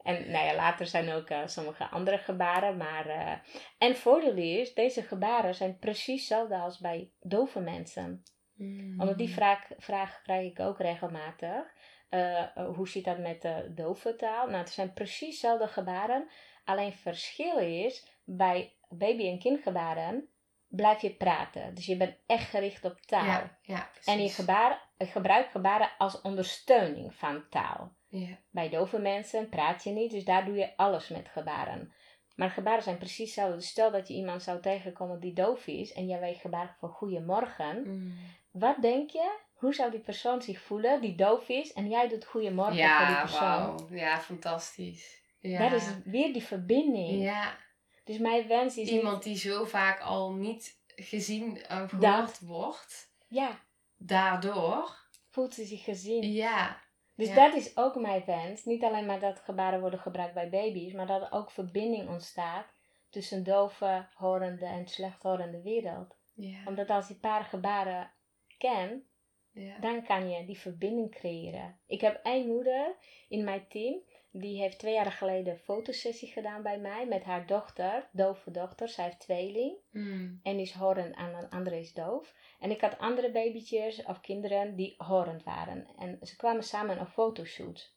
En 0.09 0.31
nou 0.31 0.47
ja, 0.47 0.55
later 0.55 0.87
zijn 0.87 1.11
ook 1.11 1.29
eh, 1.29 1.47
sommige 1.47 1.89
andere 1.89 2.19
gebaren. 2.19 2.77
Maar, 2.77 3.07
eh, 3.07 3.33
en 3.79 3.97
voordeel 3.97 4.37
is, 4.37 4.75
deze 4.75 5.03
gebaren 5.03 5.55
zijn 5.55 5.79
precies 5.79 6.21
hetzelfde 6.21 6.57
als 6.57 6.79
bij 6.79 7.11
dove 7.21 7.61
mensen. 7.61 8.23
Mm. 8.55 9.01
Omdat 9.01 9.19
die 9.19 9.29
vraag, 9.29 9.69
vraag 9.79 10.23
krijg 10.23 10.51
ik 10.51 10.61
ook 10.61 10.79
regelmatig. 10.79 11.75
Eh, 12.09 12.45
hoe 12.75 12.89
zit 12.89 13.05
dat 13.05 13.19
met 13.19 13.43
de 13.43 13.73
dove 13.75 14.17
taal? 14.17 14.47
Nou, 14.47 14.59
het 14.59 14.71
zijn 14.71 14.93
precies 14.93 15.41
dezelfde 15.41 15.69
gebaren. 15.69 16.29
Alleen 16.65 16.93
verschil 16.93 17.59
is, 17.59 18.21
bij 18.25 18.75
baby- 18.89 19.29
en 19.29 19.39
kindgebaren 19.39 20.29
blijf 20.69 21.01
je 21.01 21.15
praten. 21.15 21.75
Dus 21.75 21.87
je 21.87 21.97
bent 21.97 22.17
echt 22.27 22.51
gericht 22.51 22.85
op 22.85 23.01
taal. 23.01 23.25
Ja, 23.25 23.59
ja, 23.63 23.91
en 24.05 24.23
je 24.23 24.29
gebaren, 24.29 24.79
je 24.99 25.07
gebruikt 25.07 25.51
gebaren 25.51 25.91
als 25.99 26.21
ondersteuning 26.21 27.15
van 27.15 27.49
taal. 27.51 27.93
Ja. 28.09 28.39
Bij 28.51 28.69
dove 28.69 28.99
mensen 28.99 29.49
praat 29.49 29.85
je 29.85 29.91
niet, 29.91 30.11
dus 30.11 30.25
daar 30.25 30.45
doe 30.45 30.57
je 30.57 30.77
alles 30.77 31.09
met 31.09 31.29
gebaren. 31.29 31.93
Maar 32.37 32.51
gebaren 32.51 32.83
zijn 32.83 32.99
precies 32.99 33.19
hetzelfde. 33.25 33.57
Dus 33.57 33.69
stel 33.69 33.91
dat 33.91 34.09
je 34.09 34.15
iemand 34.15 34.43
zou 34.43 34.61
tegenkomen 34.61 35.21
die 35.21 35.33
doof 35.33 35.67
is 35.67 35.93
en 35.93 36.07
jij 36.07 36.21
weet 36.21 36.37
gebaren 36.37 36.75
voor 36.79 36.89
goeiemorgen. 36.89 37.83
Mm. 37.87 38.13
Wat 38.51 38.77
denk 38.81 39.11
je? 39.11 39.39
Hoe 39.55 39.75
zou 39.75 39.91
die 39.91 40.01
persoon 40.01 40.43
zich 40.43 40.61
voelen 40.61 41.01
die 41.01 41.15
doof 41.15 41.49
is 41.49 41.73
en 41.73 41.89
jij 41.89 42.09
doet 42.09 42.25
goeiemorgen 42.25 42.89
voor 42.89 43.07
die 43.07 43.21
persoon? 43.21 43.41
wauw. 43.41 43.89
Ja, 43.91 44.19
fantastisch. 44.21 45.23
Ja. 45.41 45.69
Dat 45.69 45.81
is 45.81 45.87
weer 46.05 46.33
die 46.33 46.43
verbinding. 46.43 47.23
ja. 47.23 47.57
Dus 48.05 48.19
mijn 48.19 48.47
wens 48.47 48.77
is 48.77 48.89
Iemand 48.89 49.23
die 49.23 49.37
zo 49.37 49.65
vaak 49.65 50.01
al 50.01 50.33
niet 50.33 50.79
gezien 50.87 51.63
en 51.63 51.81
Dat. 51.81 51.91
gehoord 51.91 52.41
wordt, 52.41 53.13
ja, 53.29 53.61
daardoor. 53.99 54.97
voelt 55.31 55.55
ze 55.55 55.65
zich 55.65 55.85
gezien. 55.85 56.33
Ja, 56.33 56.81
Dus 57.15 57.29
Ja. 57.29 57.35
dat 57.35 57.55
is 57.55 57.77
ook 57.77 57.95
mijn 58.01 58.23
wens. 58.27 58.65
Niet 58.65 58.85
alleen 58.85 59.07
maar 59.07 59.21
dat 59.21 59.39
gebaren 59.39 59.81
worden 59.81 60.01
gebruikt 60.01 60.35
bij 60.35 60.49
baby's, 60.51 60.93
maar 60.93 61.07
dat 61.07 61.23
er 61.23 61.33
ook 61.33 61.51
verbinding 61.51 62.09
ontstaat 62.09 62.67
tussen 63.11 63.45
dove, 63.45 64.09
horende 64.15 64.67
en 64.67 64.89
slechthorende 64.89 65.63
wereld. 65.63 66.17
ja, 66.35 66.59
Omdat 66.67 66.91
als 66.91 67.09
je 67.09 67.15
paar 67.15 67.45
gebaren 67.45 68.11
kent, 68.59 69.05
ja. 69.53 69.79
dan 69.79 70.05
kan 70.05 70.31
je 70.31 70.45
die 70.47 70.59
verbinding 70.59 71.11
creëren. 71.11 71.81
Ik 71.87 72.01
heb 72.01 72.21
één 72.23 72.47
moeder 72.47 72.97
in 73.29 73.45
mijn 73.45 73.69
team, 73.69 74.03
die 74.41 74.61
heeft 74.61 74.79
twee 74.79 74.95
jaar 74.95 75.13
geleden 75.13 75.53
een 75.53 75.59
fotosessie 75.59 76.29
gedaan 76.29 76.63
bij 76.63 76.79
mij 76.79 77.07
met 77.07 77.25
haar 77.25 77.47
dochter, 77.47 78.09
dove 78.13 78.51
dochter. 78.51 78.89
Zij 78.89 79.05
heeft 79.05 79.21
tweeling 79.21 79.77
Mm. 79.91 80.41
en 80.43 80.59
is 80.59 80.73
horend 80.73 81.17
en 81.17 81.35
een 81.35 81.51
andere 81.51 81.79
is 81.79 81.93
doof. 81.93 82.35
En 82.61 82.71
ik 82.71 82.81
had 82.81 82.99
andere 82.99 83.31
babytjes 83.31 84.05
of 84.05 84.21
kinderen 84.21 84.77
die 84.77 84.95
horend 84.97 85.43
waren. 85.45 85.87
En 85.99 86.19
ze 86.23 86.37
kwamen 86.37 86.63
samen 86.63 87.01
op 87.01 87.09
fotoshoot. 87.09 87.95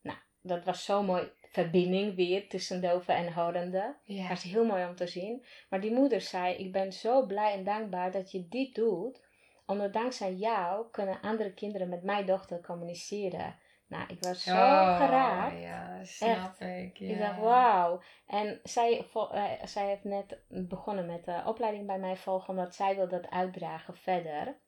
Nou, 0.00 0.18
dat 0.40 0.64
was 0.64 0.84
zo'n 0.84 1.04
mooi 1.04 1.30
verbinding 1.52 2.14
weer 2.14 2.48
tussen 2.48 2.80
dove 2.80 3.12
en 3.12 3.32
horende. 3.32 3.96
Ja. 4.04 4.20
Dat 4.20 4.28
was 4.28 4.42
heel 4.42 4.64
mooi 4.64 4.84
om 4.84 4.94
te 4.94 5.06
zien. 5.06 5.44
Maar 5.70 5.80
die 5.80 5.92
moeder 5.92 6.20
zei, 6.20 6.54
ik 6.54 6.72
ben 6.72 6.92
zo 6.92 7.26
blij 7.26 7.52
en 7.52 7.64
dankbaar 7.64 8.10
dat 8.10 8.30
je 8.30 8.48
dit 8.48 8.74
doet. 8.74 9.20
Omdat 9.66 9.92
dankzij 9.92 10.34
jou 10.34 10.90
kunnen 10.90 11.20
andere 11.20 11.52
kinderen 11.54 11.88
met 11.88 12.02
mijn 12.02 12.26
dochter 12.26 12.60
communiceren. 12.60 13.58
Nou, 13.92 14.04
ik 14.08 14.22
was 14.22 14.42
zo 14.42 14.52
Oh, 14.52 14.96
geraakt. 14.96 15.60
Ja, 15.60 16.04
snap 16.04 16.60
ik. 16.60 16.96
Ja. 16.96 17.08
Ik 17.08 17.18
dacht, 17.18 17.38
wauw. 17.38 18.02
En 18.26 18.60
zij, 18.62 19.08
eh, 19.14 19.44
zij 19.64 19.86
heeft 19.86 20.04
net 20.04 20.38
begonnen 20.48 21.06
met 21.06 21.24
de 21.24 21.42
opleiding 21.46 21.86
bij 21.86 21.98
mij 21.98 22.16
volgen, 22.16 22.48
omdat 22.48 22.74
zij 22.74 22.96
wil 22.96 23.08
dat 23.08 23.30
uitdragen 23.30 23.96
verder. 23.96 24.60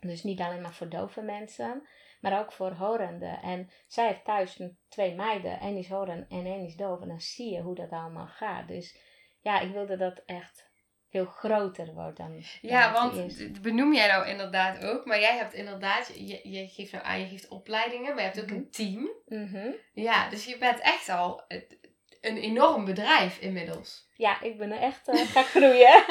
Dus 0.00 0.22
niet 0.22 0.40
alleen 0.40 0.60
maar 0.60 0.74
voor 0.74 0.88
dove 0.88 1.22
mensen, 1.22 1.88
maar 2.20 2.40
ook 2.40 2.52
voor 2.52 2.72
horenden. 2.72 3.42
En 3.42 3.70
zij 3.86 4.06
heeft 4.06 4.24
thuis 4.24 4.62
twee 4.88 5.14
meiden, 5.14 5.60
één 5.60 5.76
is 5.76 5.88
horend 5.88 6.30
en 6.30 6.46
één 6.46 6.64
is 6.64 6.76
doof. 6.76 7.00
En 7.00 7.08
dan 7.08 7.20
zie 7.20 7.54
je 7.54 7.60
hoe 7.60 7.74
dat 7.74 7.90
allemaal 7.90 8.28
gaat. 8.28 8.68
Dus 8.68 8.98
ja, 9.40 9.60
ik 9.60 9.72
wilde 9.72 9.96
dat 9.96 10.22
echt 10.26 10.69
veel 11.10 11.24
groter 11.24 11.94
wordt 11.94 12.16
dan. 12.16 12.42
Ja, 12.60 12.92
dan 12.92 13.10
want 13.12 13.62
benoem 13.62 13.94
jij 13.94 14.06
nou 14.08 14.26
inderdaad 14.28 14.84
ook. 14.84 15.04
Maar 15.04 15.20
jij 15.20 15.36
hebt 15.36 15.52
inderdaad, 15.54 16.10
je, 16.14 16.40
je 16.50 16.68
geeft 16.68 16.92
nou 16.92 17.04
aan, 17.04 17.20
je 17.20 17.26
geeft 17.26 17.48
opleidingen, 17.48 18.14
maar 18.14 18.24
je 18.24 18.30
hebt 18.30 18.40
ook 18.40 18.46
Mhm. 18.46 18.54
een 18.54 18.70
team. 18.70 19.10
Mhm. 19.26 19.70
Ja, 19.92 20.28
dus 20.28 20.44
je 20.44 20.58
bent 20.58 20.80
echt 20.80 21.08
al 21.08 21.44
het- 21.48 21.78
een 22.20 22.36
enorm 22.36 22.84
bedrijf 22.84 23.38
inmiddels. 23.38 24.08
Ja, 24.14 24.40
ik 24.42 24.58
ben 24.58 24.70
er 24.72 24.80
echt 24.80 25.08
uh, 25.08 25.20
gaan 25.20 25.44
groeien. 25.44 26.04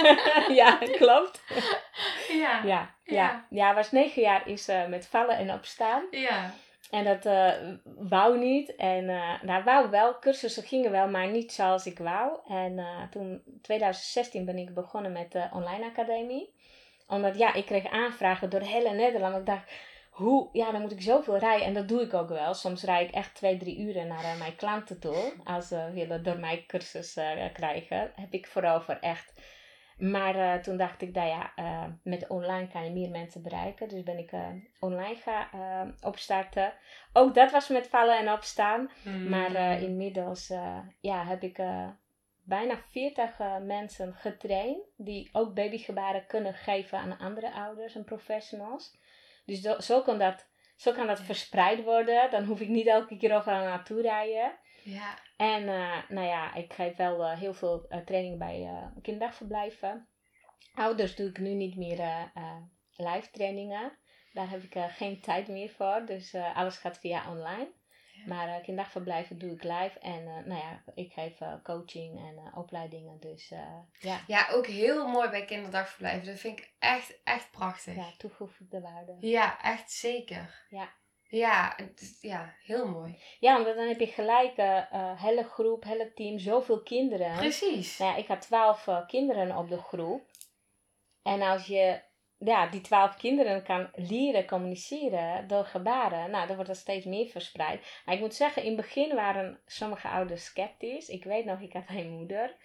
ja, 0.62 0.78
klopt. 0.98 1.42
Ja. 2.28 2.62
Ja, 2.64 2.64
Ja. 2.64 2.96
ja. 3.04 3.46
ja, 3.50 3.74
was 3.74 3.92
negen 3.92 4.22
jaar 4.22 4.48
is 4.48 4.68
eh, 4.68 4.88
met 4.88 5.08
vallen 5.08 5.38
en 5.38 5.54
opstaan. 5.54 6.04
Ja. 6.12 6.54
En 6.90 7.04
dat 7.04 7.26
eh, 7.26 7.52
wou 7.84 8.40
niet. 8.40 8.76
En 8.76 9.10
eh 9.10 9.42
nou, 9.42 9.64
wou 9.64 9.90
wel. 9.90 10.20
Cursussen 10.20 10.64
gingen 10.64 10.92
wel, 10.92 11.08
maar 11.08 11.28
niet 11.28 11.52
zoals 11.52 11.86
ik 11.86 11.98
wou. 11.98 12.40
En 12.48 12.80
eh, 12.80 13.04
toen, 13.10 13.42
2016, 13.62 14.46
ben 14.46 14.58
ik 14.58 14.74
begonnen 14.74 15.12
met 15.12 15.32
de 15.32 15.48
online 15.54 15.86
academie. 15.86 16.54
Omdat, 17.08 17.38
ja, 17.38 17.54
ik 17.54 17.66
kreeg 17.66 17.90
aanvragen 17.90 18.50
door 18.50 18.62
heel 18.62 18.94
Nederland. 18.94 19.36
Ik 19.36 19.46
dacht, 19.46 19.72
hoe, 20.10 20.50
ja, 20.52 20.72
dan 20.72 20.82
moet 20.82 20.92
ik 20.92 21.02
zoveel 21.02 21.38
rijden. 21.38 21.66
En 21.66 21.74
dat 21.74 21.88
doe 21.88 22.02
ik 22.02 22.14
ook 22.14 22.30
wel. 22.30 22.54
Soms 22.54 22.84
rijd 22.84 23.08
ik 23.08 23.16
echt 23.16 23.36
twee, 23.36 23.58
drie 23.58 23.80
uren 23.80 24.08
naar 24.08 24.38
mijn 24.38 24.56
klanten 24.56 25.00
toe. 25.00 25.34
Als 25.44 25.68
ze 25.68 25.92
willen 25.94 26.24
door 26.24 26.40
mij 26.40 26.64
cursus 26.68 27.14
krijgen. 27.54 28.12
Heb 28.16 28.34
ik 28.34 28.48
voorover 28.48 29.00
echt. 29.00 29.34
Maar 30.00 30.36
eh, 30.36 30.62
toen 30.62 30.78
dacht 30.78 31.02
ik, 31.02 31.14
nou 31.14 31.28
ja, 31.28 31.52
eh, 31.56 31.86
met 32.04 32.28
online 32.28 32.68
kan 32.68 32.84
je 32.84 32.92
meer 32.92 33.10
mensen 33.10 33.42
bereiken. 33.42 33.88
Dus 33.88 34.04
ben 34.04 34.18
ik 34.18 34.32
eh, 34.32 34.48
online 34.80 35.16
gaan 35.16 35.96
opstarten. 36.02 36.74
Ook 37.14 37.36
dat 37.36 37.52
was 37.52 37.68
met 37.68 37.88
vallen 37.88 38.18
en 38.18 38.32
opstaan. 38.32 38.90
Mm. 39.04 39.30
Maar 39.30 39.82
inmiddels 39.82 40.54
ja, 41.00 41.26
heb 41.26 41.44
ik 41.44 41.60
bijna 42.50 42.78
40 42.92 43.40
eh, 43.40 43.58
mensen 43.58 44.14
getraind. 44.14 44.78
Die 44.96 45.30
ook 45.32 45.54
babygebaren 45.54 46.26
kunnen 46.26 46.54
geven 46.54 46.98
aan 46.98 47.18
andere 47.18 47.52
ouders 47.52 47.96
en 47.96 48.04
professionals. 48.04 48.98
Dus 49.46 49.62
zo 49.62 50.02
kan 50.02 50.20
dat, 50.20 50.48
zo 50.76 50.92
kan 50.92 51.08
dat 51.08 51.22
verspreid 51.22 51.84
worden. 51.84 52.32
Dan 52.32 52.44
hoef 52.44 52.60
ik 52.60 52.68
niet 52.68 52.88
elke 52.88 53.18
keer 53.18 53.36
overal 53.36 53.64
naartoe 53.64 54.02
rijden. 54.02 54.52
Ja. 54.84 55.18
En 55.38 55.68
eh, 55.68 56.10
nou 56.10 56.28
ja, 56.28 56.54
ik 56.54 56.74
geef 56.74 56.96
wel 56.96 57.26
eh, 57.26 57.38
heel 57.38 57.54
veel 57.54 57.86
uh, 57.90 58.00
training 58.00 58.38
bij 58.38 58.90
kinderdagverblijven. 59.02 60.08
Ouders 60.74 61.16
doe 61.16 61.30
ik 61.30 61.40
nu 61.40 61.54
niet 61.54 61.76
meer 61.76 62.32
live 62.96 63.30
trainingen. 63.32 63.98
Daar 64.34 64.50
heb 64.50 64.64
ik 64.64 64.76
geen 64.78 65.22
tijd 65.22 65.48
meer 65.48 65.70
voor. 65.70 66.06
Dus 66.06 66.36
alles 66.36 66.78
gaat 66.78 67.00
via 67.00 67.32
online. 67.32 67.72
Ja. 68.14 68.24
Maar 68.28 68.62
kinderdagverblijven 68.62 69.38
doe 69.38 69.52
ik 69.52 69.64
live. 69.64 70.00
En 70.00 70.24
nou 70.24 70.62
ja, 70.62 70.84
ik 70.96 71.14
geef 71.14 71.38
coaching 71.64 72.20
en 72.20 72.56
opleidingen. 72.56 73.20
Dus 73.20 73.48
ja. 74.00 74.24
Ja, 74.28 74.48
ook 74.52 74.68
heel 74.68 75.08
mooi 75.08 75.30
bij 75.30 75.46
kinderdagverblijven. 75.46 76.26
Dat 76.26 76.40
vind 76.40 76.60
ik 76.60 76.74
echt, 76.80 77.20
echt 77.24 77.52
prachtig. 77.52 77.96
Ja, 77.96 78.12
toegevoegde 78.18 78.82
waarde. 78.82 79.18
Ja, 79.20 79.62
echt 79.62 79.92
zeker. 79.92 80.66
Ja. 80.70 80.90
Ja, 81.32 81.76
ja, 82.22 82.56
heel 82.64 82.88
mooi. 82.88 83.22
Ja, 83.40 83.64
want 83.64 83.76
dan 83.76 83.88
heb 83.88 84.00
je 84.00 84.08
gelijk 84.08 84.58
een 84.58 84.88
uh, 84.94 85.22
hele 85.24 85.44
groep, 85.44 85.84
hele 85.84 86.14
team, 86.14 86.40
zoveel 86.40 86.84
kinderen. 86.84 87.38
Precies. 87.38 87.98
Nou 87.98 88.12
ja, 88.12 88.18
ik 88.18 88.28
had 88.28 88.42
twaalf 88.42 88.88
uh, 88.88 89.08
kinderen 89.08 89.58
op 89.58 89.70
de 89.70 89.78
groep. 89.78 90.22
En 91.22 91.42
als 91.42 91.66
je 91.66 92.02
ja, 92.40 92.68
die 92.68 92.82
twaalf 92.82 93.16
kinderen 93.16 93.64
kan 93.64 93.90
leren 93.96 94.46
communiceren 94.46 95.48
door 95.48 95.66
gebaren, 95.66 96.32
nou, 96.32 96.48
dan 96.48 96.56
wordt 96.56 96.72
dat 96.72 96.80
steeds 96.80 97.06
meer 97.06 97.28
verspreid. 97.28 98.02
Maar 98.06 98.16
ik 98.16 98.22
moet 98.22 98.36
zeggen, 98.36 98.64
in 98.64 98.68
het 98.68 98.82
begin 98.82 99.16
waren 99.16 99.60
sommige 99.66 100.08
ouders 100.08 100.46
sceptisch. 100.46 101.10
Ik 101.10 101.24
weet 101.24 101.46
nog, 101.46 101.60
ik 101.60 101.74
had 101.74 101.84
een 101.88 102.10
moeder. 102.10 102.56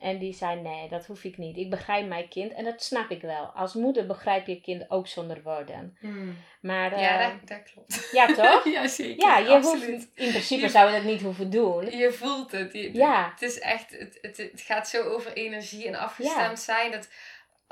En 0.00 0.18
die 0.18 0.32
zei, 0.32 0.60
nee, 0.60 0.88
dat 0.88 1.06
hoef 1.06 1.24
ik 1.24 1.38
niet. 1.38 1.56
Ik 1.56 1.70
begrijp 1.70 2.06
mijn 2.06 2.28
kind. 2.28 2.52
En 2.52 2.64
dat 2.64 2.82
snap 2.82 3.10
ik 3.10 3.20
wel. 3.20 3.44
Als 3.44 3.74
moeder 3.74 4.06
begrijp 4.06 4.46
je 4.46 4.60
kind 4.60 4.90
ook 4.90 5.06
zonder 5.06 5.42
woorden. 5.42 5.96
Hmm. 6.00 6.36
Maar, 6.60 7.00
ja, 7.00 7.20
uh, 7.20 7.28
dat, 7.28 7.48
dat, 7.48 7.72
klopt. 7.72 8.08
Ja, 8.12 8.26
toch? 8.26 8.64
ja, 8.74 8.86
zeker. 8.86 9.26
Ja, 9.26 9.38
je 9.38 9.48
Absoluut. 9.48 9.90
hoeft, 9.90 10.08
in 10.14 10.30
principe 10.30 10.68
zou 10.68 10.90
je 10.90 10.96
dat 10.96 11.04
niet 11.04 11.22
hoeven 11.22 11.50
doen. 11.50 11.90
Je 11.98 12.12
voelt 12.12 12.52
het. 12.52 12.72
Je, 12.72 12.94
Ja. 12.94 13.30
Het 13.30 13.42
is 13.42 13.58
echt, 13.58 13.98
het, 13.98 14.18
het, 14.20 14.36
het 14.36 14.60
gaat 14.60 14.88
zo 14.88 15.02
over 15.02 15.32
energie 15.32 15.86
en 15.86 15.94
afgestemd 15.94 16.60
zijn. 16.60 16.90
Dat 16.90 17.08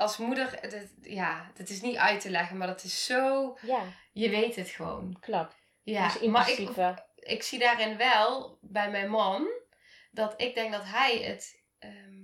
als 0.01 0.17
moeder, 0.17 0.57
het, 0.61 0.89
ja, 1.01 1.51
het 1.55 1.69
is 1.69 1.81
niet 1.81 1.95
uit 1.97 2.21
te 2.21 2.29
leggen, 2.29 2.57
maar 2.57 2.67
dat 2.67 2.83
is 2.83 3.05
zo, 3.05 3.57
Ja, 3.61 3.83
je 4.11 4.29
weet 4.29 4.55
het 4.55 4.69
gewoon. 4.69 5.17
klopt. 5.19 5.55
Ja, 5.83 6.03
dus 6.07 6.17
in 6.21 6.31
maar 6.31 6.49
ik, 6.49 6.55
principe, 6.55 7.05
ik 7.15 7.43
zie 7.43 7.59
daarin 7.59 7.97
wel 7.97 8.57
bij 8.61 8.91
mijn 8.91 9.09
man 9.09 9.47
dat 10.11 10.41
ik 10.41 10.55
denk 10.55 10.71
dat 10.71 10.83
hij 10.85 11.17
het, 11.17 11.61
ehm, 11.79 12.19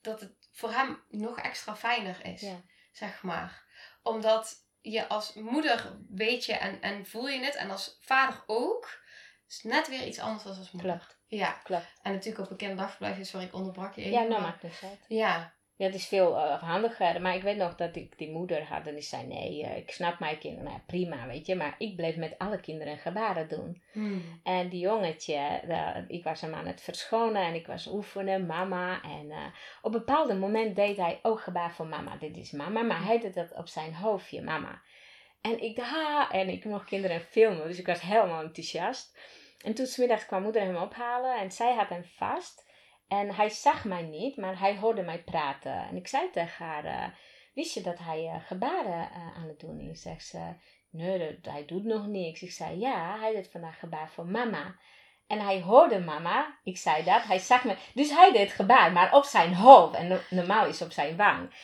dat 0.00 0.20
het 0.20 0.32
voor 0.52 0.72
hem 0.72 1.02
nog 1.08 1.38
extra 1.38 1.76
fijner 1.76 2.24
is, 2.24 2.40
Ja. 2.40 2.60
zeg 2.92 3.22
maar. 3.22 3.64
Omdat 4.02 4.54
je 4.80 5.08
als 5.08 5.34
moeder 5.34 5.96
weet 6.08 6.44
je 6.44 6.52
en, 6.52 6.80
en 6.80 7.06
voel 7.06 7.28
je 7.28 7.44
het, 7.44 7.54
en 7.54 7.70
als 7.70 7.96
vader 8.00 8.42
ook, 8.46 9.00
is 9.48 9.62
net 9.62 9.88
weer 9.88 10.06
iets 10.06 10.18
anders 10.18 10.42
dan 10.44 10.56
als 10.56 10.70
moeder. 10.70 10.90
klopt, 10.96 11.18
Ja, 11.26 11.50
klopt. 11.52 11.86
en 12.02 12.12
natuurlijk 12.12 12.44
op 12.44 12.50
een 12.50 12.56
kinderdagverblijf 12.56 13.18
is 13.18 13.32
waar 13.32 13.42
ik 13.42 13.54
onderbrak 13.54 13.94
je 13.94 14.00
even. 14.00 14.12
Ja, 14.12 14.18
nou 14.20 14.30
maar- 14.32 14.40
maakt 14.40 14.62
niet 14.62 14.78
uit. 14.82 15.04
Ja, 15.08 15.54
Ja, 15.82 15.88
het 15.88 15.96
is 15.96 16.06
veel 16.06 16.36
eh, 16.36 16.62
handiger. 16.62 17.20
Maar 17.20 17.34
ik 17.34 17.42
weet 17.42 17.56
nog 17.56 17.74
dat 17.74 17.96
ik 17.96 18.18
die 18.18 18.30
moeder 18.30 18.62
had 18.64 18.86
en 18.86 18.94
die 18.94 19.02
zei, 19.02 19.26
nee, 19.26 19.64
eh, 19.64 19.76
ik 19.76 19.90
snap 19.90 20.18
mijn 20.18 20.38
kinderen. 20.38 20.64
Nou, 20.64 20.78
prima, 20.86 21.26
weet 21.26 21.46
je. 21.46 21.54
Maar 21.54 21.74
ik 21.78 21.96
bleef 21.96 22.16
met 22.16 22.38
alle 22.38 22.60
kinderen 22.60 22.98
gebaren 22.98 23.48
doen. 23.48 23.82
Hmm. 23.92 24.40
En 24.42 24.68
die 24.68 24.80
jongetje, 24.80 25.60
ik 26.08 26.24
was 26.24 26.40
hem 26.40 26.54
aan 26.54 26.66
het 26.66 26.80
verschonen 26.80 27.42
en 27.42 27.54
ik 27.54 27.66
was 27.66 27.86
oefenen, 27.86 28.46
mama. 28.46 29.02
En 29.02 29.30
eh, 29.30 29.46
op 29.82 29.94
een 29.94 29.98
bepaald 29.98 30.38
moment 30.38 30.76
deed 30.76 30.96
hij 30.96 31.18
ook 31.22 31.40
gebaar 31.40 31.72
voor 31.72 31.86
mama. 31.86 32.16
Dit 32.16 32.36
is 32.36 32.50
mama, 32.50 32.82
maar 32.82 33.04
hij 33.04 33.20
deed 33.20 33.34
dat 33.34 33.54
op 33.56 33.68
zijn 33.68 33.94
hoofdje, 33.94 34.42
mama. 34.42 34.82
En 35.40 35.62
ik 35.62 35.76
dacht, 35.76 35.90
ha, 35.90 36.30
en 36.30 36.48
ik 36.48 36.64
mocht 36.64 36.86
kinderen 36.86 37.20
filmen, 37.20 37.66
dus 37.66 37.78
ik 37.78 37.86
was 37.86 38.00
helemaal 38.00 38.42
enthousiast. 38.42 39.18
En 39.64 39.74
toen 39.74 39.86
smiddags 39.86 40.26
kwam 40.26 40.42
moeder 40.42 40.62
hem 40.62 40.76
ophalen 40.76 41.38
en 41.38 41.52
zij 41.52 41.74
had 41.74 41.88
hem 41.88 42.04
vast. 42.04 42.70
En 43.08 43.34
hij 43.34 43.48
zag 43.48 43.84
mij 43.84 44.02
niet, 44.02 44.36
maar 44.36 44.58
hij 44.58 44.76
hoorde 44.76 45.02
mij 45.02 45.22
praten. 45.22 45.72
En 45.72 45.96
ik 45.96 46.08
zei 46.08 46.30
tegen 46.30 46.66
haar, 46.66 46.84
eh, 46.84 47.06
wist 47.54 47.74
je 47.74 47.80
dat 47.80 47.98
hij 47.98 48.26
eh, 48.26 48.46
gebaren 48.46 49.10
eh, 49.10 49.36
aan 49.36 49.48
het 49.48 49.60
doen 49.60 49.80
is? 49.80 50.02
Zegt 50.02 50.26
ze, 50.26 50.54
nee, 50.90 51.38
hij 51.42 51.64
doet 51.66 51.84
nog 51.84 52.06
niks. 52.06 52.42
Ik 52.42 52.52
zei, 52.52 52.78
ja, 52.78 53.18
hij 53.18 53.32
deed 53.32 53.50
vandaag 53.50 53.78
gebaar 53.78 54.10
voor 54.10 54.26
mama. 54.26 54.76
En 55.26 55.40
hij 55.40 55.60
hoorde 55.60 55.98
mama, 56.00 56.58
ik 56.64 56.78
zei 56.78 57.04
dat, 57.04 57.22
hij 57.22 57.38
zag 57.38 57.64
me. 57.64 57.76
Dus 57.94 58.10
hij 58.10 58.32
deed 58.32 58.52
gebaar, 58.52 58.92
maar 58.92 59.14
op 59.14 59.24
zijn 59.24 59.54
hoofd. 59.54 59.94
En 59.94 60.08
no- 60.08 60.20
normaal 60.30 60.66
is 60.66 60.82
op 60.82 60.92
zijn 60.92 61.16
wang. 61.16 61.54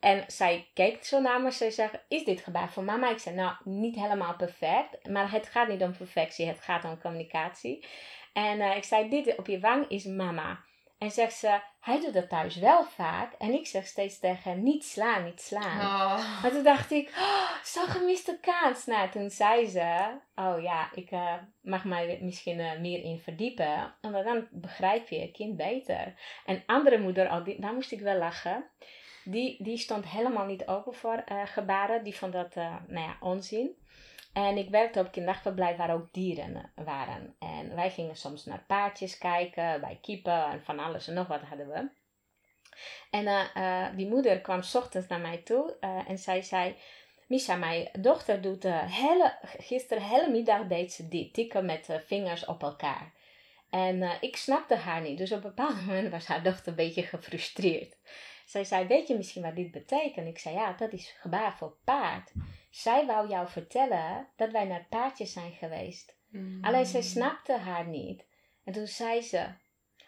En 0.00 0.24
zij 0.26 0.70
keek 0.74 1.04
zo 1.04 1.20
naar 1.20 1.42
me, 1.42 1.50
zij 1.50 1.70
zegt, 1.70 2.04
is 2.08 2.24
dit 2.24 2.40
gebaar 2.40 2.72
voor 2.72 2.84
mama? 2.84 3.10
Ik 3.10 3.18
zei, 3.18 3.34
nou, 3.34 3.54
niet 3.64 3.94
helemaal 3.94 4.36
perfect. 4.36 5.08
Maar 5.08 5.30
het 5.30 5.46
gaat 5.46 5.68
niet 5.68 5.82
om 5.82 5.96
perfectie, 5.96 6.46
het 6.46 6.60
gaat 6.60 6.84
om 6.84 7.00
communicatie. 7.00 7.86
En 8.32 8.76
ik 8.76 8.84
zei, 8.84 9.08
dit 9.08 9.36
op 9.36 9.46
je 9.46 9.60
wang 9.60 9.88
is 9.88 10.04
mama. 10.04 10.64
En 10.98 11.10
zegt 11.10 11.34
ze, 11.34 11.60
hij 11.80 12.00
doet 12.00 12.12
dat 12.12 12.28
thuis 12.28 12.56
wel 12.56 12.84
vaak. 12.84 13.32
En 13.32 13.52
ik 13.52 13.66
zeg 13.66 13.86
steeds 13.86 14.18
tegen 14.18 14.50
hem, 14.50 14.62
niet 14.62 14.84
slaan, 14.84 15.24
niet 15.24 15.40
slaan. 15.40 15.80
Oh. 15.80 16.42
Maar 16.42 16.50
toen 16.50 16.62
dacht 16.62 16.90
ik, 16.90 17.08
oh, 17.08 17.50
zo'n 17.64 17.86
gemiste 17.86 18.38
kans. 18.40 18.86
Nou, 18.86 19.10
toen 19.10 19.30
zei 19.30 19.66
ze, 19.66 20.18
oh 20.34 20.62
ja, 20.62 20.88
ik 20.94 21.10
eh, 21.10 21.34
mag 21.60 21.84
mij 21.84 22.18
misschien 22.22 22.60
eh, 22.60 22.78
meer 22.78 23.02
in 23.02 23.18
verdiepen. 23.18 23.94
Want 24.00 24.24
dan 24.24 24.48
begrijp 24.50 25.08
je 25.08 25.18
je 25.18 25.30
kind 25.30 25.56
beter. 25.56 26.14
En 26.44 26.62
andere 26.66 26.98
moeder, 26.98 27.26
oh, 27.26 27.44
die, 27.44 27.60
daar 27.60 27.74
moest 27.74 27.92
ik 27.92 28.00
wel 28.00 28.18
lachen. 28.18 28.64
Die, 29.24 29.62
die 29.62 29.78
stond 29.78 30.06
helemaal 30.06 30.46
niet 30.46 30.66
open 30.66 30.94
voor 30.94 31.22
eh, 31.24 31.46
gebaren. 31.46 32.04
Die 32.04 32.16
vond 32.16 32.32
dat, 32.32 32.54
nou 32.54 32.86
ja, 32.88 33.16
onzin. 33.20 33.77
En 34.46 34.56
ik 34.56 34.70
werkte 34.70 35.00
op 35.00 35.12
kinderdagverblijf 35.12 35.76
waar 35.76 35.94
ook 35.94 36.12
dieren 36.12 36.70
waren. 36.74 37.34
En 37.38 37.74
wij 37.74 37.90
gingen 37.90 38.16
soms 38.16 38.44
naar 38.44 38.64
paardjes 38.66 39.18
kijken, 39.18 39.80
bij 39.80 39.98
kippen 40.02 40.44
en 40.44 40.62
van 40.62 40.78
alles 40.78 41.08
en 41.08 41.14
nog 41.14 41.26
wat 41.26 41.40
hadden 41.40 41.68
we. 41.68 41.88
En 43.10 43.26
eh, 43.26 43.44
eh, 43.54 43.96
die 43.96 44.08
moeder 44.08 44.40
kwam 44.40 44.60
ochtends 44.72 45.08
naar 45.08 45.20
mij 45.20 45.36
toe 45.36 45.76
eh, 45.80 46.08
en 46.08 46.18
zij 46.18 46.42
zei... 46.42 46.76
Misha, 47.26 47.56
mijn 47.56 47.88
dochter 47.98 48.40
doet 48.40 48.62
hele, 48.70 49.38
gisteren 49.58 50.02
hele 50.02 50.30
middag 50.30 50.66
deed 50.66 50.92
ze 50.92 51.08
dit, 51.08 51.34
tikken 51.34 51.66
met 51.66 51.88
vingers 52.06 52.44
op 52.44 52.62
elkaar. 52.62 53.12
En 53.70 54.18
ik 54.20 54.36
snapte 54.36 54.74
haar 54.74 55.00
niet, 55.00 55.18
dus 55.18 55.32
op 55.32 55.44
een 55.44 55.54
bepaald 55.54 55.80
moment 55.86 56.10
was 56.10 56.26
haar 56.26 56.42
dochter 56.42 56.68
een 56.68 56.74
beetje 56.74 57.02
gefrustreerd. 57.02 57.96
Zij 58.46 58.64
zei, 58.64 58.86
weet 58.86 59.08
je 59.08 59.16
misschien 59.16 59.42
wat 59.42 59.56
dit 59.56 59.70
betekent? 59.70 60.26
Ik 60.26 60.38
zei, 60.38 60.54
ja, 60.54 60.72
dat 60.72 60.92
is 60.92 61.14
gebaar 61.20 61.56
voor 61.56 61.76
paard. 61.84 62.32
Zij 62.70 63.06
wou 63.06 63.28
jou 63.28 63.48
vertellen 63.48 64.28
dat 64.36 64.50
wij 64.50 64.64
naar 64.64 64.86
paardjes 64.88 65.32
zijn 65.32 65.52
geweest. 65.52 66.16
Hmm. 66.30 66.64
Alleen 66.64 66.86
zij 66.86 67.02
snapte 67.02 67.52
haar 67.52 67.86
niet. 67.86 68.26
En 68.64 68.72
toen 68.72 68.86
zei 68.86 69.22
ze, 69.22 69.46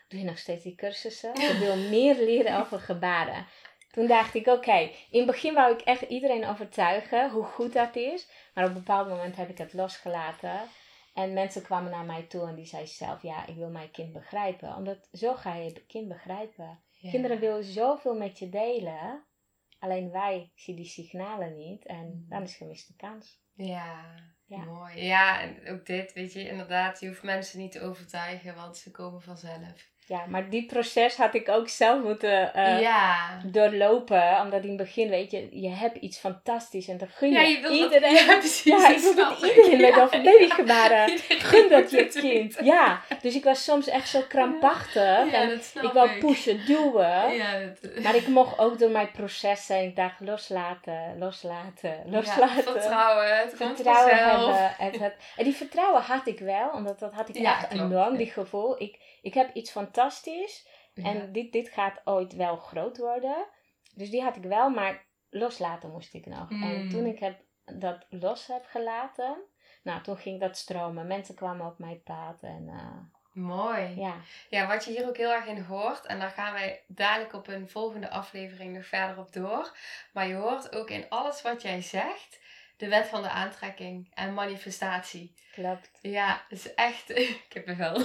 doe 0.09 0.21
je 0.21 0.25
nog 0.25 0.39
steeds 0.39 0.63
die 0.63 0.75
cursussen? 0.75 1.35
Ik 1.35 1.59
wil 1.59 1.77
meer 1.97 2.15
leren 2.15 2.61
over 2.61 2.81
gebaren. 2.81 3.47
Toen 3.91 4.07
dacht 4.07 4.35
ik, 4.35 4.47
oké, 4.47 4.79
in 5.11 5.19
het 5.19 5.27
begin 5.27 5.55
wou 5.55 5.75
ik 5.75 5.81
echt 5.81 6.03
iedereen 6.03 6.47
overtuigen 6.47 7.31
hoe 7.31 7.45
goed 7.45 7.73
dat 7.73 7.97
is. 7.97 8.29
Maar 8.55 8.65
op 8.65 8.71
een 8.71 8.77
bepaald 8.77 9.09
moment 9.09 9.37
heb 9.37 9.49
ik 9.49 9.59
het 9.59 9.73
losgelaten. 9.73 10.61
En 11.15 11.33
mensen 11.33 11.63
kwamen 11.63 11.91
naar 11.91 12.05
mij 12.05 12.23
toe 12.23 12.49
en 12.49 12.55
die 12.55 12.67
zei 12.67 12.87
zelf, 12.87 13.23
ja, 13.23 13.47
ik 13.47 13.57
wil 13.57 13.71
mijn 13.71 13.91
kind 13.91 14.13
begrijpen. 14.13 14.77
Omdat 14.77 15.09
zo 15.13 15.35
ga 15.35 15.55
je 15.55 15.65
het 15.65 15.87
kind 15.87 16.09
begrijpen. 16.09 16.81
Ja. 16.91 17.11
Kinderen 17.11 17.39
willen 17.39 17.65
zoveel 17.65 18.15
met 18.15 18.39
je 18.39 18.49
delen. 18.49 19.25
Alleen 19.81 20.11
wij 20.11 20.51
zien 20.55 20.77
die 20.77 20.85
signalen 20.85 21.57
niet. 21.57 21.87
En 21.87 22.27
dan 22.29 22.43
is 22.43 22.57
gemiste 22.57 22.97
kans. 22.97 23.41
Ja, 23.55 24.15
Ja. 24.47 24.65
mooi. 24.65 25.05
Ja, 25.05 25.41
en 25.41 25.69
ook 25.69 25.87
dit, 25.87 26.13
weet 26.13 26.33
je, 26.33 26.49
inderdaad, 26.49 27.01
je 27.01 27.07
hoeft 27.07 27.23
mensen 27.23 27.59
niet 27.59 27.73
te 27.73 27.81
overtuigen, 27.81 28.55
want 28.55 28.77
ze 28.77 28.91
komen 28.91 29.23
vanzelf. 29.23 29.91
Ja, 30.11 30.25
maar 30.29 30.49
die 30.49 30.67
proces 30.67 31.17
had 31.17 31.35
ik 31.35 31.49
ook 31.49 31.69
zelf 31.69 32.03
moeten 32.03 32.55
eh, 32.55 32.81
ja. 32.81 33.17
doorlopen. 33.45 34.41
Omdat 34.41 34.63
in 34.63 34.69
het 34.69 34.77
begin, 34.77 35.09
weet 35.09 35.31
je, 35.31 35.49
je 35.61 35.69
hebt 35.69 35.97
iets 35.97 36.19
fantastisch 36.19 36.89
en 36.89 36.99
dan 36.99 37.09
gun 37.09 37.29
je, 37.31 37.35
Ja, 37.35 37.41
je 37.43 37.61
wil 37.61 37.71
dat- 37.71 37.79
iedereen. 37.79 38.15
ja, 38.27 38.37
precies, 38.39 38.65
Ja, 38.65 38.89
ik 38.89 38.99
wil 38.99 39.15
dat 39.15 39.43
iedereen 39.43 39.81
met 39.81 39.95
Ja, 39.95 40.03
over 40.03 40.23
babygebaren. 40.23 41.09
Iedereen 41.11 41.41
Gun 41.41 41.69
dat 41.69 41.91
je 41.91 41.97
het 41.97 42.19
kind. 42.21 42.57
Ja, 42.63 43.01
dus 43.23 43.35
ik 43.35 43.45
was 43.45 43.65
soms 43.65 43.89
echt 43.89 44.09
zo 44.09 44.21
krampachtig. 44.29 45.33
Ja, 45.33 45.33
en 45.33 45.49
dat 45.49 45.65
snap 45.65 45.85
ik 45.85 45.93
wou 45.93 46.19
pushen, 46.19 46.67
duwen. 46.67 47.35
Ja, 47.35 47.59
dat, 47.81 48.03
Maar 48.03 48.15
ik 48.15 48.29
mocht 48.29 48.59
ook 48.59 48.79
door 48.79 48.91
mijn 48.91 49.11
processen. 49.11 49.83
Ik 49.83 49.97
dacht 49.97 50.21
loslaten, 50.21 51.17
loslaten, 51.19 51.95
loslaten. 52.07 52.51
Ja, 52.51 52.63
vertrouwen, 52.73 53.37
het 53.39 53.55
vertrouwen 53.57 54.17
hebben. 54.17 55.01
Het, 55.03 55.15
en 55.37 55.45
die 55.45 55.55
vertrouwen 55.55 56.03
had 56.03 56.27
ik 56.27 56.39
wel, 56.39 56.71
omdat 56.75 56.99
dat 56.99 57.13
had 57.13 57.29
ik 57.29 57.37
echt 57.37 57.73
enorm, 57.73 58.17
die 58.17 58.31
gevoel. 58.31 58.83
Ik, 58.83 58.99
ik 59.23 59.35
heb 59.35 59.55
iets 59.55 59.71
fantastisch 59.71 60.69
Ja. 60.95 61.05
en 61.05 61.33
dit, 61.33 61.53
dit 61.53 61.69
gaat 61.69 62.01
ooit 62.05 62.33
wel 62.35 62.57
groot 62.57 62.99
worden. 62.99 63.47
Dus 63.95 64.11
die 64.11 64.23
had 64.23 64.37
ik 64.37 64.43
wel, 64.43 64.71
maar 64.71 65.07
loslaten 65.31 65.91
moest 65.91 66.15
ik 66.15 66.27
nog. 66.27 66.51
En 66.51 66.83
Mm. 66.85 66.91
toen 66.91 67.07
ik 67.07 67.19
heb, 67.19 67.41
dat 67.65 68.07
los 68.09 68.47
heb 68.47 68.65
gelaten, 68.67 69.37
nou 69.83 70.03
toen 70.03 70.17
ging 70.17 70.41
dat 70.41 70.57
stromen. 70.57 71.07
Mensen 71.07 71.35
kwamen 71.35 71.67
op 71.67 71.79
mijn 71.79 72.03
pad 72.03 72.43
en 72.43 72.69
eh, 72.69 73.19
Mooi. 73.33 73.95
Ja. 74.01 74.15
Ja, 74.49 74.67
wat 74.67 74.85
je 74.85 74.91
hier 74.91 75.09
ook 75.09 75.17
heel 75.17 75.33
erg 75.33 75.47
in 75.47 75.61
hoort, 75.63 76.07
en 76.07 76.19
daar 76.19 76.31
gaan 76.31 76.53
wij 76.53 76.85
dadelijk 76.87 77.33
op 77.33 77.49
een 77.49 77.69
volgende 77.69 78.11
aflevering 78.11 78.75
nog 78.75 78.87
verder 78.87 79.19
op 79.19 79.33
door. 79.33 79.77
Maar 80.13 80.27
je 80.27 80.35
hoort 80.35 80.75
ook 80.77 80.91
in 80.91 81.07
alles 81.09 81.43
wat 81.43 81.63
jij 81.63 81.83
zegt, 81.83 82.41
de 82.77 82.89
wet 82.89 83.07
van 83.07 83.23
de 83.23 83.29
aantrekking 83.29 84.11
en 84.15 84.35
manifestatie. 84.35 85.35
Klopt. 85.53 85.99
Ja, 86.03 86.45
is 86.49 86.75
echt. 86.75 87.11
Ik 87.47 87.51
heb 87.53 87.69
er 87.69 87.77
wel. 87.77 88.03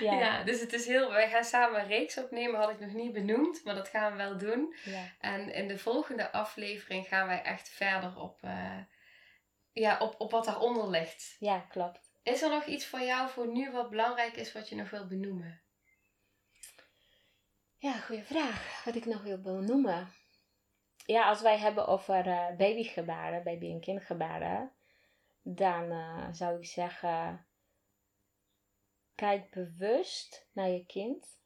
Ja. 0.00 0.12
Ja. 0.12 0.42
dus 0.44 0.60
het 0.60 0.72
is 0.72 0.86
heel. 0.86 1.10
Wij 1.10 1.30
gaan 1.30 1.44
samen 1.44 1.80
een 1.80 1.86
reeks 1.86 2.18
opnemen, 2.18 2.60
had 2.60 2.70
ik 2.70 2.80
nog 2.80 2.92
niet 2.92 3.12
benoemd, 3.12 3.64
maar 3.64 3.74
dat 3.74 3.88
gaan 3.88 4.10
we 4.10 4.18
wel 4.18 4.38
doen. 4.38 4.74
Ja. 4.84 5.04
En 5.20 5.52
in 5.52 5.68
de 5.68 5.78
volgende 5.78 6.32
aflevering 6.32 7.06
gaan 7.06 7.26
wij 7.26 7.42
echt 7.42 7.68
verder 7.68 8.16
op, 8.16 8.42
eh, 8.42 8.78
ja, 9.72 9.98
op, 9.98 10.14
op 10.18 10.30
wat 10.30 10.44
daaronder 10.44 10.88
ligt. 10.88 11.36
ja, 11.38 11.58
klopt. 11.58 12.10
Is 12.22 12.42
er 12.42 12.50
nog 12.50 12.64
iets 12.64 12.86
voor 12.86 13.00
jou 13.00 13.30
voor 13.30 13.48
nu 13.52 13.70
wat 13.70 13.90
belangrijk 13.90 14.36
is 14.36 14.52
wat 14.52 14.68
je 14.68 14.74
nog 14.76 14.90
wilt 14.90 15.08
benoemen? 15.08 15.60
Ja, 17.78 17.92
goede 17.92 18.22
vraag. 18.24 18.82
Wat 18.84 18.94
ik 18.94 19.04
nog 19.04 19.22
wil 19.22 19.40
benoemen. 19.40 20.12
Ja, 21.06 21.28
als 21.28 21.40
wij 21.40 21.58
hebben 21.58 21.86
over 21.86 22.26
eh, 22.26 22.56
babygebaren, 22.56 23.42
baby- 23.42 23.70
en 23.70 23.80
kindgebaren, 23.80 24.72
dan 25.42 25.90
eh, 25.90 26.26
zou 26.32 26.58
ik 26.58 26.66
zeggen, 26.66 27.46
kijk 29.18 29.50
bewust 29.50 30.48
naar 30.52 30.68
je 30.68 30.84
kind. 30.86 31.40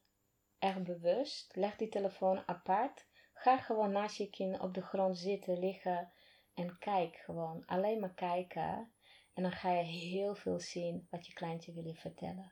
Echt 0.59 0.83
bewust. 0.83 1.55
Leg 1.55 1.75
die 1.75 1.89
telefoon 1.89 2.43
apart. 2.45 3.07
Ga 3.33 3.57
gewoon 3.57 3.91
naast 3.91 4.17
je 4.17 4.29
kind 4.29 4.59
op 4.59 4.73
de 4.73 4.81
grond 4.81 5.17
zitten, 5.17 5.59
liggen 5.59 6.11
en 6.53 6.77
kijk 6.79 7.15
gewoon. 7.15 7.65
Alleen 7.65 7.99
maar 7.99 8.13
kijken. 8.13 8.91
En 9.33 9.43
dan 9.43 9.51
ga 9.51 9.71
je 9.71 9.83
heel 9.83 10.35
veel 10.35 10.59
zien 10.59 11.07
wat 11.09 11.27
je 11.27 11.33
kleintje 11.33 11.73
wil 11.73 11.85
je 11.85 11.95
vertellen. 11.95 12.51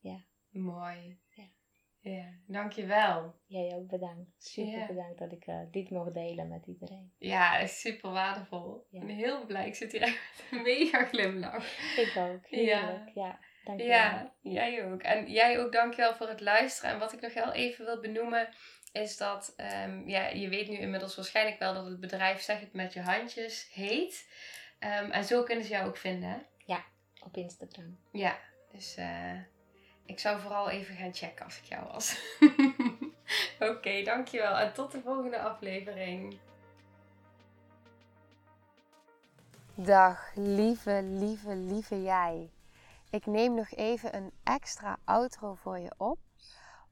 Ja. 0.00 0.24
Mooi. 0.50 1.18
Ja. 1.28 1.44
Ja, 2.00 2.32
dankjewel. 2.46 3.34
Jij 3.46 3.74
ook 3.74 3.88
bedankt. 3.88 4.30
Super 4.38 4.78
Ja. 4.78 4.86
bedankt 4.86 5.18
dat 5.18 5.32
ik 5.32 5.46
eh, 5.46 5.60
dit 5.70 5.90
mocht 5.90 6.14
delen 6.14 6.48
met 6.48 6.66
iedereen. 6.66 7.12
Ja, 7.18 7.66
super 7.66 8.10
waardevol. 8.10 8.86
Ja. 8.90 9.04
Ben 9.04 9.16
heel 9.16 9.46
blij. 9.46 9.66
Ik 9.66 9.74
zit 9.74 9.92
hier 9.92 10.02
echt 10.02 10.42
met 10.50 10.52
een 10.58 10.62
mega 10.62 11.04
glimlach. 11.04 11.96
Ik 11.96 12.16
ook. 12.16 12.46
Heerlijk. 12.46 13.10
Ja, 13.14 13.38
dankjewel. 13.64 13.96
Ja, 13.96 14.32
jij 14.40 14.84
ook. 14.84 15.02
En 15.02 15.30
jij 15.30 15.60
ook 15.60 15.72
dankjewel 15.72 16.14
voor 16.14 16.28
het 16.28 16.40
luisteren. 16.40 16.90
En 16.90 16.98
wat 16.98 17.12
ik 17.12 17.20
nog 17.20 17.34
heel 17.34 17.52
even 17.52 17.84
wil 17.84 18.00
benoemen 18.00 18.48
is 18.92 19.16
dat, 19.16 19.52
ehm, 19.56 20.08
ja, 20.08 20.26
je 20.26 20.48
weet 20.48 20.68
nu 20.68 20.76
inmiddels 20.76 21.16
waarschijnlijk 21.16 21.58
wel 21.58 21.74
dat 21.74 21.86
het 21.86 22.00
bedrijf 22.00 22.40
Zeg 22.40 22.60
het 22.60 22.72
met 22.72 22.92
je 22.92 23.00
handjes 23.00 23.70
heet. 23.72 24.28
Ehm, 24.78 25.10
en 25.10 25.24
zo 25.24 25.42
kunnen 25.42 25.64
ze 25.64 25.70
jou 25.70 25.86
ook 25.86 25.96
vinden. 25.96 26.28
hè? 26.28 26.36
Op 27.24 27.36
Instagram. 27.36 27.98
Ja, 28.12 28.38
dus 28.72 28.94
eh, 28.96 29.38
ik 30.06 30.18
zou 30.18 30.40
vooral 30.40 30.70
even 30.70 30.96
gaan 30.96 31.14
checken 31.14 31.44
als 31.44 31.58
ik 31.58 31.64
jou 31.64 31.86
was. 31.86 32.20
Oké, 33.70 34.02
dankjewel. 34.02 34.56
En 34.58 34.72
tot 34.72 34.92
de 34.92 35.00
volgende 35.00 35.38
aflevering. 35.38 36.38
Dag, 39.74 40.30
lieve, 40.34 41.02
lieve, 41.02 41.56
lieve 41.56 42.02
jij. 42.02 42.50
Ik 43.14 43.26
neem 43.26 43.54
nog 43.54 43.70
even 43.70 44.16
een 44.16 44.32
extra 44.42 44.96
outro 45.04 45.54
voor 45.54 45.78
je 45.78 45.94
op. 45.96 46.18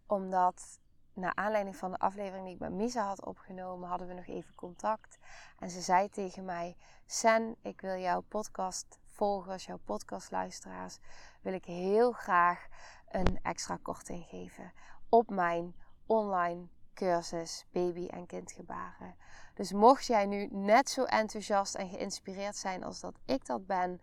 Omdat, 0.07 0.81
naar 1.13 1.35
aanleiding 1.35 1.77
van 1.77 1.91
de 1.91 1.99
aflevering 1.99 2.45
die 2.45 2.55
ik 2.55 2.61
met 2.61 2.73
Misa 2.73 3.07
had 3.07 3.25
opgenomen, 3.25 3.89
hadden 3.89 4.09
we 4.09 4.15
nog 4.15 4.27
even 4.27 4.55
contact. 4.55 5.19
En 5.59 5.71
ze 5.71 5.81
zei 5.81 6.09
tegen 6.09 6.45
mij: 6.45 6.77
Sen, 7.07 7.57
ik 7.63 7.81
wil 7.81 7.97
jouw 7.97 8.21
podcast 8.21 8.99
volgers, 9.07 9.65
jouw 9.65 9.79
podcastluisteraars, 9.85 10.99
wil 11.41 11.53
ik 11.53 11.65
heel 11.65 12.13
graag 12.13 12.67
een 13.09 13.39
extra 13.43 13.79
korting 13.83 14.25
geven 14.25 14.73
op 15.09 15.31
mijn 15.31 15.75
online 16.07 16.67
cursus 16.95 17.67
baby- 17.71 18.09
en 18.09 18.27
kindgebaren. 18.27 19.17
Dus 19.55 19.73
mocht 19.73 20.07
jij 20.07 20.27
nu 20.27 20.49
net 20.51 20.91
zo 20.91 21.05
enthousiast 21.05 21.75
en 21.75 21.89
geïnspireerd 21.89 22.57
zijn 22.57 22.85
als 22.85 23.01
dat 23.01 23.19
ik 23.25 23.47
dat 23.47 23.67
ben, 23.67 24.01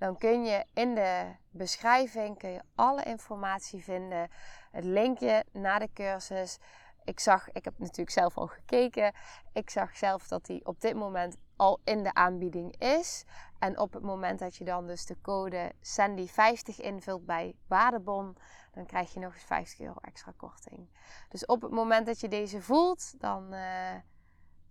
dan 0.00 0.18
kun 0.18 0.44
je 0.44 0.64
in 0.74 0.94
de 0.94 1.26
beschrijving 1.50 2.38
kun 2.38 2.50
je 2.50 2.62
alle 2.74 3.02
informatie 3.02 3.82
vinden. 3.82 4.30
Het 4.70 4.84
linkje 4.84 5.44
naar 5.52 5.78
de 5.78 5.88
cursus. 5.94 6.58
Ik 7.04 7.20
zag, 7.20 7.50
ik 7.52 7.64
heb 7.64 7.78
natuurlijk 7.78 8.10
zelf 8.10 8.36
al 8.36 8.46
gekeken. 8.46 9.12
Ik 9.52 9.70
zag 9.70 9.96
zelf 9.96 10.28
dat 10.28 10.46
die 10.46 10.66
op 10.66 10.80
dit 10.80 10.94
moment 10.94 11.36
al 11.56 11.80
in 11.84 12.02
de 12.02 12.14
aanbieding 12.14 12.76
is. 12.78 13.24
En 13.58 13.78
op 13.78 13.92
het 13.92 14.02
moment 14.02 14.38
dat 14.38 14.56
je 14.56 14.64
dan 14.64 14.86
dus 14.86 15.06
de 15.06 15.20
code 15.22 15.72
Sandy50 15.78 16.76
invult 16.76 17.26
bij 17.26 17.54
Waardebon, 17.66 18.36
dan 18.72 18.86
krijg 18.86 19.14
je 19.14 19.20
nog 19.20 19.34
eens 19.34 19.42
50 19.42 19.80
euro 19.80 19.98
extra 20.00 20.32
korting. 20.36 20.88
Dus 21.28 21.46
op 21.46 21.62
het 21.62 21.70
moment 21.70 22.06
dat 22.06 22.20
je 22.20 22.28
deze 22.28 22.62
voelt, 22.62 23.20
dan, 23.20 23.52
eh, 23.52 23.94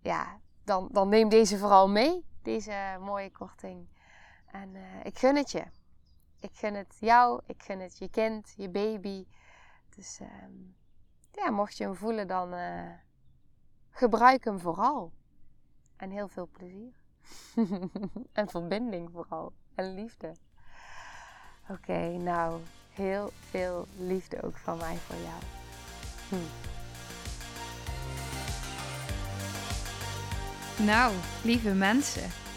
ja, 0.01 0.39
dan, 0.63 0.89
dan 0.91 1.09
neem 1.09 1.29
deze 1.29 1.57
vooral 1.57 1.89
mee, 1.89 2.25
deze 2.41 2.97
mooie 2.99 3.31
korting. 3.31 3.87
En 4.51 4.75
eh, 4.75 4.81
ik 5.03 5.17
gun 5.17 5.35
het 5.35 5.51
je. 5.51 5.63
Ik 6.39 6.51
gun 6.53 6.73
het 6.73 6.97
jou, 6.99 7.41
ik 7.45 7.63
gun 7.63 7.79
het 7.79 7.97
je 7.97 8.09
kind, 8.09 8.53
je 8.57 8.69
baby. 8.69 9.25
Dus 9.95 10.19
ehm, 10.19 10.51
ja, 11.31 11.49
mocht 11.49 11.77
je 11.77 11.83
hem 11.83 11.95
voelen, 11.95 12.27
dan 12.27 12.53
eh, 12.53 12.91
gebruik 13.89 14.43
hem 14.43 14.59
vooral. 14.59 15.11
En 15.95 16.09
heel 16.09 16.27
veel 16.27 16.47
plezier. 16.51 16.93
en 18.33 18.49
verbinding 18.49 19.09
vooral. 19.11 19.53
En 19.75 19.93
liefde. 19.93 20.35
Oké, 21.69 22.17
nou, 22.17 22.61
heel 22.93 23.31
veel 23.49 23.87
liefde 23.97 24.41
ook 24.41 24.57
van 24.57 24.77
mij 24.77 24.95
voor 24.97 25.15
jou. 25.15 25.41
Hm. 26.29 26.69
Nou, 30.85 31.15
lieve 31.43 31.73
mensen, 31.73 32.29